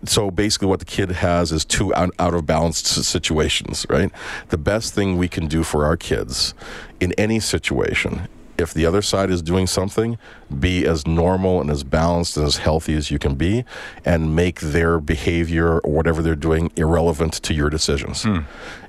So 0.05 0.31
basically, 0.31 0.67
what 0.69 0.79
the 0.79 0.85
kid 0.85 1.11
has 1.11 1.51
is 1.51 1.65
two 1.65 1.93
out, 1.93 2.11
out 2.19 2.33
of 2.33 2.45
balance 2.45 2.79
situations, 2.79 3.85
right? 3.89 4.11
The 4.49 4.57
best 4.57 4.93
thing 4.93 5.17
we 5.17 5.27
can 5.27 5.47
do 5.47 5.63
for 5.63 5.85
our 5.85 5.97
kids 5.97 6.53
in 6.99 7.13
any 7.13 7.39
situation 7.39 8.27
if 8.57 8.73
the 8.73 8.85
other 8.85 9.01
side 9.01 9.29
is 9.29 9.41
doing 9.41 9.67
something, 9.67 10.17
be 10.59 10.85
as 10.85 11.05
normal 11.05 11.61
and 11.61 11.69
as 11.69 11.83
balanced 11.83 12.37
and 12.37 12.45
as 12.45 12.57
healthy 12.57 12.95
as 12.95 13.11
you 13.11 13.19
can 13.19 13.35
be, 13.35 13.65
and 14.05 14.35
make 14.35 14.59
their 14.59 14.99
behavior 14.99 15.79
or 15.79 15.91
whatever 15.91 16.21
they're 16.21 16.35
doing 16.35 16.71
irrelevant 16.75 17.33
to 17.33 17.53
your 17.53 17.69
decisions. 17.69 18.23
Hmm. 18.23 18.39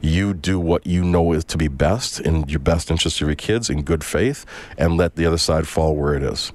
You 0.01 0.35
do 0.35 0.59
what 0.59 0.87
you 0.87 1.05
know 1.05 1.33
is 1.33 1.45
to 1.47 1.59
be 1.59 1.69
best 1.69 2.21
in 2.21 2.49
your 2.49 2.61
best 2.61 2.91
interest 2.91 3.21
of 3.21 3.29
your 3.29 3.37
kids 3.37 3.69
in 3.69 3.83
good 3.83 4.05
faith, 4.05 4.45
and 4.77 4.97
let 4.97 5.17
the 5.17 5.27
other 5.27 5.39
side 5.39 5.67
fall 5.67 5.97
where 5.97 6.15
it 6.15 6.23
is. 6.23 6.53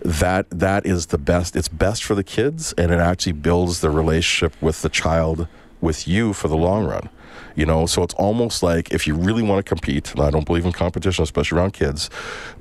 That 0.00 0.50
that 0.50 0.84
is 0.86 1.06
the 1.06 1.18
best. 1.18 1.56
It's 1.56 1.68
best 1.68 2.04
for 2.04 2.14
the 2.14 2.24
kids, 2.24 2.74
and 2.78 2.92
it 2.92 2.98
actually 2.98 3.32
builds 3.32 3.80
the 3.80 3.90
relationship 3.90 4.54
with 4.60 4.82
the 4.82 4.88
child 4.88 5.48
with 5.80 6.06
you 6.06 6.32
for 6.32 6.48
the 6.48 6.56
long 6.56 6.84
run. 6.84 7.08
You 7.54 7.66
know, 7.66 7.86
so 7.86 8.02
it's 8.02 8.14
almost 8.14 8.62
like 8.62 8.92
if 8.92 9.06
you 9.06 9.14
really 9.14 9.42
want 9.42 9.64
to 9.64 9.68
compete, 9.68 10.12
and 10.12 10.20
I 10.20 10.30
don't 10.30 10.46
believe 10.46 10.64
in 10.64 10.72
competition, 10.72 11.22
especially 11.22 11.58
around 11.58 11.72
kids, 11.72 12.10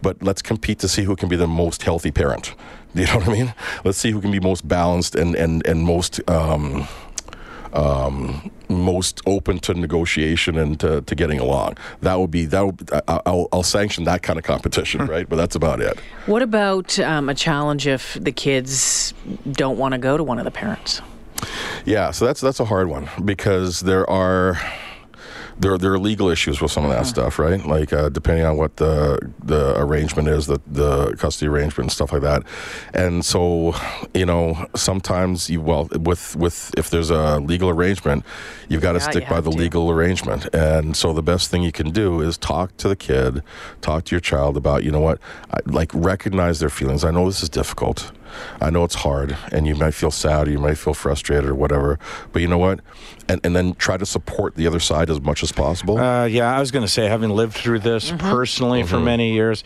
but 0.02 0.22
let's 0.22 0.42
compete 0.42 0.80
to 0.80 0.88
see 0.88 1.04
who 1.04 1.16
can 1.16 1.30
be 1.30 1.36
the 1.36 1.48
most 1.48 1.84
healthy 1.84 2.12
parent. 2.12 2.54
You 2.94 3.06
know 3.06 3.20
what 3.20 3.30
I 3.30 3.32
mean? 3.32 3.54
Let's 3.86 3.98
see 3.98 4.12
who 4.12 4.20
can 4.20 4.32
be 4.32 4.42
most 4.42 4.68
balanced 4.68 5.16
and 5.16 5.34
and 5.34 5.66
and 5.66 5.82
most 5.82 6.20
um, 6.30 6.90
um, 7.74 8.52
most 8.70 9.22
open 9.26 9.60
to 9.60 9.74
negotiation 9.74 10.58
and 10.58 10.80
to, 10.80 11.02
to 11.02 11.16
getting 11.16 11.40
along. 11.40 11.78
That 12.02 12.20
would 12.20 12.32
be 12.32 12.46
that. 12.46 12.66
Would, 12.66 12.90
I, 12.94 13.22
I'll, 13.26 13.48
I'll 13.52 13.64
sanction 13.64 14.04
that 14.06 14.24
kind 14.24 14.38
of 14.38 14.46
competition, 14.46 15.06
right? 15.06 15.28
But 15.28 15.38
that's 15.38 15.56
about 15.56 15.82
it. 15.82 16.00
What 16.26 16.42
about 16.42 17.00
um, 17.00 17.30
a 17.30 17.36
challenge 17.36 17.88
if 17.88 18.18
the 18.20 18.32
kids 18.32 19.14
don't 19.52 19.78
want 19.78 19.94
to 19.94 19.98
go 19.98 20.18
to 20.18 20.24
one 20.24 20.40
of 20.40 20.46
the 20.46 20.52
parents? 20.52 21.02
Yeah, 21.86 22.12
so 22.12 22.26
that's 22.26 22.42
that's 22.42 22.60
a 22.60 22.66
hard 22.66 22.88
one 22.90 23.10
because 23.26 23.82
there 23.82 24.10
are 24.10 24.60
there 25.60 25.78
there 25.78 25.94
are 25.94 26.00
legal 26.00 26.30
issues 26.30 26.60
with 26.62 26.72
some 26.72 26.84
of 26.84 26.90
that 26.90 27.06
stuff, 27.06 27.38
right? 27.38 27.64
Like 27.66 27.94
uh, 27.94 28.10
depending 28.10 28.46
on 28.46 28.58
what 28.58 28.78
the 28.78 29.20
the 29.44 29.78
arrangement 29.80 30.28
is, 30.28 30.48
the 30.48 30.60
the 30.66 31.16
custody 31.18 31.48
arrangement 31.50 31.86
and 31.86 31.92
stuff 31.92 32.12
like 32.14 32.24
that. 32.24 32.44
And 32.94 33.24
so, 33.24 33.76
you 34.14 34.26
know, 34.26 34.66
sometimes 34.76 35.50
you 35.50 35.62
well 35.62 35.88
with 35.92 36.36
with 36.36 36.74
if 36.78 36.90
there's 36.90 37.12
a 37.12 37.40
legal 37.40 37.70
arrangement, 37.70 38.26
you've 38.70 38.82
got 38.82 38.94
to 38.94 39.00
Yeah, 39.00 39.06
you 39.06 39.12
stick 39.12 39.30
by 39.30 39.42
the 39.42 39.52
to. 39.52 39.58
legal 39.58 39.92
arrangement. 39.92 40.48
And 40.54 40.96
so 40.98 41.14
the 41.14 41.24
best 41.24 41.52
thing 41.52 41.62
you 41.64 41.72
can 41.72 41.92
do 41.92 42.22
is 42.22 42.38
talk 42.38 42.76
to 42.78 42.88
the 42.88 42.96
kid, 42.96 43.44
talk 43.82 44.06
to 44.06 44.16
your 44.16 44.22
child 44.22 44.58
about, 44.58 44.84
you 44.84 44.92
know 44.92 45.02
what, 45.02 45.20
I, 45.54 45.60
like 45.66 45.92
recognize 45.94 46.60
their 46.60 46.70
feelings. 46.70 47.04
I 47.04 47.12
know 47.12 47.26
this 47.28 47.44
is 47.44 47.50
difficult. 47.50 48.12
I 48.60 48.70
know 48.70 48.84
it's 48.84 48.96
hard 48.96 49.38
and 49.52 49.66
you 49.68 49.76
might 49.76 49.94
feel 49.94 50.12
sad 50.12 50.48
or 50.48 50.52
you 50.52 50.60
might 50.60 50.78
feel 50.78 50.94
frustrated 50.94 51.50
or 51.50 51.56
whatever. 51.56 52.00
But 52.32 52.42
you 52.42 52.48
know 52.48 52.58
what? 52.58 52.80
And, 53.28 53.40
and 53.46 53.56
then 53.56 53.76
try 53.76 53.98
to 53.98 54.06
support 54.06 54.56
the 54.56 54.68
other 54.68 54.80
side 54.80 55.10
as 55.10 55.22
much 55.22 55.44
as 55.44 55.52
possible. 55.52 55.98
Uh, 55.98 56.26
yeah, 56.26 56.56
I 56.56 56.60
was 56.60 56.72
going 56.72 56.86
to 56.86 56.92
say, 56.92 57.08
having 57.08 57.30
lived 57.30 57.54
through 57.54 57.80
this 57.80 58.12
Mm-hmm. 58.12 58.18
personally 58.30 58.84
for 58.84 59.00
many 59.00 59.34
years, 59.34 59.64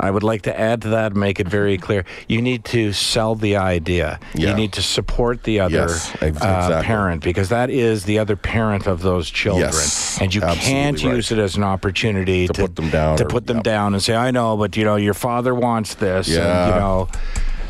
I 0.00 0.10
would 0.12 0.22
like 0.22 0.42
to 0.42 0.58
add 0.58 0.82
to 0.82 0.88
that, 0.90 1.12
and 1.12 1.20
make 1.20 1.40
it 1.40 1.48
very 1.48 1.76
clear. 1.76 2.04
You 2.28 2.40
need 2.40 2.64
to 2.66 2.92
sell 2.92 3.34
the 3.34 3.56
idea. 3.56 4.20
Yeah. 4.34 4.50
You 4.50 4.54
need 4.54 4.72
to 4.74 4.82
support 4.82 5.42
the 5.42 5.58
other 5.60 5.74
Yes, 5.74 6.16
ex- 6.22 6.40
uh, 6.40 6.82
parent 6.84 7.22
because 7.24 7.48
that 7.48 7.68
is 7.68 8.04
the 8.04 8.18
other 8.20 8.36
parent 8.36 8.86
of 8.86 9.02
those 9.02 9.28
children. 9.28 9.66
Yes, 9.72 10.20
and 10.20 10.32
you 10.32 10.40
can't 10.40 11.02
right. 11.02 11.14
use 11.16 11.32
it 11.32 11.38
as 11.40 11.56
an 11.56 11.64
opportunity 11.64 12.46
To 12.46 12.52
put 12.52 12.76
them 12.76 12.90
down 12.90 13.16
To 13.18 13.24
or- 13.24 13.28
put 13.28 13.46
them 13.48 13.56
yep. 13.58 13.64
down 13.64 13.94
and 13.94 14.02
say, 14.02 14.14
I 14.14 14.30
know, 14.30 14.56
but 14.56 14.76
you 14.76 14.84
know, 14.84 14.94
your 14.96 15.14
father 15.14 15.52
wants 15.54 15.94
this. 15.94 16.28
And, 16.28 16.36
you 16.74 16.80
know, 16.80 17.08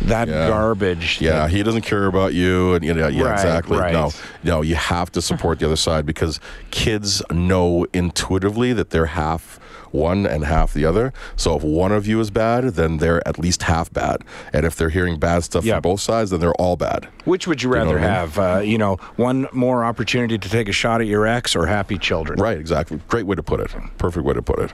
that 0.02 0.28
Yeah. 0.28 0.48
garbage. 0.48 1.20
Yeah, 1.20 1.32
that- 1.32 1.50
he 1.50 1.62
doesn't 1.62 1.82
care 1.82 2.06
about 2.06 2.34
you, 2.34 2.74
and 2.74 2.84
you 2.84 2.94
know, 2.94 3.08
yeah, 3.08 3.22
Right, 3.24 3.32
exactly. 3.34 3.78
right. 3.78 3.92
No, 3.92 4.12
no, 4.44 4.62
you 4.62 4.74
have 4.74 5.10
to 5.12 5.22
support 5.22 5.58
the 5.58 5.66
other 5.66 5.76
side 5.76 6.06
because 6.06 6.40
kids 6.70 7.22
know 7.32 7.86
intuitively 7.92 8.72
that 8.72 8.90
they're 8.90 9.06
half 9.06 9.58
one 9.90 10.26
and 10.26 10.44
half 10.44 10.74
the 10.74 10.84
other. 10.84 11.14
So 11.34 11.56
if 11.56 11.62
one 11.62 11.92
of 11.92 12.06
you 12.06 12.20
is 12.20 12.30
bad, 12.30 12.64
then 12.74 12.98
they're 12.98 13.26
at 13.26 13.38
least 13.38 13.62
half 13.62 13.90
bad, 13.90 14.18
and 14.52 14.66
if 14.66 14.76
they're 14.76 14.90
hearing 14.90 15.18
bad 15.18 15.44
stuff 15.44 15.64
from 15.64 15.80
both 15.80 16.00
sides, 16.00 16.30
then 16.30 16.40
they're 16.40 16.52
all 16.60 16.76
bad. 16.76 17.08
Which 17.24 17.46
would 17.46 17.62
you 17.62 17.70
know 17.70 17.76
rather 17.76 17.98
I 17.98 18.00
mean? 18.02 18.10
have? 18.10 18.38
Uh, 18.38 18.60
you 18.62 18.76
know, 18.76 18.98
one 19.16 19.48
more 19.52 19.84
opportunity 19.84 20.36
to 20.36 20.48
take 20.50 20.68
a 20.68 20.72
shot 20.72 21.00
at 21.00 21.06
your 21.06 21.26
ex 21.26 21.56
or 21.56 21.66
happy 21.66 21.96
children? 21.96 22.38
Right? 22.38 22.58
Exactly. 22.58 23.00
Great 23.08 23.26
way 23.26 23.34
to 23.36 23.42
put 23.42 23.60
it. 23.60 23.70
Perfect 23.96 24.26
way 24.26 24.34
to 24.34 24.42
put 24.42 24.58
it. 24.58 24.72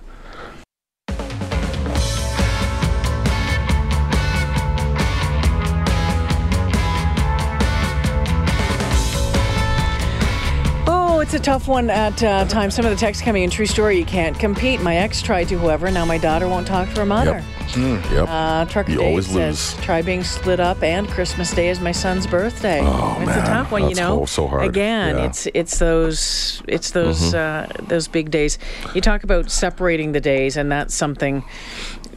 Tough 11.45 11.69
one 11.69 11.91
at 11.91 12.23
uh, 12.23 12.45
times. 12.47 12.75
Some 12.75 12.85
of 12.87 12.91
the 12.91 12.97
texts 12.97 13.23
coming 13.23 13.43
in. 13.43 13.51
True 13.51 13.67
story. 13.67 13.99
You 13.99 14.05
can't 14.05 14.39
compete. 14.39 14.81
My 14.81 14.97
ex 14.97 15.21
tried 15.23 15.49
to. 15.49 15.59
whoever, 15.59 15.91
now 15.91 16.05
my 16.05 16.19
daughter 16.19 16.49
won't 16.49 16.67
talk 16.67 16.89
to 16.95 17.01
her 17.01 17.07
mother. 17.07 17.45
Yep. 17.77 18.29
Uh, 18.29 18.65
Trucker 18.67 18.93
You 18.93 18.99
Dave 18.99 19.07
always 19.09 19.27
says, 19.27 19.75
lose. 19.75 19.85
try 19.85 20.01
being 20.03 20.23
split 20.23 20.61
up, 20.61 20.83
and 20.83 21.09
Christmas 21.09 21.53
Day 21.53 21.71
is 21.71 21.81
my 21.81 21.93
son's 21.93 22.27
birthday. 22.27 22.81
Oh, 22.83 23.17
it's 23.19 23.27
man. 23.27 23.39
a 23.39 23.47
tough 23.47 23.73
one, 23.73 23.89
you 23.89 23.95
know. 23.95 24.21
so- 24.21 24.27
so 24.27 24.47
hard. 24.49 24.65
Again, 24.67 25.17
Yeah. 25.17 25.21
Mm-hmm. 25.23 25.27
it's 25.31 25.49
it's 25.55 25.79
those 25.79 26.63
it's 26.69 26.91
those 26.93 27.35
uh, 27.35 27.67
those 27.89 28.07
big 28.09 28.31
days. 28.31 28.59
You 28.95 29.01
talk 29.01 29.25
about 29.25 29.51
separating 29.51 30.13
the 30.13 30.21
days, 30.21 30.57
and 30.57 30.71
that's 30.71 30.95
something 30.95 31.45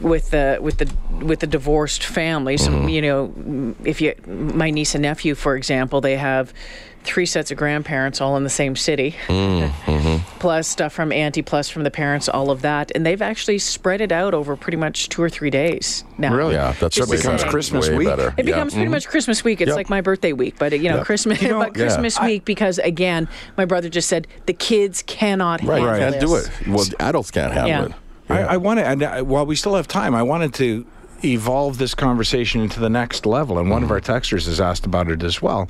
with 0.00 0.30
the 0.30 0.58
with 0.60 0.78
the 0.78 0.88
with 1.24 1.40
the 1.40 1.46
divorced 1.46 2.04
families. 2.04 2.68
Mm-hmm. 2.68 2.88
you 2.88 3.02
know, 3.02 3.74
if 3.84 4.00
you 4.00 4.14
my 4.26 4.70
niece 4.70 4.94
and 4.94 5.02
nephew, 5.02 5.34
for 5.34 5.56
example, 5.56 6.00
they 6.00 6.16
have 6.16 6.52
three 7.08 7.26
sets 7.26 7.50
of 7.50 7.56
grandparents 7.56 8.20
all 8.20 8.36
in 8.36 8.44
the 8.44 8.50
same 8.50 8.76
city 8.76 9.16
Mm-hmm. 9.28 10.38
plus 10.38 10.68
stuff 10.68 10.92
from 10.92 11.10
auntie, 11.12 11.42
plus 11.42 11.68
from 11.68 11.82
the 11.82 11.90
parents, 11.90 12.28
all 12.28 12.50
of 12.50 12.62
that, 12.62 12.92
and 12.94 13.04
they've 13.04 13.22
actually 13.22 13.58
spread 13.58 14.00
it 14.00 14.12
out 14.12 14.34
over 14.34 14.54
pretty 14.56 14.76
much 14.76 15.08
two 15.08 15.22
or 15.22 15.28
three 15.28 15.50
days 15.50 16.04
now. 16.18 16.34
Really? 16.34 16.54
Yeah, 16.54 16.72
that's 16.78 16.94
Just 16.94 17.10
way 17.10 17.16
becomes 17.16 17.40
better. 17.42 17.50
Christmas 17.50 17.88
Way 17.88 17.96
week. 17.96 18.08
better. 18.08 18.28
It 18.36 18.44
Yeah. 18.46 18.54
becomes 18.54 18.74
pretty 18.74 18.88
Mhm. 18.88 18.92
much 18.92 19.08
Christmas 19.08 19.42
week. 19.42 19.60
It's 19.60 19.68
Yep. 19.68 19.76
like 19.76 19.90
my 19.90 20.00
birthday 20.00 20.32
week, 20.32 20.54
but 20.58 20.72
you 20.72 20.88
know, 20.90 20.96
Yep. 20.98 21.06
Christmas, 21.06 21.42
You 21.42 21.48
know, 21.48 21.58
but 21.60 21.76
yeah. 21.76 21.84
Christmas 21.84 22.20
week 22.20 22.44
because 22.44 22.78
again, 22.78 23.28
my 23.56 23.64
brother 23.64 23.88
just 23.88 24.08
said 24.08 24.26
the 24.46 24.52
kids 24.52 25.02
cannot 25.06 25.62
Right, 25.64 25.80
handle 25.82 25.98
can't 26.10 26.20
do 26.20 26.34
it. 26.36 26.50
Well, 26.68 26.84
adults 27.00 27.30
can't 27.30 27.52
handle 27.52 27.68
Yeah. 27.68 27.84
it. 27.86 27.92
I, 28.30 28.54
I 28.54 28.56
want 28.58 28.78
to, 28.80 28.86
and 28.86 29.02
uh, 29.02 29.20
while 29.22 29.46
we 29.46 29.56
still 29.56 29.74
have 29.74 29.88
time, 29.88 30.14
I 30.14 30.22
wanted 30.22 30.52
to 30.54 30.84
evolve 31.24 31.78
this 31.78 31.94
conversation 31.94 32.60
into 32.60 32.78
the 32.78 32.90
next 32.90 33.24
level. 33.26 33.58
And 33.58 33.70
one 33.70 33.82
of 33.82 33.90
our 33.90 34.00
texters 34.00 34.46
has 34.46 34.60
asked 34.60 34.84
about 34.86 35.08
it 35.08 35.22
as 35.22 35.40
well. 35.42 35.68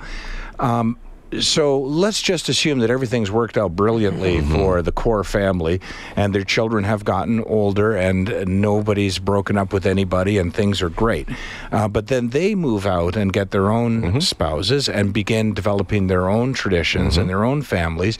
Um, 0.58 0.96
so 1.40 1.80
let's 1.80 2.22
just 2.22 2.48
assume 2.48 2.78
that 2.78 2.90
everything's 2.90 3.30
worked 3.30 3.58
out 3.58 3.76
brilliantly 3.76 4.38
mm-hmm. 4.38 4.54
for 4.54 4.82
the 4.82 4.92
core 4.92 5.24
family 5.24 5.80
and 6.16 6.34
their 6.34 6.44
children 6.44 6.84
have 6.84 7.04
gotten 7.04 7.42
older 7.44 7.94
and 7.94 8.46
nobody's 8.46 9.18
broken 9.18 9.58
up 9.58 9.72
with 9.72 9.84
anybody 9.84 10.38
and 10.38 10.54
things 10.54 10.80
are 10.80 10.88
great. 10.88 11.28
Uh, 11.70 11.86
but 11.88 12.06
then 12.06 12.30
they 12.30 12.54
move 12.54 12.86
out 12.86 13.16
and 13.16 13.32
get 13.32 13.50
their 13.50 13.70
own 13.70 14.02
mm-hmm. 14.02 14.18
spouses 14.20 14.88
and 14.88 15.12
begin 15.12 15.52
developing 15.52 16.06
their 16.06 16.28
own 16.28 16.52
traditions 16.52 17.16
and 17.16 17.24
mm-hmm. 17.24 17.28
their 17.28 17.44
own 17.44 17.62
families. 17.62 18.18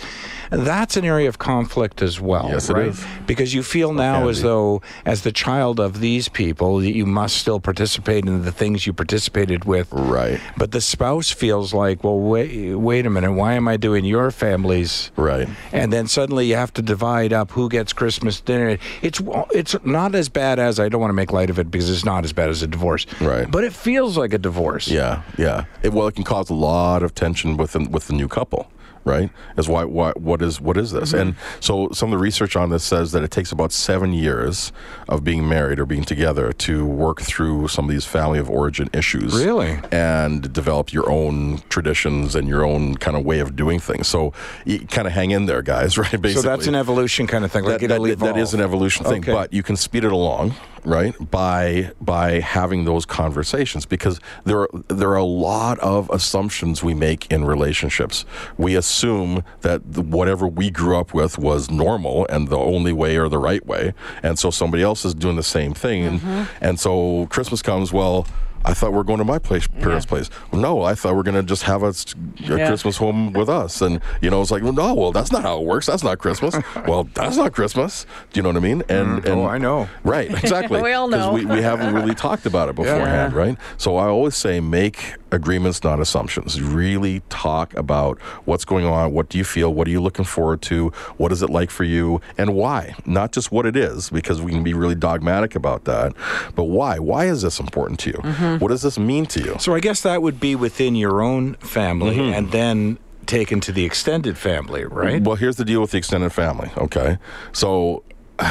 That's 0.50 0.96
an 0.96 1.04
area 1.04 1.28
of 1.28 1.38
conflict 1.38 2.02
as 2.02 2.20
well, 2.20 2.48
Yes, 2.50 2.70
right? 2.70 2.88
is. 2.88 3.04
Because 3.26 3.54
you 3.54 3.62
feel 3.62 3.92
now 3.92 4.28
as 4.28 4.42
though, 4.42 4.82
as 5.04 5.22
the 5.22 5.32
child 5.32 5.78
of 5.80 6.00
these 6.00 6.28
people, 6.28 6.78
that 6.78 6.94
you 6.94 7.06
must 7.06 7.36
still 7.36 7.60
participate 7.60 8.24
in 8.26 8.44
the 8.44 8.52
things 8.52 8.86
you 8.86 8.92
participated 8.92 9.64
with. 9.64 9.88
Right. 9.92 10.40
But 10.56 10.72
the 10.72 10.80
spouse 10.80 11.30
feels 11.30 11.74
like, 11.74 12.02
well, 12.02 12.18
wait, 12.18 12.74
wait 12.74 13.06
a 13.06 13.10
minute, 13.10 13.32
why 13.32 13.54
am 13.54 13.68
I 13.68 13.76
doing 13.76 14.04
your 14.04 14.30
family's? 14.30 15.10
Right. 15.16 15.48
And 15.72 15.92
then 15.92 16.06
suddenly 16.08 16.46
you 16.46 16.56
have 16.56 16.72
to 16.74 16.82
divide 16.82 17.32
up 17.32 17.50
who 17.52 17.68
gets 17.68 17.92
Christmas 17.92 18.40
dinner. 18.40 18.78
It's 19.02 19.20
it's 19.52 19.76
not 19.84 20.14
as 20.14 20.28
bad 20.28 20.58
as 20.58 20.80
I 20.80 20.88
don't 20.88 21.00
want 21.00 21.10
to 21.10 21.14
make 21.14 21.32
light 21.32 21.50
of 21.50 21.58
it 21.58 21.70
because 21.70 21.90
it's 21.90 22.04
not 22.04 22.24
as 22.24 22.32
bad 22.32 22.48
as 22.48 22.62
a 22.62 22.66
divorce. 22.66 23.06
Right. 23.20 23.50
But 23.50 23.64
it 23.64 23.72
feels 23.72 24.16
like 24.16 24.32
a 24.32 24.38
divorce. 24.38 24.88
Yeah, 24.88 25.22
yeah. 25.36 25.64
It, 25.82 25.92
well, 25.92 26.06
it 26.08 26.14
can 26.14 26.24
cause 26.24 26.50
a 26.50 26.54
lot 26.54 27.02
of 27.02 27.14
tension 27.14 27.56
within 27.56 27.90
with 27.90 28.06
the 28.08 28.14
new 28.14 28.28
couple, 28.28 28.70
right? 29.08 29.30
Is 29.56 29.68
why, 29.68 29.84
why 29.84 30.12
what 30.12 30.40
is 30.42 30.60
what 30.60 30.76
is 30.76 30.92
this? 30.92 31.10
Mm-hmm. 31.12 31.20
And 31.28 31.36
so 31.58 31.88
some 31.92 32.12
of 32.12 32.18
the 32.18 32.22
research 32.22 32.54
on 32.54 32.70
this 32.70 32.84
says 32.84 33.10
that 33.12 33.24
it 33.24 33.30
takes 33.32 33.50
about 33.50 33.72
seven 33.72 34.12
years 34.12 34.70
of 35.08 35.24
being 35.24 35.48
married 35.48 35.80
or 35.80 35.86
being 35.86 36.04
together 36.04 36.52
to 36.52 36.86
work 36.86 37.22
through 37.22 37.68
some 37.68 37.86
of 37.86 37.90
these 37.90 38.04
family 38.04 38.38
of 38.38 38.48
origin 38.48 38.88
issues. 38.92 39.34
Really? 39.34 39.78
And 39.90 40.52
develop 40.52 40.92
your 40.92 41.10
own 41.10 41.62
traditions 41.68 42.34
and 42.36 42.46
your 42.46 42.64
own 42.64 42.94
kind 42.96 43.16
of 43.16 43.24
way 43.24 43.40
of 43.40 43.56
doing 43.56 43.80
things. 43.80 44.06
So 44.06 44.32
you 44.64 44.80
kind 44.86 45.08
of 45.08 45.14
hang 45.14 45.32
in 45.32 45.46
there, 45.46 45.62
guys. 45.62 45.88
Right? 45.98 46.10
Basically. 46.12 46.34
So 46.34 46.42
that's 46.42 46.68
an 46.68 46.76
evolution 46.76 47.26
kind 47.26 47.44
of 47.44 47.50
thing. 47.50 47.64
Like 47.64 47.80
That, 47.80 48.00
that- 48.00 48.18
that 48.20 48.36
is 48.36 48.54
an 48.54 48.60
evolution 48.60 49.04
thing, 49.04 49.22
Okay. 49.22 49.32
but 49.32 49.52
you 49.52 49.62
can 49.64 49.74
speed 49.74 50.04
it 50.04 50.12
along, 50.12 50.54
right? 50.84 51.14
By 51.30 51.92
by 52.00 52.40
having 52.40 52.84
those 52.84 53.04
conversations 53.04 53.86
because 53.86 54.20
there 54.44 54.60
are 54.60 54.68
there 54.88 55.10
are 55.10 55.16
a 55.16 55.24
lot 55.24 55.78
of 55.80 56.10
assumptions 56.10 56.82
we 56.82 56.94
make 56.94 57.30
in 57.30 57.44
relationships. 57.44 58.24
We 58.56 58.76
assume 58.76 59.44
that 59.60 59.84
whatever 59.84 60.46
we 60.46 60.70
grew 60.70 60.96
up 60.96 61.14
with 61.14 61.38
was 61.38 61.70
normal 61.70 62.26
and 62.28 62.48
the 62.48 62.58
only 62.58 62.92
way 62.92 63.16
or 63.16 63.28
the 63.28 63.38
right 63.38 63.64
way, 63.66 63.94
and 64.22 64.38
so 64.38 64.50
somebody 64.50 64.82
else 64.82 65.04
is 65.04 65.14
doing 65.14 65.36
the 65.36 65.42
same 65.42 65.74
thing, 65.74 66.04
and, 66.04 66.48
and 66.60 66.80
so 66.80 67.26
Christmas 67.30 67.62
comes. 67.62 67.92
Well, 67.92 68.26
I 68.64 68.74
thought 68.74 68.92
we 68.92 68.98
are 68.98 69.04
going 69.04 69.18
to 69.18 69.24
my 69.24 69.38
place, 69.38 69.66
parents' 69.66 70.04
place. 70.06 70.30
No, 70.52 70.82
I 70.82 70.94
thought 70.94 71.14
we 71.14 71.20
are 71.20 71.22
going 71.22 71.36
to 71.36 71.42
just 71.42 71.62
have 71.62 71.82
a 71.82 71.94
Yeah. 72.36 72.66
Christmas 72.68 72.96
home 72.96 73.32
with 73.32 73.48
us. 73.48 73.80
And, 73.80 74.00
you 74.20 74.30
know, 74.30 74.40
it's 74.42 74.50
like, 74.50 74.62
well, 74.62 74.72
no, 74.72 74.94
well, 74.94 75.12
that's 75.12 75.32
not 75.32 75.42
how 75.42 75.58
it 75.60 75.64
works. 75.64 75.86
That's 75.86 76.02
not 76.02 76.18
Christmas. 76.18 76.54
well, 76.86 77.04
that's 77.14 77.36
not 77.36 77.52
Christmas. 77.52 78.04
Do 78.32 78.38
you 78.38 78.42
know 78.42 78.50
what 78.50 78.56
I 78.56 78.60
mean? 78.60 78.82
And, 78.88 79.24
and 79.24 79.40
oh, 79.40 79.46
I 79.46 79.58
know. 79.58 79.88
Right, 80.04 80.30
exactly. 80.30 80.82
We 80.88 80.92
all 80.92 81.08
know. 81.08 81.32
Because 81.32 81.46
We, 81.48 81.56
we 81.56 81.62
haven't 81.62 81.94
really 81.94 82.14
talked 82.26 82.46
about 82.46 82.68
it 82.68 82.74
beforehand, 82.76 83.32
Yeah. 83.32 83.38
right? 83.38 83.58
So 83.76 83.96
I 83.96 84.06
always 84.06 84.36
say 84.36 84.60
make 84.60 85.14
agreements, 85.30 85.82
not 85.84 86.00
assumptions. 86.00 86.60
Really 86.60 87.20
talk 87.28 87.74
about 87.74 88.18
what's 88.46 88.64
going 88.64 88.84
on. 88.86 89.12
What 89.12 89.28
do 89.28 89.38
you 89.38 89.44
feel? 89.44 89.72
What 89.74 89.86
are 89.86 89.90
you 89.90 90.00
looking 90.00 90.24
forward 90.24 90.62
to? 90.62 90.88
What 91.16 91.32
is 91.32 91.42
it 91.42 91.50
like 91.50 91.70
for 91.70 91.84
you? 91.84 92.20
And 92.38 92.54
why? 92.54 92.94
Not 93.06 93.32
just 93.32 93.52
what 93.52 93.66
it 93.66 93.76
is, 93.76 94.08
because 94.10 94.40
we 94.40 94.52
can 94.52 94.62
be 94.62 94.72
really 94.74 94.94
dogmatic 94.94 95.54
about 95.54 95.84
that, 95.84 96.14
but 96.54 96.64
why? 96.64 96.98
Why 96.98 97.26
is 97.26 97.42
this 97.42 97.60
important 97.60 98.00
to 98.00 98.10
you? 98.10 98.16
Mm-hmm. 98.16 98.47
What 98.58 98.68
does 98.68 98.82
this 98.82 98.98
mean 98.98 99.26
to 99.26 99.40
you? 99.40 99.56
So 99.58 99.74
I 99.74 99.80
guess 99.80 100.00
that 100.02 100.22
would 100.22 100.40
be 100.40 100.54
within 100.54 100.94
your 100.96 101.20
own 101.22 101.54
family, 101.54 102.16
Mm-hmm. 102.16 102.34
and 102.34 102.50
then 102.52 102.98
taken 103.26 103.60
to 103.60 103.72
the 103.72 103.84
extended 103.84 104.38
family, 104.38 104.84
right? 104.84 105.22
Well, 105.22 105.36
here's 105.36 105.56
the 105.56 105.64
deal 105.64 105.80
with 105.82 105.90
the 105.90 105.98
extended 105.98 106.32
family. 106.32 106.70
Okay, 106.78 107.18
so 107.52 108.02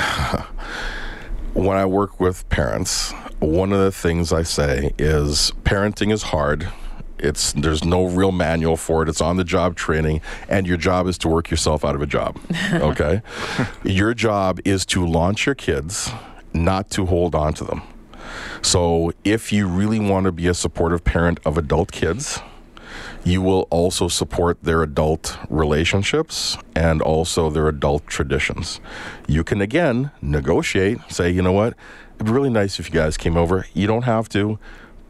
when 1.54 1.78
I 1.78 1.86
work 1.86 2.20
with 2.20 2.48
parents, 2.50 3.12
one 3.40 3.72
of 3.74 3.80
the 3.80 3.92
things 3.92 4.32
I 4.32 4.44
say 4.44 4.94
is 4.98 5.52
parenting 5.64 6.12
is 6.12 6.24
hard. 6.24 6.68
It's 7.20 7.52
there's 7.54 7.84
no 7.84 8.06
real 8.06 8.32
manual 8.32 8.78
for 8.78 9.02
it. 9.02 9.10
It's 9.10 9.22
on 9.22 9.38
the 9.38 9.44
job 9.44 9.76
training, 9.76 10.22
and 10.48 10.68
your 10.68 10.78
job 10.78 11.08
is 11.08 11.18
to 11.20 11.28
work 11.28 11.50
yourself 11.50 11.84
out 11.84 11.96
of 11.96 12.02
a 12.02 12.06
job. 12.06 12.40
Okay, 12.74 13.22
your 13.84 14.14
job 14.14 14.60
is 14.66 14.86
to 14.88 15.06
launch 15.06 15.46
your 15.48 15.56
kids, 15.56 16.12
not 16.54 16.92
to 16.92 17.08
hold 17.08 17.34
on 17.34 17.54
to 17.56 17.64
them. 17.64 17.82
So 18.62 19.12
if 19.24 19.52
you 19.52 19.68
really 19.68 20.00
want 20.00 20.26
to 20.26 20.32
be 20.32 20.48
a 20.48 20.54
supportive 20.54 21.04
parent 21.04 21.40
of 21.46 21.58
adult 21.58 21.92
kids, 21.92 22.40
you 23.24 23.42
will 23.42 23.68
also 23.70 24.08
support 24.08 24.64
their 24.64 24.82
adult 24.82 25.38
relationships 25.50 26.58
and 26.76 27.02
also 27.02 27.50
their 27.50 27.68
adult 27.68 28.08
traditions. 28.08 28.80
You 29.28 29.44
can 29.44 29.62
again 29.62 30.12
negotiate, 30.22 31.00
say, 31.10 31.30
you 31.30 31.42
know 31.42 31.52
what, 31.52 31.74
it'd 32.16 32.26
be 32.26 32.32
really 32.32 32.50
nice 32.50 32.80
if 32.80 32.88
you 32.88 32.96
guys 32.96 33.18
came 33.18 33.36
over. 33.36 33.66
You 33.74 33.86
don't 33.86 34.04
have 34.04 34.30
to, 34.30 34.60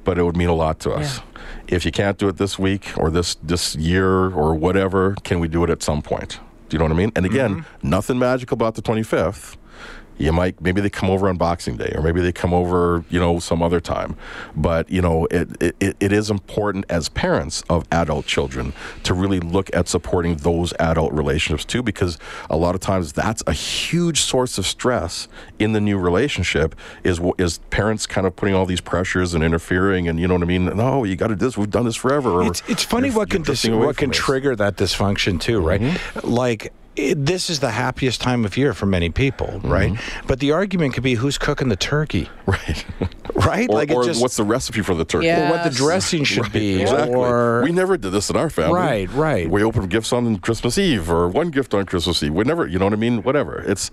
but 0.04 0.18
it 0.18 0.24
would 0.24 0.36
mean 0.36 0.50
a 0.50 0.56
lot 0.56 0.80
to 0.80 0.92
us. 0.92 1.22
If 1.68 1.86
you 1.86 1.92
can't 1.92 2.18
do 2.18 2.28
it 2.28 2.38
this 2.38 2.58
week 2.58 2.98
or 2.98 3.12
this 3.12 3.36
this 3.36 3.76
year 3.76 4.08
or 4.08 4.56
whatever, 4.56 5.16
can 5.24 5.40
we 5.40 5.48
do 5.48 5.64
it 5.64 5.70
at 5.70 5.84
some 5.84 6.02
point? 6.02 6.40
Do 6.70 6.76
you 6.76 6.80
know 6.80 6.86
what 6.86 6.94
I 6.94 6.96
mean? 6.96 7.12
And 7.16 7.26
again, 7.26 7.58
mm-hmm. 7.58 7.90
nothing 7.90 8.20
magical 8.20 8.56
about 8.56 8.76
the 8.76 8.82
25th 8.82 9.58
you 10.20 10.34
might 10.34 10.60
maybe 10.60 10.82
they 10.82 10.90
come 10.90 11.12
over 11.12 11.30
on 11.30 11.38
boxing 11.38 11.78
day 11.78 11.92
or 11.96 12.02
maybe 12.02 12.20
they 12.22 12.32
come 12.32 12.52
over 12.52 13.06
you 13.10 13.20
know 13.20 13.38
some 13.38 13.62
other 13.62 13.80
time 13.80 14.16
but 14.56 14.90
you 14.90 15.00
know 15.00 15.28
it, 15.30 15.48
it, 15.80 15.96
it 16.00 16.12
is 16.12 16.32
important 16.32 16.84
as 16.90 17.08
parents 17.10 17.64
of 17.70 17.86
adult 17.92 18.26
children 18.26 18.74
to 19.04 19.14
really 19.14 19.40
look 19.40 19.70
at 19.76 19.88
supporting 19.88 20.36
those 20.38 20.74
adult 20.80 21.14
relationships 21.14 21.64
too 21.64 21.84
because 21.84 22.18
a 22.50 22.58
lot 22.58 22.74
of 22.74 22.82
times 22.82 23.14
that's 23.14 23.44
a 23.46 23.54
huge 23.54 24.22
source 24.22 24.58
of 24.58 24.66
stress 24.66 25.28
in 25.60 25.74
the 25.74 25.82
new 25.82 26.00
relationship 26.00 26.74
is 27.04 27.22
is 27.38 27.60
parents 27.70 28.08
kind 28.08 28.26
of 28.26 28.36
putting 28.36 28.56
all 28.56 28.66
these 28.66 28.82
pressures 28.82 29.36
and 29.36 29.44
interfering 29.44 30.08
and 30.08 30.20
you 30.20 30.28
know 30.28 30.34
what 30.34 30.42
i 30.42 30.48
mean 30.48 30.66
no 30.66 31.04
you 31.04 31.16
got 31.16 31.28
to 31.28 31.36
do 31.36 31.46
this 31.46 31.56
we've 31.56 31.70
done 31.70 31.86
this 31.86 31.96
forever 31.96 32.42
It's, 32.42 32.64
it's 32.68 32.84
funny 32.84 33.12
what 33.12 33.30
can 33.30 33.44
dis- 33.44 33.68
what 33.68 33.98
can 33.98 34.10
this. 34.10 34.18
trigger 34.18 34.56
that 34.56 34.78
dysfunction 34.78 35.40
too, 35.40 35.60
right? 35.60 35.80
Mm-hmm. 35.82 36.28
Like 36.28 36.74
it, 36.98 37.26
this 37.26 37.50
is 37.50 37.60
the 37.60 37.72
happiest 37.72 38.22
time 38.22 38.44
of 38.46 38.58
year 38.58 38.74
for 38.74 38.86
many 38.86 39.10
people, 39.10 39.48
Mm-hmm. 39.48 39.70
right? 39.72 40.00
But 40.28 40.40
the 40.40 40.52
argument 40.52 40.94
could 40.94 41.04
be 41.04 41.14
who's 41.16 41.38
cooking 41.38 41.70
the 41.70 41.76
turkey, 41.76 42.30
right 42.46 42.86
right? 43.36 43.70
or, 43.70 43.76
like 43.76 43.92
it 43.92 43.94
or 43.96 44.04
just 44.04 44.22
what's 44.22 44.36
the 44.38 44.44
recipe 44.44 44.82
for 44.82 44.96
the 44.96 45.06
turkey 45.06 45.28
Yeah. 45.28 45.48
or 45.48 45.52
what 45.52 45.64
the 45.64 45.70
dressing 45.76 46.24
should 46.34 46.52
be, 46.52 46.82
Exactly. 46.82 47.14
or 47.16 47.62
we 47.64 47.72
never 47.72 47.98
did 47.98 48.12
this 48.12 48.30
in 48.30 48.36
our 48.36 48.50
family. 48.50 48.74
Right, 48.80 49.10
right. 49.14 49.50
We 49.50 49.64
opened 49.64 49.90
gifts 49.90 50.12
on 50.12 50.38
Christmas 50.40 50.78
Eve 50.78 51.10
or 51.10 51.28
one 51.30 51.50
gift 51.52 51.74
on 51.74 51.86
Christmas 51.86 52.22
Eve. 52.24 52.34
We 52.34 52.44
never, 52.44 52.66
you 52.68 52.80
know 52.80 52.86
what 52.86 52.94
I 52.94 52.98
mean? 52.98 53.22
Whatever. 53.24 53.60
It's 53.68 53.92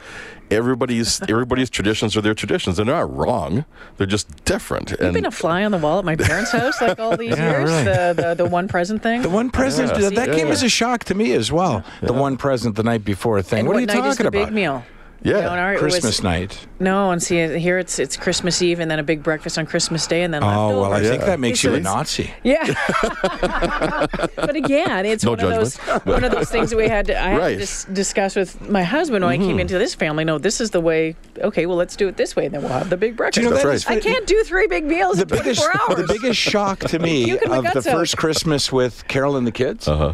everybody's 0.50 1.20
everybody's 1.22 1.70
traditions 1.70 2.16
are 2.16 2.20
their 2.20 2.34
traditions. 2.34 2.76
They're 2.76 2.86
not 2.86 3.14
wrong. 3.14 3.64
They're 3.96 4.06
just 4.06 4.44
different. 4.44 4.90
You've 4.90 5.00
and 5.00 5.14
been 5.14 5.26
a 5.26 5.30
fly 5.30 5.64
on 5.64 5.70
the 5.72 5.78
wall 5.78 5.98
at 5.98 6.04
my 6.04 6.16
parents' 6.16 6.52
house 6.52 6.80
like 6.80 6.98
all 6.98 7.16
these 7.16 7.30
Yeah, 7.36 7.50
years. 7.58 7.70
really. 7.70 7.84
The, 7.84 8.14
the 8.16 8.34
the 8.44 8.48
one 8.50 8.68
present 8.68 9.02
thing. 9.02 9.22
the 9.22 9.28
one 9.28 9.50
present 9.50 9.90
Yeah. 9.98 10.10
that 10.10 10.28
came 10.36 10.46
Yeah. 10.48 10.52
as 10.52 10.62
a 10.62 10.68
shock 10.68 11.04
to 11.04 11.14
me 11.14 11.32
as 11.32 11.50
well. 11.52 11.84
The 12.02 12.12
one 12.12 12.36
present 12.36 12.76
the 12.76 12.82
night 12.82 13.04
before 13.04 13.40
thing. 13.42 13.60
and 13.60 13.68
what, 13.68 13.74
what 13.74 13.78
are 13.78 13.80
you 13.82 13.86
night 13.86 13.94
talking 13.94 14.10
is 14.10 14.16
the 14.18 14.28
about? 14.28 14.46
big 14.46 14.54
meal? 14.54 14.84
Yeah. 15.24 15.36
You 15.36 15.42
know, 15.42 15.48
our- 15.48 15.72
it 15.72 15.82
was- 15.82 15.94
Christmas 15.94 16.22
night. 16.22 16.66
No, 16.78 17.10
and 17.10 17.22
see 17.22 17.36
here 17.58 17.78
it's 17.78 17.98
it's 17.98 18.14
Christmas 18.14 18.60
Eve 18.60 18.78
and 18.78 18.90
then 18.90 18.98
a 18.98 19.02
big 19.02 19.22
breakfast 19.22 19.58
on 19.58 19.64
Christmas 19.64 20.06
Day 20.06 20.22
and 20.22 20.34
then 20.34 20.44
Oh 20.44 20.46
well, 20.46 20.84
I 20.84 21.00
leftovers. 21.00 21.08
think 21.08 21.22
that 21.24 21.40
makes 21.40 21.64
you 21.64 21.74
a 21.74 21.80
Nazi. 21.80 22.30
Yeah. 22.42 22.66
but 24.36 24.54
again, 24.54 25.06
it's 25.06 25.24
No 25.24 25.30
one 25.30 25.40
of 25.40 25.50
those 25.50 25.76
one 26.04 26.24
of 26.24 26.30
those 26.30 26.50
things 26.50 26.70
that 26.70 26.76
we 26.76 26.88
had 26.88 27.06
to 27.06 27.18
I 27.18 27.28
had 27.30 27.48
to 27.48 27.56
dis- 27.56 27.84
discuss 27.84 28.36
with 28.36 28.68
my 28.68 28.82
husband 28.82 29.24
when 29.24 29.32
I 29.32 29.38
came 29.38 29.52
mm-hmm. 29.52 29.60
into 29.60 29.78
this 29.78 29.94
family. 29.94 30.24
No, 30.24 30.36
this 30.36 30.60
is 30.60 30.72
the 30.72 30.80
way. 30.80 31.16
Okay, 31.38 31.64
well 31.64 31.76
let's 31.76 31.96
do 31.96 32.06
it 32.06 32.18
this 32.18 32.36
way, 32.36 32.44
and 32.44 32.54
then 32.54 32.62
we'll 32.62 32.72
have 32.72 32.90
the 32.90 32.98
big 32.98 33.16
breakfast. 33.16 33.42
you 33.42 33.50
know 33.50 33.62
right. 33.62 33.90
I 33.90 34.00
can't 34.00 34.26
do 34.26 34.42
three 34.44 34.66
big 34.66 34.84
meals 34.84 35.16
the 35.16 35.22
in 35.22 35.28
24 35.28 35.42
biggest 35.42 35.68
hours. 35.80 35.96
the 35.96 36.12
biggest 36.12 36.38
shock 36.38 36.80
to 36.80 36.98
me 36.98 37.30
of 37.30 37.40
the 37.40 37.78
out. 37.78 37.84
first 37.84 38.18
Christmas 38.18 38.70
with 38.70 39.08
Carol 39.08 39.36
and 39.36 39.46
the 39.46 39.52
kids 39.52 39.88
uh-huh. 39.88 40.12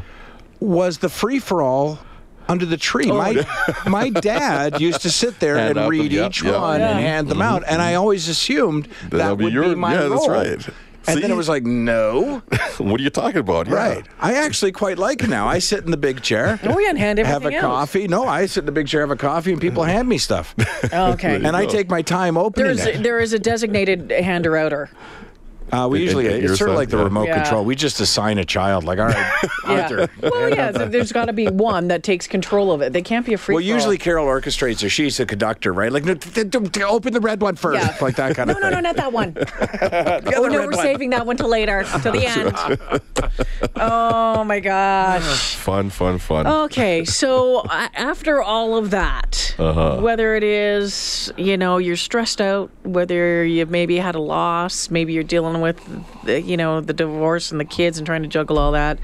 was 0.61 0.99
the 0.99 1.09
free 1.09 1.41
for 1.41 1.63
all 1.63 1.99
under 2.51 2.67
the 2.67 2.77
tree. 2.77 3.07
My 3.07 3.45
my 3.87 4.11
dad 4.31 4.81
used 4.81 5.03
to 5.03 5.11
sit 5.11 5.41
there 5.41 5.57
Hand 5.57 5.79
and 5.79 5.89
read 5.89 6.13
yep, 6.13 6.31
each 6.31 6.43
yep. 6.43 6.61
one 6.61 6.81
and 6.81 7.01
Yeah. 7.01 7.07
hand 7.07 7.29
them 7.29 7.39
mm-hmm. 7.39 7.55
out, 7.55 7.65
and 7.67 7.81
I 7.81 7.95
always 7.95 8.29
assumed 8.29 8.85
that, 9.11 9.19
That'll 9.19 9.37
be 9.37 9.45
would 9.45 9.53
your- 9.53 9.69
be 9.69 9.75
my 9.75 9.95
yeah, 9.95 10.09
that's 10.09 10.29
role. 10.29 10.31
right. 10.31 10.69
And 11.07 11.23
then 11.23 11.31
it 11.31 11.35
was 11.35 11.49
like, 11.49 11.65
no, 11.65 12.43
what 12.79 13.01
are 13.01 13.03
you 13.03 13.09
talking 13.11 13.39
about? 13.41 13.67
Yeah. 13.67 13.75
right. 13.75 14.07
I 14.21 14.35
actually 14.35 14.71
quite 14.71 14.99
like 14.99 15.23
it 15.23 15.31
now. 15.31 15.49
I 15.49 15.59
sit 15.59 15.83
in 15.85 15.91
the 15.91 15.97
big 15.97 16.21
chair. 16.21 16.61
Oh, 16.63 16.79
yeah, 16.79 16.91
and 16.91 16.99
hand 16.99 17.19
Have 17.19 17.27
a 17.27 17.31
everything 17.37 17.57
out. 17.57 17.63
coffee. 17.63 18.07
No, 18.07 18.25
I 18.29 18.45
sit 18.47 18.61
in 18.61 18.67
the 18.67 18.73
big 18.73 18.87
chair, 18.87 19.01
have 19.01 19.11
a 19.11 19.17
coffee, 19.17 19.51
and 19.53 19.61
people 19.61 19.83
hand 19.83 20.09
me 20.09 20.19
stuff. 20.19 20.55
Oh, 20.93 21.13
okay. 21.13 21.37
and 21.37 21.57
I 21.57 21.65
go. 21.65 21.71
take 21.71 21.89
my 21.89 22.03
time 22.03 22.37
opening 22.37 22.77
There's 22.77 22.85
it. 22.87 23.03
there 23.03 23.19
is 23.21 23.33
a 23.33 23.39
designated 23.39 24.11
hander 24.11 24.57
outer. 24.57 24.91
Uh, 25.73 25.89
we 25.91 25.99
In- 25.99 26.05
usually 26.05 26.27
in 26.27 26.41
your 26.43 26.51
it's 26.53 26.59
sort 26.59 26.71
of 26.71 26.77
like 26.77 26.89
the 26.89 26.97
yeah. 26.97 27.05
remote 27.05 27.27
Yeah. 27.29 27.43
control. 27.43 27.65
We 27.65 27.77
just 27.77 28.01
assign 28.01 28.39
a 28.39 28.45
child, 28.45 28.85
like, 28.85 28.99
all 28.99 29.07
right, 29.07 29.33
Yeah. 29.69 29.83
Arthur. 29.83 30.09
Well, 30.23 30.49
yeah. 30.51 30.73
th- 30.73 30.91
There's 30.91 31.13
got 31.13 31.27
to 31.27 31.33
be 31.33 31.47
one 31.49 31.89
that 31.89 32.03
takes 32.03 32.27
control 32.27 32.73
of 32.73 32.81
it. 32.83 32.93
They 32.93 33.03
can't 33.03 33.25
be 33.25 33.35
a 33.35 33.39
free. 33.39 33.55
Well, 33.55 33.63
for 33.63 33.67
usually 33.69 33.99
Carol 33.99 34.27
orchestrates, 34.27 34.85
or 34.85 34.89
she's 34.89 35.17
the 35.19 35.27
conductor, 35.27 35.73
right? 35.73 35.93
Like, 35.93 36.05
no, 36.05 36.15
th- 36.15 36.51
th- 36.51 36.73
th- 36.73 36.85
open 36.87 37.13
the 37.13 37.21
red 37.21 37.41
one 37.41 37.57
first, 37.57 37.81
Yeah. 37.81 37.97
like 38.01 38.17
that 38.17 38.35
kind 38.37 38.49
No, 38.49 38.55
of 38.55 38.61
no, 38.61 38.67
thing. 38.69 38.75
no, 38.75 38.81
not 38.81 38.97
that 38.97 39.13
one. 39.13 39.33
The 40.21 40.33
Oh 40.37 40.41
other 40.47 40.51
no, 40.51 40.59
red 40.59 40.67
we're 40.67 40.77
one. 40.77 40.85
saving 40.85 41.11
that 41.11 41.27
one 41.27 41.37
till 41.37 41.49
later, 41.49 41.85
till 42.03 42.13
the 42.13 42.27
end. 42.27 43.31
oh 43.77 44.45
my 44.45 44.61
gosh. 44.61 45.55
Fun, 45.61 45.91
fun, 45.91 46.19
fun. 46.19 46.47
Okay, 46.47 47.05
so 47.05 47.59
uh, 47.61 47.89
after 47.95 48.43
all 48.43 48.77
of 48.77 48.91
that, 48.91 49.55
Uh-huh. 49.59 49.99
whether 50.01 50.35
it 50.35 50.43
is 50.43 51.33
you 51.37 51.57
know 51.57 51.79
you're 51.79 51.97
stressed 51.97 52.41
out, 52.41 52.71
whether 52.83 53.45
you've 53.45 53.71
maybe 53.71 53.97
had 53.99 54.15
a 54.15 54.21
loss, 54.21 54.91
maybe 54.91 55.13
you're 55.13 55.23
dealing 55.23 55.60
with 55.61 55.81
the, 56.25 56.41
you 56.41 56.57
know 56.57 56.81
the 56.81 56.93
divorce 56.93 57.51
and 57.51 57.61
the 57.61 57.65
kids 57.65 57.99
and 57.99 58.07
trying 58.07 58.23
to 58.23 58.29
juggle 58.29 58.59
all 58.59 58.73
that. 58.73 58.99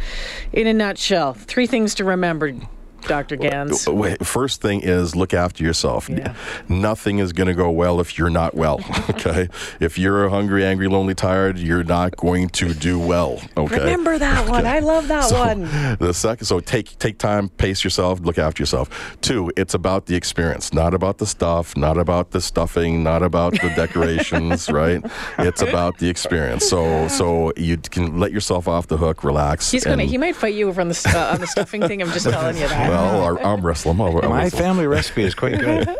In 0.52 0.66
a 0.66 0.74
nutshell, 0.74 1.34
three 1.34 1.66
things 1.66 1.94
to 1.96 2.04
remember, 2.04 2.54
Dr. 3.02 3.36
Gans. 3.36 3.86
First 4.22 4.60
thing 4.62 4.80
is 4.82 5.14
look 5.14 5.32
after 5.34 5.62
yourself. 5.64 6.08
Yeah. 6.08 6.34
Nothing 6.68 7.18
is 7.18 7.32
going 7.32 7.46
to 7.48 7.54
go 7.54 7.70
well 7.70 8.00
if 8.00 8.18
you're 8.18 8.30
not 8.30 8.54
well. 8.54 8.80
Okay. 9.16 9.48
if 9.80 9.98
you're 9.98 10.28
hungry, 10.28 10.64
angry, 10.64 10.88
lonely, 10.88 11.14
tired, 11.14 11.58
you're 11.58 11.84
not 11.84 12.16
going 12.16 12.48
to 12.50 12.74
do 12.74 12.98
well. 12.98 13.40
Okay. 13.56 13.78
Remember 13.78 14.18
that 14.18 14.48
one. 14.48 14.66
I 14.66 14.80
love 14.80 15.08
that 15.08 15.24
So, 15.24 15.38
one. 15.38 15.62
The 15.98 16.12
second, 16.12 16.44
so 16.46 16.60
take 16.60 16.98
take 16.98 17.18
time, 17.18 17.48
pace 17.48 17.82
yourself, 17.82 18.20
look 18.20 18.36
after 18.38 18.62
yourself. 18.62 19.16
Two, 19.22 19.50
it's 19.56 19.74
about 19.74 20.06
the 20.06 20.16
experience, 20.16 20.72
not 20.74 20.92
about 20.92 21.18
the 21.18 21.26
stuff, 21.26 21.76
not 21.76 21.96
about 21.98 22.32
the 22.32 22.40
stuffing, 22.40 23.02
not 23.02 23.22
about 23.22 23.52
the 23.52 23.72
decorations, 23.76 24.68
right? 24.70 25.00
It's 25.38 25.62
about 25.62 25.98
the 25.98 26.08
experience. 26.08 26.68
So 26.68 27.08
so 27.08 27.52
you 27.56 27.78
can 27.78 28.18
let 28.18 28.32
yourself 28.32 28.68
off 28.68 28.86
the 28.88 28.96
hook, 28.98 29.24
relax. 29.24 29.70
He's 29.70 29.84
gonna. 29.84 30.04
He 30.04 30.18
might 30.18 30.36
fight 30.36 30.54
you 30.54 30.68
over 30.68 30.80
on 30.80 30.88
the 30.88 31.28
on 31.32 31.40
the 31.40 31.46
stuffing 31.46 31.80
thing. 31.86 32.02
I'm 32.02 32.10
just 32.10 32.28
telling 32.28 32.56
you 32.56 32.68
that. 32.68 32.85
Well, 32.88 33.38
arm 33.44 33.64
wrestle 33.64 33.92
him. 33.92 34.00
I'll, 34.00 34.22
I'll 34.22 34.30
My 34.30 34.50
family 34.50 34.86
recipe 34.86 35.22
is 35.24 35.34
quite 35.34 35.58
good. 35.58 35.88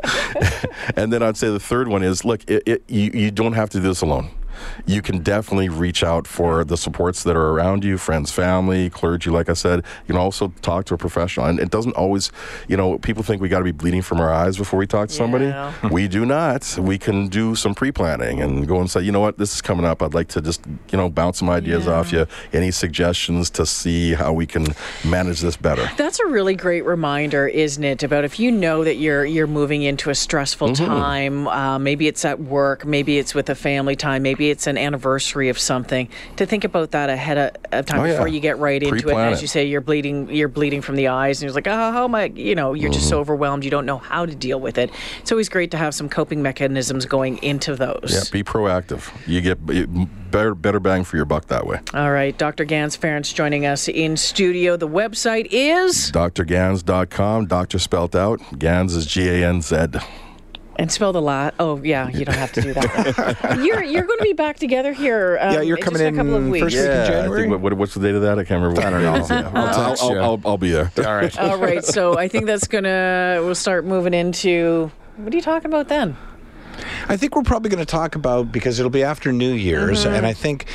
And 0.96 1.12
then 1.12 1.22
I'd 1.22 1.36
say 1.36 1.48
the 1.48 1.60
third 1.60 1.88
one 1.88 2.02
is 2.02 2.24
look, 2.24 2.48
it, 2.48 2.62
it, 2.66 2.82
you, 2.88 3.10
you 3.12 3.30
don't 3.30 3.54
have 3.54 3.70
to 3.70 3.78
do 3.78 3.88
this 3.88 4.02
alone. 4.02 4.30
You 4.86 5.02
can 5.02 5.22
definitely 5.22 5.68
reach 5.68 6.02
out 6.04 6.26
for 6.26 6.64
the 6.64 6.76
supports 6.76 7.22
that 7.24 7.36
are 7.36 7.50
around 7.50 7.84
you, 7.84 7.98
friends, 7.98 8.30
family, 8.32 8.90
clergy, 8.90 9.30
like 9.30 9.48
I 9.48 9.54
said. 9.54 9.78
You 10.06 10.14
can 10.14 10.16
also 10.16 10.48
talk 10.62 10.84
to 10.86 10.94
a 10.94 10.98
professional. 10.98 11.46
And 11.46 11.58
it 11.58 11.70
doesn't 11.70 11.96
always, 11.96 12.30
you 12.68 12.76
know, 12.76 12.98
people 12.98 13.22
think 13.22 13.40
we 13.42 13.48
got 13.48 13.58
to 13.58 13.64
be 13.64 13.72
bleeding 13.72 14.02
from 14.02 14.20
our 14.20 14.32
eyes 14.32 14.56
before 14.56 14.78
we 14.78 14.86
talk 14.86 15.08
to 15.08 15.14
somebody. 15.14 15.46
Yeah. 15.46 15.72
we 15.90 16.08
do 16.08 16.24
not. 16.26 16.76
We 16.78 16.98
can 16.98 17.28
do 17.28 17.54
some 17.54 17.74
pre 17.74 17.92
planning 17.92 18.40
and 18.42 18.66
go 18.66 18.80
and 18.80 18.90
say, 18.90 19.00
you 19.02 19.12
know 19.12 19.20
what, 19.20 19.38
this 19.38 19.54
is 19.54 19.60
coming 19.62 19.84
up. 19.84 20.02
I'd 20.02 20.14
like 20.14 20.28
to 20.28 20.40
just, 20.40 20.64
you 20.90 20.98
know, 20.98 21.08
bounce 21.08 21.38
some 21.38 21.50
ideas 21.50 21.86
Yeah. 21.86 21.92
off 21.94 22.12
you. 22.12 22.26
Any 22.52 22.70
suggestions 22.70 23.50
to 23.50 23.66
see 23.66 24.14
how 24.14 24.32
we 24.32 24.46
can 24.46 24.66
manage 25.04 25.40
this 25.40 25.56
better? 25.56 25.88
That's 25.96 26.18
a 26.20 26.26
really 26.26 26.54
great 26.54 26.84
reminder, 26.84 27.46
isn't 27.46 27.82
it? 27.84 28.02
About 28.02 28.24
if 28.24 28.38
you 28.38 28.50
know 28.50 28.84
that 28.84 28.96
you're 28.96 29.24
you're 29.24 29.46
moving 29.46 29.82
into 29.82 30.10
a 30.10 30.14
stressful 30.14 30.66
Mm-hmm. 30.66 30.84
time, 30.86 31.48
uh, 31.48 31.78
maybe 31.78 32.06
it's 32.08 32.24
at 32.24 32.40
work, 32.40 32.84
maybe 32.84 33.18
it's 33.18 33.34
with 33.34 33.48
a 33.50 33.54
family 33.54 33.94
time, 33.96 34.22
maybe 34.22 34.45
it's 34.50 34.66
an 34.66 34.78
anniversary 34.78 35.48
of 35.48 35.58
something. 35.58 36.08
To 36.36 36.46
think 36.46 36.64
about 36.64 36.90
that 36.92 37.10
ahead 37.10 37.54
of, 37.72 37.86
time 37.86 38.00
Oh, 38.00 38.04
yeah. 38.04 38.12
before 38.12 38.28
you 38.28 38.40
get 38.40 38.58
right 38.58 38.82
into 38.82 38.94
it. 38.96 39.02
Pre-plan 39.02 39.26
And 39.26 39.34
As 39.34 39.42
you 39.42 39.48
say, 39.48 39.64
you're 39.66 39.80
bleeding, 39.80 40.30
you're 40.34 40.48
bleeding 40.48 40.80
from 40.82 40.96
the 40.96 41.08
eyes, 41.08 41.40
and 41.42 41.48
you're 41.48 41.54
like, 41.54 41.66
oh, 41.66 41.92
how 41.92 42.04
am 42.04 42.14
I? 42.14 42.24
You 42.26 42.54
know, 42.54 42.74
you're 42.74 42.90
Mm-hmm. 42.90 42.98
just 42.98 43.08
so 43.08 43.18
overwhelmed, 43.18 43.64
you 43.64 43.70
don't 43.70 43.86
know 43.86 43.98
how 43.98 44.24
to 44.26 44.34
deal 44.34 44.60
with 44.60 44.78
it. 44.78 44.90
It's 45.20 45.32
always 45.32 45.48
great 45.48 45.70
to 45.72 45.76
have 45.76 45.94
some 45.94 46.08
coping 46.08 46.42
mechanisms 46.42 47.04
going 47.06 47.38
into 47.42 47.74
those. 47.76 48.10
Yeah, 48.12 48.20
be 48.32 48.42
proactive. 48.44 49.10
You 49.26 49.40
get 49.40 49.58
better 50.30 50.54
better 50.54 50.80
bang 50.80 51.04
for 51.04 51.16
your 51.16 51.24
buck 51.24 51.46
that 51.46 51.66
way. 51.66 51.80
All 51.94 52.10
right, 52.10 52.36
Dr. 52.36 52.64
Gans 52.64 52.96
Ference 52.96 53.32
joining 53.34 53.64
us 53.66 53.88
in 53.88 54.16
studio. 54.16 54.76
The 54.76 54.88
website 54.88 55.48
is. 55.50 56.10
drgans.com. 56.12 57.46
Doctor 57.46 57.78
spelt 57.78 58.14
out. 58.14 58.40
Gans 58.58 58.94
is 58.94 59.06
G 59.06 59.28
A 59.28 59.48
N 59.48 59.62
Z. 59.62 59.86
And 60.78 60.92
spell 60.92 61.12
the 61.12 61.22
lot. 61.22 61.54
Oh 61.58 61.80
yeah, 61.82 62.08
you 62.08 62.24
don't 62.26 62.34
have 62.36 62.52
to 62.52 62.60
do 62.60 62.74
that. 62.74 63.58
you're 63.64 63.82
you're 63.82 64.04
going 64.04 64.18
to 64.18 64.24
be 64.24 64.34
back 64.34 64.58
together 64.58 64.92
here. 64.92 65.38
Um, 65.40 65.54
Yeah, 65.54 65.60
you're 65.62 65.76
in 65.78 65.82
coming 65.82 65.98
just 66.00 66.12
a 66.12 66.16
couple 66.16 66.34
of 66.36 66.48
weeks. 66.48 66.64
first 66.64 66.76
week 66.76 66.84
in 66.84 66.90
Yeah, 66.90 67.02
I 67.02 67.06
January? 67.06 67.40
think, 67.42 67.50
what, 67.52 67.60
what- 67.60 67.72
what's 67.74 67.94
the 67.94 68.00
date 68.00 68.14
of 68.14 68.22
that? 68.22 68.38
I 68.38 68.44
can't 68.44 68.62
remember. 68.62 68.82
I 68.82 68.90
don't 68.90 69.02
know. 69.02 69.16
Yeah. 69.36 69.50
I'll 69.54 69.66
I'll, 69.66 69.96
I'll. 70.00 70.22
I'll, 70.22 70.40
I'll 70.44 70.58
be 70.58 70.70
there. 70.70 70.92
All 70.98 71.04
right. 71.14 71.38
All 71.46 71.58
right, 71.58 71.84
so 71.84 72.18
I 72.18 72.28
think 72.28 72.46
that's 72.46 72.66
gonna 72.68 73.40
we'll 73.42 73.54
start 73.54 73.84
moving 73.84 74.12
into. 74.14 74.90
What 75.16 75.32
are 75.32 75.36
you 75.36 75.42
talking 75.42 75.70
about 75.70 75.88
then? 75.88 76.16
I 77.08 77.16
think 77.16 77.34
we're 77.34 77.42
probably 77.42 77.70
going 77.70 77.84
to 77.84 77.90
talk 77.90 78.16
about 78.16 78.52
because 78.52 78.78
it'll 78.78 78.90
be 78.90 79.02
after 79.02 79.32
New 79.32 79.54
Year's, 79.54 80.04
Mm-hmm. 80.04 80.14
and 80.14 80.26
I 80.26 80.34
think 80.34 80.66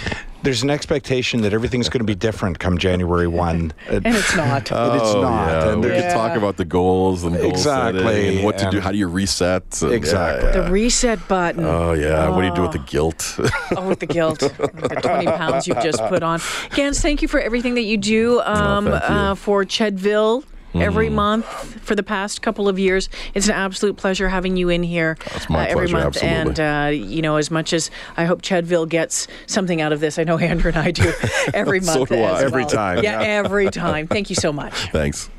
there's 0.44 0.64
an 0.64 0.70
expectation 0.70 1.42
that 1.42 1.54
everything's 1.54 1.88
going 1.90 2.00
to 2.00 2.06
be 2.06 2.16
different 2.16 2.60
come 2.60 2.78
January 2.78 3.28
one. 3.48 3.74
And 3.88 4.06
it's 4.06 4.36
not. 4.36 4.72
And 4.82 4.96
it's 5.02 5.06
Oh, 5.14 5.22
not. 5.22 5.48
Yeah. 5.48 5.72
And 5.74 5.82
we 5.84 5.90
there- 5.90 6.02
could 6.02 6.12
talk 6.16 6.36
about 6.38 6.58
the 6.58 6.66
goals 6.66 7.24
and 7.24 7.36
goal 7.38 7.50
Exactly, 7.50 8.02
setting 8.04 8.36
and 8.38 8.46
what 8.46 8.58
to 8.60 8.70
do. 8.72 8.80
How 8.80 8.92
do 8.92 8.98
you 8.98 9.08
reset? 9.08 9.82
and- 9.82 9.92
Exactly. 9.94 10.50
yeah. 10.50 10.62
the 10.66 10.72
reset 10.72 11.28
button. 11.28 11.64
Oh 11.64 11.94
yeah. 11.94 12.30
What 12.30 12.42
do 12.42 12.48
you 12.48 12.56
do 12.56 12.62
with 12.64 12.72
the 12.74 12.80
guilt? 12.80 13.40
Oh, 13.78 13.88
with 13.88 14.00
the 14.00 14.06
guilt, 14.06 14.40
the 14.40 15.00
20 15.02 15.26
pounds 15.28 15.66
you've 15.68 15.82
just 15.82 16.04
put 16.08 16.24
on. 16.24 16.42
Gans, 16.76 17.00
thank 17.00 17.22
you 17.22 17.28
for 17.30 17.40
everything 17.40 17.76
that 17.76 17.84
you 17.84 17.98
do 17.98 18.42
um, 18.42 18.86
thank 18.86 19.02
you. 19.10 19.16
uh, 19.16 19.36
for 19.36 19.64
Chedville 19.64 20.44
every 20.76 21.10
month 21.10 21.46
for 21.82 21.96
the 21.96 22.04
past 22.04 22.42
couple 22.42 22.68
of 22.68 22.78
years. 22.78 23.10
It's 23.34 23.48
an 23.48 23.54
absolute 23.56 23.98
pleasure 23.98 24.30
having 24.30 24.58
you 24.58 24.70
in 24.70 24.84
here 24.84 25.18
my 25.50 25.66
uh, 25.68 25.72
every 25.72 25.88
pleasure, 25.88 25.94
month. 26.04 26.18
absolutely. 26.18 26.38
And, 26.38 26.60
uh, 26.60 26.90
you 27.16 27.22
know, 27.22 27.38
as 27.38 27.50
much 27.50 27.74
as 27.74 27.90
I 28.18 28.26
hope 28.26 28.42
Chedville 28.44 28.88
gets 28.88 29.28
something 29.48 29.82
out 29.82 29.92
of 29.94 30.00
this, 30.00 30.20
I 30.20 30.24
know 30.24 30.38
Andrew 30.38 30.70
and 30.70 30.78
I 30.78 30.92
do 30.92 31.12
every 31.54 31.82
So 31.82 32.00
month. 32.00 32.10
do 32.10 32.16
I. 32.22 32.38
as 32.38 32.44
Every 32.44 32.66
time. 32.66 33.04
Yeah, 33.04 33.22
every 33.22 33.70
time. 33.72 34.08
Thank 34.08 34.30
you 34.30 34.36
so 34.36 34.54
much. 34.54 34.74
Thanks. 34.92 35.30